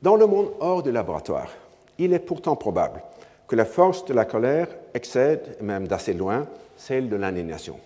Dans 0.00 0.16
le 0.16 0.26
monde 0.26 0.52
hors 0.60 0.82
du 0.82 0.92
laboratoire, 0.92 1.48
il 1.98 2.12
est 2.12 2.20
pourtant 2.20 2.54
probable 2.54 3.02
que 3.48 3.56
la 3.56 3.64
force 3.64 4.04
de 4.04 4.14
la 4.14 4.24
colère 4.24 4.68
excède, 4.94 5.56
même 5.60 5.88
d'assez 5.88 6.14
loin, 6.14 6.46
celle 6.76 7.08
de 7.08 7.16
l'indignation. 7.16 7.80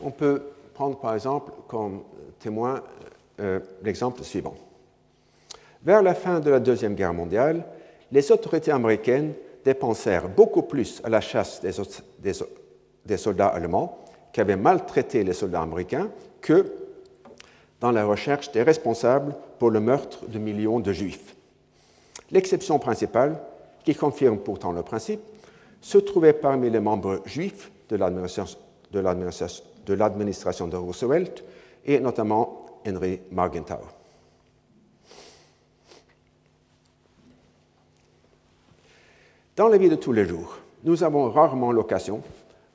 On 0.00 0.10
peut 0.10 0.42
prendre 0.74 0.98
par 0.98 1.14
exemple 1.14 1.52
comme 1.66 2.02
témoin 2.38 2.80
euh, 3.40 3.60
l'exemple 3.82 4.22
suivant. 4.22 4.54
Vers 5.82 6.02
la 6.02 6.14
fin 6.14 6.40
de 6.40 6.50
la 6.50 6.60
Deuxième 6.60 6.94
Guerre 6.94 7.14
mondiale, 7.14 7.64
les 8.10 8.32
autorités 8.32 8.72
américaines 8.72 9.34
dépensèrent 9.64 10.28
beaucoup 10.28 10.62
plus 10.62 11.00
à 11.04 11.08
la 11.08 11.20
chasse 11.20 11.60
des, 11.60 13.16
soldats 13.16 13.48
allemands 13.48 13.98
qui 14.32 14.40
avaient 14.40 14.56
maltraité 14.56 15.24
les 15.24 15.32
soldats 15.32 15.62
américains 15.62 16.10
que 16.40 16.64
dans 17.80 17.92
la 17.92 18.04
recherche 18.04 18.50
des 18.52 18.62
responsables 18.62 19.34
pour 19.58 19.70
le 19.70 19.80
meurtre 19.80 20.26
de 20.26 20.38
millions 20.38 20.80
de 20.80 20.92
juifs. 20.92 21.34
L'exception 22.30 22.78
principale, 22.78 23.40
qui 23.84 23.94
confirme 23.94 24.38
pourtant 24.38 24.72
le 24.72 24.82
principe, 24.82 25.20
se 25.80 25.98
trouvait 25.98 26.32
parmi 26.32 26.70
les 26.70 26.80
membres 26.80 27.22
juifs 27.24 27.70
de 27.88 27.96
l'administration 27.96 30.66
de, 30.66 30.76
Roosevelt 30.76 31.44
et 31.84 32.00
notamment 32.00 32.66
Henry 32.88 33.20
Morgenthau. 33.30 33.74
Dans 39.56 39.68
la 39.68 39.76
vie 39.76 39.88
de 39.88 39.96
tous 39.96 40.12
les 40.12 40.24
jours, 40.24 40.58
nous 40.84 41.02
avons 41.02 41.30
rarement 41.30 41.72
l'occasion, 41.72 42.22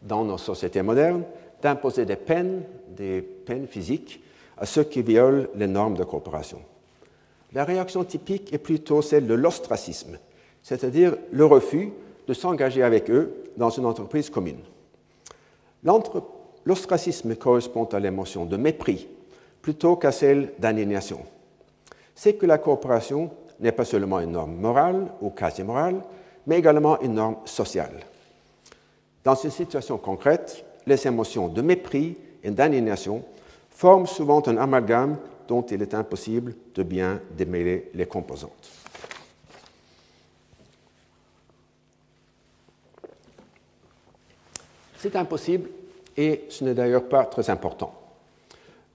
dans 0.02 0.26
nos 0.26 0.38
sociétés 0.38 0.82
modernes, 0.82 1.24
d'imposer 1.62 2.06
des 2.06 2.18
peines, 2.18 2.64
des 2.90 3.22
peines 3.22 3.68
physiques, 3.68 4.22
à 4.58 4.66
ceux 4.66 4.84
qui 4.84 5.02
violent 5.02 5.48
les 5.56 5.68
normes 5.68 5.96
de 5.96 6.04
coopération. 6.04 6.62
La 7.54 7.64
réaction 7.64 8.04
typique 8.04 8.54
est 8.54 8.58
plutôt 8.58 9.02
celle 9.02 9.28
de 9.28 9.34
l'ostracisme, 9.34 10.20
c'est-à-dire 10.62 11.16
le 11.32 11.46
refus 11.46 11.92
de 12.28 12.34
s'engager 12.34 12.84
avec 12.84 13.10
eux 13.10 13.34
dans 13.58 13.70
une 13.70 13.86
entreprise 13.86 14.30
commune. 14.30 14.60
L'ostracisme 16.66 17.36
correspond 17.36 17.86
à 17.86 18.00
l'émotion 18.00 18.46
de 18.46 18.58
mépris 18.58 19.08
plutôt 19.64 19.96
qu'à 19.96 20.12
celle 20.12 20.52
d'indignation. 20.60 21.22
C'est 22.14 22.36
que 22.36 22.46
la 22.46 22.60
coopération 22.60 23.32
n'est 23.62 23.72
pas 23.72 23.86
seulement 23.86 24.20
une 24.20 24.34
norme 24.34 24.58
morale 24.58 25.08
ou 25.22 25.30
quasi 25.32 25.64
morale, 25.64 26.04
mais 26.46 26.60
également 26.60 27.00
une 27.02 27.14
norme 27.14 27.38
sociale. 27.46 28.02
Dans 29.24 29.36
ces 29.36 29.50
situations 29.50 29.98
concrètes, 29.98 30.66
les 30.86 31.08
émotions 31.08 31.48
de 31.48 31.62
mépris 31.62 32.18
et 32.44 32.52
d'indignation 32.52 33.24
forment 33.70 34.06
souvent 34.06 34.44
un 34.48 34.58
amalgame 34.58 35.18
dont 35.48 35.62
il 35.62 35.82
est 35.82 35.94
impossible 35.94 36.54
de 36.76 36.84
bien 36.84 37.22
démêler 37.32 37.90
les 37.94 38.06
composantes. 38.06 38.70
C'est 44.98 45.16
impossible 45.16 45.70
et 46.18 46.46
ce 46.50 46.66
n'est 46.66 46.74
d'ailleurs 46.74 47.08
pas 47.08 47.26
très 47.26 47.50
important. 47.50 48.03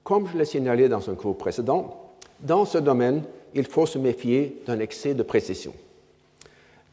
Comme 0.09 0.27
je 0.27 0.39
l'ai 0.39 0.47
signalé 0.47 0.89
dans 0.89 1.11
un 1.11 1.15
cours 1.15 1.37
précédent, 1.37 2.15
dans 2.41 2.65
ce 2.65 2.79
domaine, 2.79 3.25
il 3.53 3.67
faut 3.67 3.85
se 3.85 3.99
méfier 3.99 4.63
d'un 4.67 4.81
excès 4.81 5.13
de 5.13 5.23
précision. 5.23 5.75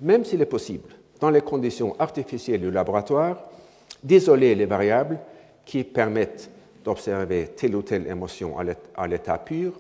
Même 0.01 0.25
s'il 0.25 0.41
est 0.41 0.45
possible, 0.45 0.89
dans 1.21 1.29
les 1.29 1.39
conditions 1.39 1.95
artificielles 1.97 2.59
du 2.59 2.71
laboratoire, 2.71 3.41
d'isoler 4.03 4.53
les 4.53 4.65
variables 4.65 5.17
qui 5.63 5.85
permettent 5.85 6.49
d'observer 6.83 7.47
telle 7.55 7.77
ou 7.77 7.83
telle 7.83 8.05
émotion 8.05 8.57
à 8.97 9.07
l'état 9.07 9.37
pur, 9.37 9.71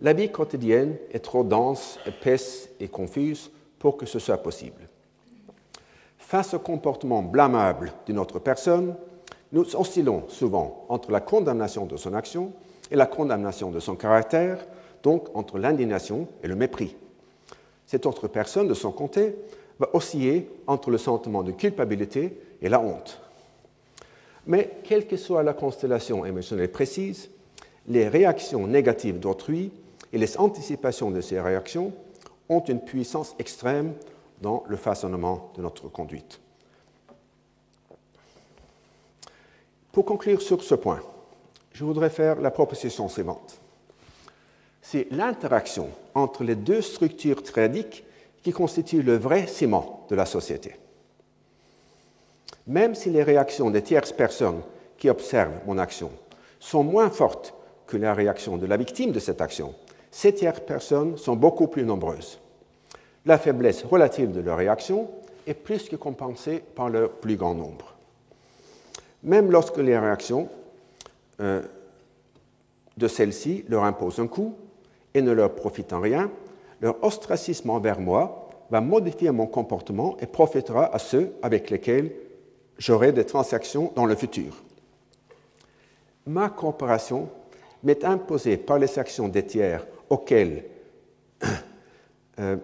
la 0.00 0.14
vie 0.14 0.32
quotidienne 0.32 0.96
est 1.12 1.18
trop 1.18 1.44
dense, 1.44 1.98
épaisse 2.06 2.70
et 2.80 2.88
confuse 2.88 3.50
pour 3.78 3.98
que 3.98 4.06
ce 4.06 4.18
soit 4.18 4.38
possible. 4.38 4.88
Face 6.16 6.54
au 6.54 6.58
comportement 6.58 7.22
blâmable 7.22 7.92
d'une 8.06 8.18
autre 8.18 8.38
personne, 8.38 8.94
nous 9.52 9.76
oscillons 9.76 10.24
souvent 10.28 10.86
entre 10.88 11.10
la 11.10 11.20
condamnation 11.20 11.86
de 11.86 11.96
son 11.96 12.14
action 12.14 12.52
et 12.90 12.96
la 12.96 13.06
condamnation 13.06 13.70
de 13.70 13.80
son 13.80 13.94
caractère, 13.94 14.66
donc 15.02 15.28
entre 15.34 15.58
l'indignation 15.58 16.26
et 16.42 16.48
le 16.48 16.56
mépris. 16.56 16.96
Cette 17.86 18.06
autre 18.06 18.28
personne, 18.28 18.68
de 18.68 18.74
son 18.74 18.92
côté, 18.92 19.34
va 19.78 19.88
osciller 19.92 20.48
entre 20.66 20.90
le 20.90 20.98
sentiment 20.98 21.42
de 21.42 21.52
culpabilité 21.52 22.38
et 22.60 22.68
la 22.68 22.80
honte. 22.80 23.20
Mais 24.46 24.70
quelle 24.84 25.06
que 25.06 25.16
soit 25.16 25.42
la 25.42 25.52
constellation 25.52 26.24
émotionnelle 26.24 26.70
précise, 26.70 27.30
les 27.86 28.08
réactions 28.08 28.66
négatives 28.66 29.18
d'autrui 29.18 29.72
et 30.12 30.18
les 30.18 30.38
anticipations 30.38 31.10
de 31.10 31.20
ces 31.20 31.40
réactions 31.40 31.92
ont 32.48 32.60
une 32.60 32.80
puissance 32.80 33.34
extrême 33.38 33.94
dans 34.40 34.64
le 34.68 34.76
façonnement 34.76 35.52
de 35.56 35.62
notre 35.62 35.88
conduite. 35.88 36.41
Pour 39.92 40.04
conclure 40.04 40.40
sur 40.40 40.62
ce 40.62 40.74
point, 40.74 41.00
je 41.72 41.84
voudrais 41.84 42.10
faire 42.10 42.40
la 42.40 42.50
proposition 42.50 43.08
suivante. 43.08 43.58
C'est 44.80 45.06
l'interaction 45.10 45.90
entre 46.14 46.44
les 46.44 46.56
deux 46.56 46.82
structures 46.82 47.42
triadiques 47.42 48.04
qui 48.42 48.52
constitue 48.52 49.02
le 49.02 49.16
vrai 49.16 49.46
ciment 49.46 50.06
de 50.08 50.16
la 50.16 50.26
société. 50.26 50.74
Même 52.66 52.94
si 52.94 53.10
les 53.10 53.22
réactions 53.22 53.70
des 53.70 53.82
tierces 53.82 54.12
personnes 54.12 54.62
qui 54.98 55.08
observent 55.08 55.60
mon 55.66 55.78
action 55.78 56.10
sont 56.58 56.82
moins 56.82 57.10
fortes 57.10 57.54
que 57.86 57.96
la 57.96 58.14
réaction 58.14 58.56
de 58.56 58.66
la 58.66 58.76
victime 58.76 59.12
de 59.12 59.20
cette 59.20 59.40
action, 59.40 59.74
ces 60.10 60.34
tierces 60.34 60.60
personnes 60.60 61.16
sont 61.16 61.36
beaucoup 61.36 61.68
plus 61.68 61.84
nombreuses 61.84 62.38
la 63.24 63.38
faiblesse 63.38 63.84
relative 63.84 64.32
de 64.32 64.40
leur 64.40 64.58
réaction 64.58 65.08
est 65.46 65.54
plus 65.54 65.88
que 65.88 65.96
compensée 65.96 66.62
par 66.74 66.88
leur 66.88 67.10
plus 67.10 67.36
grand 67.36 67.54
nombre. 67.54 67.94
Même 69.22 69.50
lorsque 69.50 69.78
les 69.78 69.96
réactions 69.96 70.48
euh, 71.40 71.62
de 72.96 73.08
celles-ci 73.08 73.64
leur 73.68 73.84
imposent 73.84 74.18
un 74.18 74.26
coût 74.26 74.54
et 75.14 75.22
ne 75.22 75.32
leur 75.32 75.54
profitent 75.54 75.92
en 75.92 76.00
rien, 76.00 76.30
leur 76.80 77.02
ostracisme 77.04 77.70
envers 77.70 78.00
moi 78.00 78.48
va 78.70 78.80
modifier 78.80 79.30
mon 79.30 79.46
comportement 79.46 80.16
et 80.20 80.26
profitera 80.26 80.94
à 80.94 80.98
ceux 80.98 81.34
avec 81.42 81.70
lesquels 81.70 82.12
j'aurai 82.78 83.12
des 83.12 83.24
transactions 83.24 83.92
dans 83.94 84.06
le 84.06 84.16
futur. 84.16 84.62
Ma 86.26 86.48
coopération 86.48 87.28
m'est 87.82 88.04
imposée 88.04 88.56
par 88.56 88.78
les 88.78 88.98
actions 88.98 89.28
des 89.28 89.44
tiers 89.44 89.86
auxquelles 90.08 90.64
euh, 92.38 92.56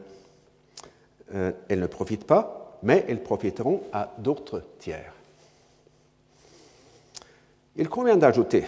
euh, 1.35 1.53
elles 1.69 1.81
ne 1.81 1.87
profitent 1.87 2.27
pas, 2.27 2.79
mais 2.83 3.05
elles 3.09 3.23
profiteront 3.23 3.83
à 3.93 4.15
d'autres 4.19 4.63
tiers. 4.79 5.18
Il 7.79 7.89
convient 7.89 8.17
d'ajouter 8.17 8.65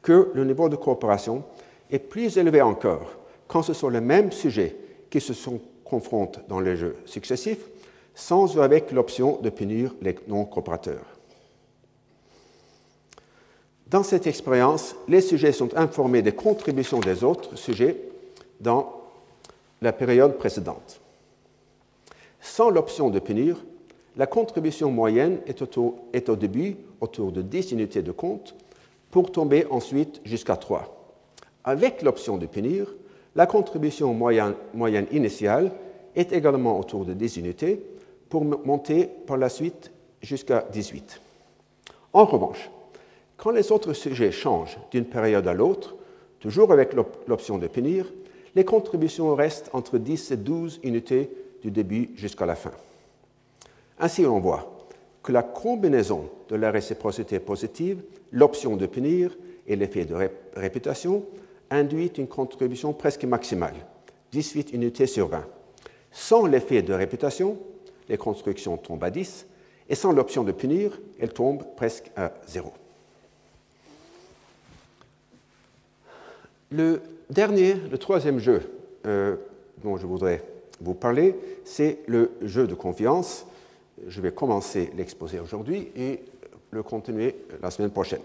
que 0.00 0.30
le 0.34 0.44
niveau 0.44 0.68
de 0.68 0.76
coopération 0.76 1.44
est 1.90 1.98
plus 1.98 2.38
élevé 2.38 2.62
encore 2.62 3.18
quand 3.48 3.62
ce 3.62 3.74
sont 3.74 3.88
les 3.88 4.00
mêmes 4.00 4.32
sujets 4.32 4.76
qui 5.10 5.20
se 5.20 5.34
sont 5.34 5.60
confrontent 5.84 6.40
dans 6.48 6.60
les 6.60 6.76
jeux 6.76 6.96
successifs, 7.04 7.66
sans 8.14 8.56
ou 8.56 8.60
avec 8.60 8.90
l'option 8.90 9.38
de 9.40 9.50
punir 9.50 9.94
les 10.00 10.16
non-coopérateurs. 10.28 11.04
Dans 13.86 14.02
cette 14.02 14.26
expérience, 14.26 14.96
les 15.08 15.20
sujets 15.20 15.52
sont 15.52 15.76
informés 15.76 16.22
des 16.22 16.32
contributions 16.32 17.00
des 17.00 17.22
autres 17.22 17.56
sujets 17.56 17.96
dans 18.60 19.02
la 19.82 19.92
période 19.92 20.38
précédente. 20.38 21.00
Sans 22.40 22.70
l'option 22.70 23.10
de 23.10 23.18
punir, 23.18 23.62
la 24.16 24.26
contribution 24.26 24.90
moyenne 24.90 25.40
est, 25.46 26.28
au 26.28 26.36
début 26.36 26.76
autour 27.00 27.32
de 27.32 27.42
10 27.42 27.72
unités 27.72 28.02
de 28.02 28.12
compte 28.12 28.54
pour 29.10 29.32
tomber 29.32 29.66
ensuite 29.70 30.20
jusqu'à 30.24 30.56
3. 30.56 31.16
Avec 31.64 32.02
l'option 32.02 32.36
de 32.36 32.46
punir, 32.46 32.94
la 33.34 33.46
contribution 33.46 34.14
moyenne, 34.14 34.54
moyenne, 34.72 35.06
initiale 35.10 35.72
est 36.14 36.32
également 36.32 36.78
autour 36.78 37.04
de 37.04 37.12
10 37.12 37.38
unités 37.38 37.84
pour 38.28 38.44
monter 38.44 39.08
par 39.26 39.36
la 39.36 39.48
suite 39.48 39.90
jusqu'à 40.22 40.66
18. 40.72 41.20
En 42.12 42.24
revanche, 42.24 42.70
Quand 43.36 43.50
les 43.50 43.72
autres 43.72 43.92
sujets 43.92 44.30
changent 44.30 44.78
d'une 44.90 45.04
période 45.04 45.46
à 45.48 45.54
l'autre, 45.54 45.96
toujours 46.40 46.72
avec 46.72 46.94
l'option 47.26 47.58
de 47.58 47.66
punir, 47.66 48.12
les 48.54 48.64
contributions 48.64 49.34
restent 49.34 49.70
entre 49.72 49.98
10 49.98 50.30
et 50.30 50.36
12 50.36 50.80
unités 50.82 51.30
du 51.62 51.70
début 51.70 52.10
jusqu'à 52.14 52.46
la 52.46 52.54
fin. 52.54 52.70
Ainsi, 53.98 54.26
on 54.26 54.40
voit 54.40 54.86
que 55.22 55.32
la 55.32 55.42
combinaison 55.42 56.30
de 56.48 56.56
la 56.56 56.70
réciprocité 56.70 57.38
positive, 57.40 58.02
l'option 58.32 58.76
de 58.76 58.86
punir 58.86 59.36
et 59.66 59.76
l'effet 59.76 60.04
de 60.04 60.16
réputation 60.54 61.24
induit 61.70 62.12
une 62.18 62.28
contribution 62.28 62.92
presque 62.92 63.24
maximale, 63.24 63.74
18 64.32 64.72
unités 64.72 65.06
sur 65.06 65.28
20. 65.28 65.44
Sans 66.12 66.46
l'effet 66.46 66.82
de 66.82 66.92
réputation, 66.92 67.58
les 68.08 68.18
constructions 68.18 68.76
tombent 68.76 69.04
à 69.04 69.10
10, 69.10 69.46
et 69.88 69.94
sans 69.94 70.12
l'option 70.12 70.44
de 70.44 70.52
punir, 70.52 71.00
elles 71.18 71.32
tombent 71.32 71.64
presque 71.76 72.10
à 72.16 72.32
0. 72.46 72.72
Le 76.70 77.02
dernier, 77.30 77.74
le 77.74 77.98
troisième 77.98 78.38
jeu 78.38 78.62
euh, 79.06 79.36
dont 79.82 79.96
je 79.96 80.06
voudrais 80.06 80.42
vous 80.80 80.94
parler, 80.94 81.36
c'est 81.64 81.98
le 82.06 82.32
jeu 82.42 82.66
de 82.66 82.74
confiance. 82.74 83.46
Je 84.06 84.20
vais 84.20 84.32
commencer 84.32 84.90
l'exposé 84.96 85.38
aujourd'hui 85.38 85.88
et 85.96 86.22
le 86.70 86.82
continuer 86.82 87.36
la 87.62 87.70
semaine 87.70 87.90
prochaine. 87.90 88.22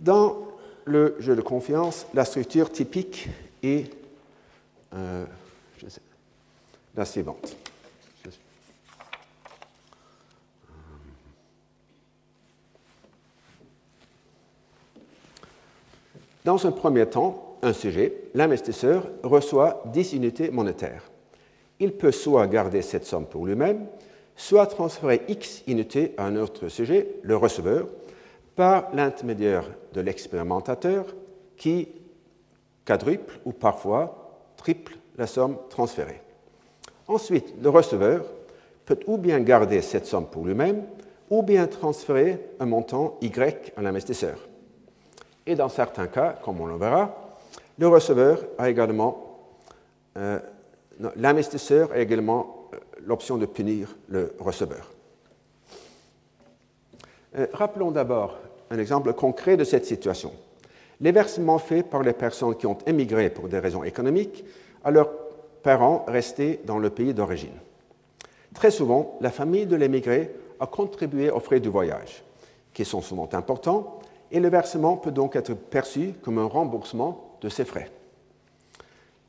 Dans 0.00 0.38
le 0.84 1.16
jeu 1.18 1.36
de 1.36 1.40
confiance, 1.40 2.06
la 2.14 2.24
structure 2.24 2.70
typique 2.70 3.28
est 3.62 3.90
euh, 4.94 5.24
la 6.96 7.04
suivante. 7.04 7.56
Dans 16.44 16.66
un 16.66 16.72
premier 16.72 17.06
temps, 17.06 17.56
un 17.62 17.72
sujet, 17.72 18.12
l'investisseur 18.34 19.08
reçoit 19.22 19.82
10 19.86 20.12
unités 20.12 20.50
monétaires. 20.50 21.02
Il 21.84 21.92
peut 21.92 22.12
soit 22.12 22.46
garder 22.46 22.80
cette 22.80 23.04
somme 23.04 23.26
pour 23.26 23.44
lui-même, 23.44 23.84
soit 24.36 24.66
transférer 24.68 25.20
X 25.28 25.62
unités 25.66 26.14
à 26.16 26.24
un 26.24 26.36
autre 26.36 26.68
sujet, 26.68 27.16
le 27.20 27.36
receveur, 27.36 27.88
par 28.56 28.88
l'intermédiaire 28.94 29.66
de 29.92 30.00
l'expérimentateur 30.00 31.04
qui 31.58 31.88
quadruple 32.86 33.38
ou 33.44 33.52
parfois 33.52 34.38
triple 34.56 34.96
la 35.18 35.26
somme 35.26 35.58
transférée. 35.68 36.22
Ensuite, 37.06 37.52
le 37.62 37.68
receveur 37.68 38.24
peut 38.86 39.00
ou 39.06 39.18
bien 39.18 39.40
garder 39.40 39.82
cette 39.82 40.06
somme 40.06 40.28
pour 40.28 40.46
lui-même, 40.46 40.84
ou 41.28 41.42
bien 41.42 41.66
transférer 41.66 42.40
un 42.60 42.66
montant 42.66 43.18
Y 43.20 43.74
à 43.76 43.82
l'investisseur. 43.82 44.38
Et 45.44 45.54
dans 45.54 45.68
certains 45.68 46.06
cas, 46.06 46.34
comme 46.42 46.62
on 46.62 46.66
le 46.66 46.76
verra, 46.76 47.36
le 47.78 47.88
receveur 47.88 48.38
a 48.56 48.70
également, 48.70 49.38
euh, 50.16 50.38
l'investisseur 51.16 51.92
a 51.92 51.98
également 51.98 52.68
euh, 52.72 52.78
l'option 53.04 53.36
de 53.36 53.46
punir 53.46 53.96
le 54.08 54.34
receveur. 54.38 54.92
Euh, 57.36 57.46
rappelons 57.52 57.90
d'abord 57.90 58.38
un 58.70 58.78
exemple 58.78 59.12
concret 59.12 59.56
de 59.56 59.64
cette 59.64 59.86
situation. 59.86 60.32
Les 61.00 61.12
versements 61.12 61.58
faits 61.58 61.90
par 61.90 62.02
les 62.02 62.12
personnes 62.12 62.56
qui 62.56 62.66
ont 62.66 62.78
émigré 62.86 63.30
pour 63.30 63.48
des 63.48 63.58
raisons 63.58 63.84
économiques 63.84 64.44
à 64.84 64.90
leurs 64.90 65.10
parents 65.62 66.04
restés 66.06 66.60
dans 66.64 66.78
le 66.78 66.90
pays 66.90 67.14
d'origine. 67.14 67.58
Très 68.54 68.70
souvent, 68.70 69.18
la 69.20 69.30
famille 69.30 69.66
de 69.66 69.76
l'émigré 69.76 70.30
a 70.60 70.66
contribué 70.66 71.30
aux 71.30 71.40
frais 71.40 71.60
du 71.60 71.68
voyage, 71.68 72.22
qui 72.72 72.84
sont 72.84 73.00
souvent 73.00 73.28
importants, 73.32 73.98
et 74.30 74.40
le 74.40 74.48
versement 74.48 74.96
peut 74.96 75.10
donc 75.10 75.36
être 75.36 75.54
perçu 75.54 76.14
comme 76.22 76.38
un 76.38 76.46
remboursement 76.46 77.36
de 77.40 77.48
ces 77.48 77.64
frais, 77.64 77.90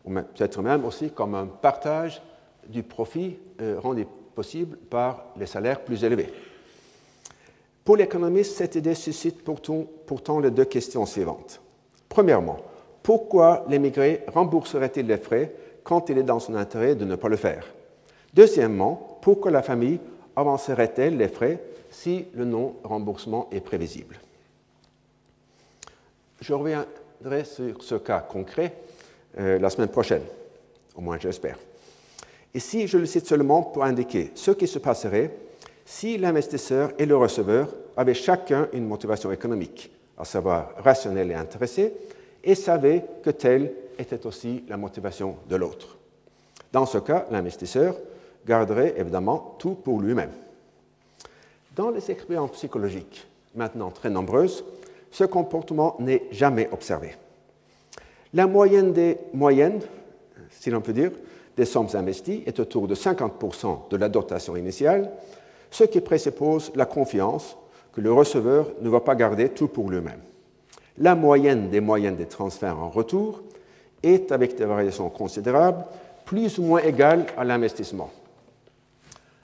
ou 0.06 0.12
peut-être 0.14 0.62
même 0.62 0.86
aussi 0.86 1.12
comme 1.12 1.36
un 1.36 1.48
partage 1.48 2.22
du 2.68 2.84
profit 2.84 3.38
euh, 3.62 3.80
rendu 3.80 4.06
possible 4.36 4.78
par 4.78 5.26
les 5.38 5.46
salaires 5.46 5.84
plus 5.84 6.04
élevés. 6.04 6.32
Pour 7.84 7.98
l'économiste, 7.98 8.56
cette 8.56 8.76
idée 8.76 8.96
suscite 8.96 9.44
pourtant, 9.44 9.86
pourtant, 10.06 10.40
les 10.40 10.52
deux 10.52 10.66
questions 10.66 11.06
suivantes. 11.06 11.62
Premièrement, 12.10 12.58
pourquoi 13.04 13.66
l'émigré 13.70 14.24
rembourserait-il 14.28 15.06
les 15.06 15.18
frais 15.18 15.54
quand 15.84 16.10
il 16.10 16.18
est 16.18 16.24
dans 16.24 16.40
son 16.40 16.56
intérêt 16.56 16.96
de 16.96 17.06
ne 17.06 17.16
pas 17.16 17.30
le 17.30 17.36
faire? 17.36 17.68
Deuxièmement, 18.34 19.20
pourquoi 19.22 19.52
la 19.52 19.62
famille 19.62 20.00
avancerait-elle 20.36 21.18
les 21.18 21.28
frais 21.28 21.62
si 21.92 22.26
le 22.34 22.46
non-remboursement 22.46 23.48
est 23.52 23.62
prévisible? 23.62 24.20
Je 26.42 26.54
reviendrai 26.54 27.46
sur 27.46 27.82
ce 27.84 27.96
cas 27.96 28.20
concret 28.20 28.74
euh, 29.38 29.60
la 29.60 29.70
semaine 29.70 29.90
prochaine, 29.90 30.24
au 30.96 31.02
moins 31.02 31.18
j'espère. 31.20 31.58
Ici, 32.54 32.88
je 32.88 32.98
le 32.98 33.06
cite 33.06 33.28
seulement 33.28 33.64
pour 33.64 33.84
indiquer 33.84 34.32
ce 34.34 34.52
qui 34.52 34.68
se 34.68 34.80
passerait 34.80 35.36
si 35.86 36.18
l'investisseur 36.18 36.92
et 36.98 37.06
le 37.06 37.18
receveur 37.18 37.68
avaient 37.98 38.14
chacun 38.14 38.68
une 38.74 38.88
motivation 38.88 39.32
économique, 39.32 39.92
à 40.18 40.26
savoir 40.26 40.72
rationnelle 40.78 41.32
et 41.32 41.36
intéressée, 41.36 41.94
et 42.44 42.56
savaient 42.56 43.06
que 43.24 43.30
telle 43.30 43.74
était 44.00 44.26
aussi 44.26 44.64
la 44.68 44.78
motivation 44.78 45.38
de 45.50 45.56
l'autre. 45.56 45.98
Dans 46.72 46.86
ce 46.86 46.98
cas, 46.98 47.26
l'investisseur 47.30 47.96
garderait 48.46 48.96
évidemment 48.98 49.56
tout 49.60 49.76
pour 49.76 50.00
lui-même. 50.02 50.32
Dans 51.76 51.90
les 51.90 52.10
expériences 52.10 52.52
psychologiques, 52.52 53.28
maintenant 53.54 53.92
très 53.92 54.10
nombreuses, 54.10 54.64
ce 55.12 55.24
comportement 55.26 55.96
n'est 56.00 56.24
jamais 56.32 56.70
observé. 56.72 57.16
La 58.36 58.48
moyenne 58.48 58.92
des 58.92 59.18
moyennes, 59.34 59.80
si 60.50 60.70
l'on 60.70 60.82
peut 60.82 60.92
dire, 60.92 61.12
des 61.56 61.64
sommes 61.64 61.88
investies 61.94 62.44
est 62.46 62.60
autour 62.60 62.86
de 62.86 62.94
50% 62.94 63.88
de 63.90 63.96
la 63.96 64.10
dotation 64.10 64.58
initiale, 64.58 65.10
ce 65.72 65.86
qui 65.86 66.02
présuppose 66.02 66.74
la 66.76 66.86
confiance 66.86 67.58
que 67.94 68.02
le 68.02 68.12
receveur 68.12 68.74
ne 68.82 68.90
va 68.90 69.00
pas 69.00 69.16
garder 69.16 69.48
tout 69.48 69.70
pour 69.70 69.90
lui-même. 69.90 70.20
La 70.98 71.16
moyenne 71.16 71.70
des 71.70 71.80
moyennes 71.80 72.18
des 72.18 72.26
transferts 72.26 72.78
en 72.78 72.90
retour 72.90 73.42
est, 74.04 74.34
avec 74.34 74.58
des 74.58 74.66
variations 74.66 75.10
considérables, 75.10 75.86
plus 76.26 76.60
ou 76.60 76.64
moins 76.64 76.82
égale 76.82 77.28
à 77.38 77.46
l'investissement. 77.46 78.12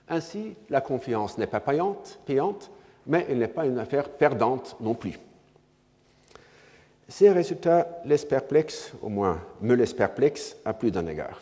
Ainsi, 0.09 0.55
la 0.69 0.81
confiance 0.81 1.37
n'est 1.37 1.47
pas 1.47 1.61
payante, 1.61 2.19
payante 2.25 2.69
mais 3.07 3.25
elle 3.29 3.39
n'est 3.39 3.47
pas 3.47 3.65
une 3.65 3.79
affaire 3.79 4.09
perdante 4.09 4.75
non 4.81 4.95
plus. 4.95 5.17
Ces 7.11 7.29
résultats 7.29 7.99
laissent 8.05 8.23
perplexe, 8.23 8.93
au 9.01 9.09
moins 9.09 9.41
me 9.59 9.75
laissent 9.75 9.93
perplexe 9.93 10.55
à 10.63 10.71
plus 10.73 10.91
d'un 10.91 11.05
égard. 11.07 11.41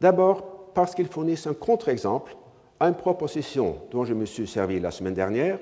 D'abord 0.00 0.72
parce 0.74 0.96
qu'ils 0.96 1.06
fournissent 1.06 1.46
un 1.46 1.54
contre-exemple 1.54 2.36
à 2.80 2.88
une 2.88 2.96
proposition 2.96 3.76
dont 3.92 4.04
je 4.04 4.12
me 4.12 4.26
suis 4.26 4.48
servi 4.48 4.80
la 4.80 4.90
semaine 4.90 5.14
dernière, 5.14 5.60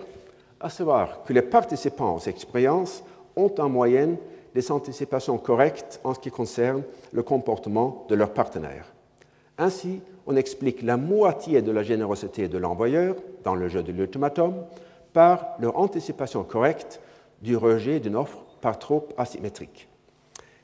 à 0.61 0.71
savoir 0.71 1.25
que 1.25 1.35
les 1.35 1.43
participants 1.43 2.17
aux 2.17 2.27
expériences 2.27 3.05
ont 3.37 3.53
en 3.59 3.69
moyenne 3.69 4.17
des 4.55 4.73
anticipations 4.73 5.37
correctes 5.37 6.01
en 6.03 6.15
ce 6.15 6.19
qui 6.19 6.31
concerne 6.31 6.85
le 7.13 7.23
comportement 7.23 8.07
de 8.09 8.15
leurs 8.15 8.33
partenaires. 8.33 8.87
Ainsi, 9.59 10.01
on 10.27 10.37
explique 10.37 10.81
la 10.81 10.97
moitié 10.97 11.61
de 11.61 11.71
la 11.71 11.83
générosité 11.83 12.49
de 12.49 12.57
l'envoyeur 12.57 13.15
dans 13.45 13.55
le 13.55 13.69
jeu 13.69 13.83
de 13.83 13.93
l'ultimatum 13.93 14.55
par 15.13 15.49
leur 15.61 15.79
anticipation 15.79 16.45
correcte 16.45 16.99
du 17.43 17.57
rejet 17.57 18.01
d'une 18.01 18.17
offre 18.17 18.39
par 18.61 18.79
trop 18.79 19.09
asymétrique. 19.17 19.89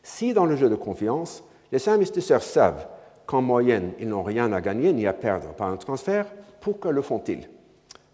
Si 0.02 0.34
dans 0.34 0.44
le 0.44 0.56
jeu 0.56 0.68
de 0.68 0.74
confiance, 0.74 1.44
les 1.72 1.88
investisseurs 1.88 2.42
savent 2.42 2.86
qu'en 3.26 3.42
moyenne, 3.42 3.92
ils 3.98 4.08
n'ont 4.08 4.22
rien 4.22 4.52
à 4.52 4.60
gagner 4.60 4.92
ni 4.92 5.06
à 5.06 5.12
perdre 5.12 5.48
par 5.54 5.68
un 5.68 5.76
transfert, 5.76 6.26
pourquoi 6.60 6.92
le 6.92 7.02
font-ils? 7.02 7.48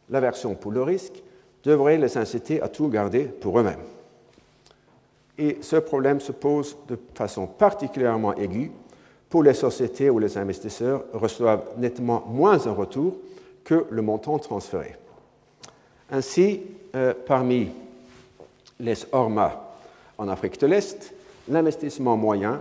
L'aversion 0.08 0.54
pour 0.54 0.72
le 0.72 0.82
risque 0.82 1.22
devrait 1.64 1.98
les 1.98 2.16
inciter 2.16 2.62
à 2.62 2.68
tout 2.68 2.88
garder 2.88 3.24
pour 3.24 3.58
eux-mêmes. 3.58 3.82
Et 5.38 5.58
ce 5.62 5.76
problème 5.76 6.20
se 6.20 6.32
pose 6.32 6.76
de 6.88 6.98
façon 7.14 7.46
particulièrement 7.46 8.34
aiguë 8.34 8.70
pour 9.28 9.42
les 9.42 9.54
sociétés 9.54 10.10
où 10.10 10.18
les 10.18 10.36
investisseurs 10.36 11.04
reçoivent 11.12 11.64
nettement 11.78 12.24
moins 12.26 12.66
en 12.66 12.74
retour 12.74 13.16
que 13.64 13.86
le 13.90 14.02
montant 14.02 14.38
transféré. 14.38 14.96
Ainsi, 16.10 16.62
euh, 16.94 17.14
parmi 17.26 17.70
les 18.80 19.06
ORMA 19.12 19.74
en 20.18 20.28
Afrique 20.28 20.60
de 20.60 20.66
l'Est, 20.66 21.14
l'investissement 21.48 22.16
moyen 22.16 22.60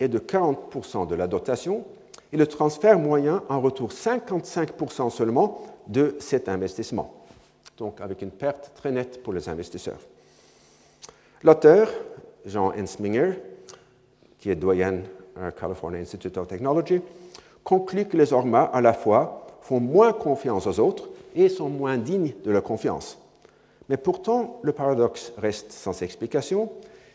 est 0.00 0.08
de 0.08 0.18
40% 0.18 1.06
de 1.06 1.14
la 1.14 1.26
dotation 1.26 1.84
et 2.32 2.36
le 2.36 2.46
transfert 2.46 2.98
moyen 2.98 3.42
en 3.48 3.60
retour 3.60 3.90
55% 3.90 5.10
seulement 5.10 5.62
de 5.86 6.16
cet 6.20 6.48
investissement, 6.48 7.12
donc 7.76 8.00
avec 8.00 8.22
une 8.22 8.30
perte 8.30 8.72
très 8.74 8.92
nette 8.92 9.22
pour 9.22 9.32
les 9.32 9.48
investisseurs. 9.48 10.00
L'auteur, 11.42 11.88
Jean 12.44 12.72
Ensminger, 12.76 13.34
qui 14.38 14.50
est 14.50 14.56
doyen 14.56 15.00
à 15.40 15.50
California 15.52 16.00
Institute 16.00 16.36
of 16.36 16.48
Technology, 16.48 17.00
conclut 17.64 18.06
que 18.06 18.16
les 18.16 18.32
ORMA, 18.32 18.62
à 18.62 18.80
la 18.80 18.92
fois, 18.92 19.46
font 19.62 19.80
moins 19.80 20.12
confiance 20.12 20.66
aux 20.66 20.80
autres 20.80 21.08
et 21.34 21.48
sont 21.48 21.68
moins 21.68 21.96
dignes 21.96 22.34
de 22.44 22.50
leur 22.50 22.62
confiance. 22.62 23.18
Mais 23.88 23.96
pourtant, 23.96 24.60
le 24.62 24.72
paradoxe 24.72 25.32
reste 25.38 25.72
sans 25.72 26.02
explication. 26.02 26.70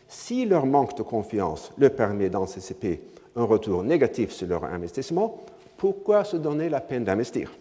Si 0.08 0.44
leur 0.44 0.66
manque 0.66 0.96
de 0.96 1.02
confiance 1.02 1.72
leur 1.78 1.94
permet 1.94 2.28
d'anticiper 2.28 3.00
un 3.36 3.44
retour 3.44 3.82
négatif 3.82 4.32
sur 4.32 4.48
leur 4.48 4.64
investissement, 4.64 5.40
pourquoi 5.76 6.24
se 6.24 6.36
donner 6.36 6.68
la 6.68 6.80
peine 6.80 7.04
d'investir? 7.04 7.52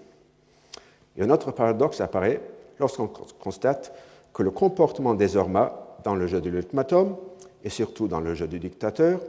Et 1.17 1.21
un 1.21 1.29
autre 1.29 1.51
paradoxe 1.51 2.01
apparaît 2.01 2.41
lorsqu'on 2.79 3.07
constate 3.07 3.93
que 4.33 4.43
le 4.43 4.51
comportement 4.51 5.13
des 5.13 5.37
Orma 5.37 5.97
dans 6.03 6.15
le 6.15 6.27
jeu 6.27 6.41
de 6.41 6.49
l'ultimatum, 6.49 7.15
et 7.63 7.69
surtout 7.69 8.07
dans 8.07 8.19
le 8.19 8.33
jeu 8.33 8.47
du 8.47 8.59
dictateur, 8.59 9.19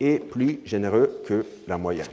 est 0.00 0.18
plus 0.18 0.60
généreux 0.64 1.22
que 1.26 1.44
la 1.68 1.78
moyenne. 1.78 2.06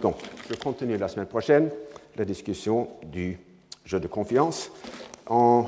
Donc, 0.00 0.16
je 0.48 0.54
continue 0.54 0.96
la 0.96 1.08
semaine 1.08 1.26
prochaine 1.26 1.70
la 2.16 2.24
discussion 2.24 2.88
du 3.02 3.38
jeu 3.84 3.98
de 3.98 4.06
confiance 4.06 4.70
en 5.30 5.66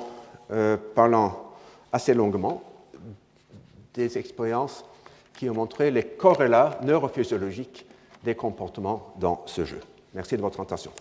euh, 0.51 0.77
parlant 0.95 1.55
assez 1.93 2.13
longuement 2.13 2.63
des 3.95 4.19
expériences 4.19 4.85
qui 5.35 5.49
ont 5.49 5.55
montré 5.55 5.91
les 5.91 6.05
corrélats 6.05 6.79
neurophysiologiques 6.83 7.87
des 8.23 8.35
comportements 8.35 9.15
dans 9.19 9.43
ce 9.47 9.65
jeu. 9.65 9.81
Merci 10.15 10.37
de 10.37 10.43
votre 10.43 10.61
attention. 10.61 10.93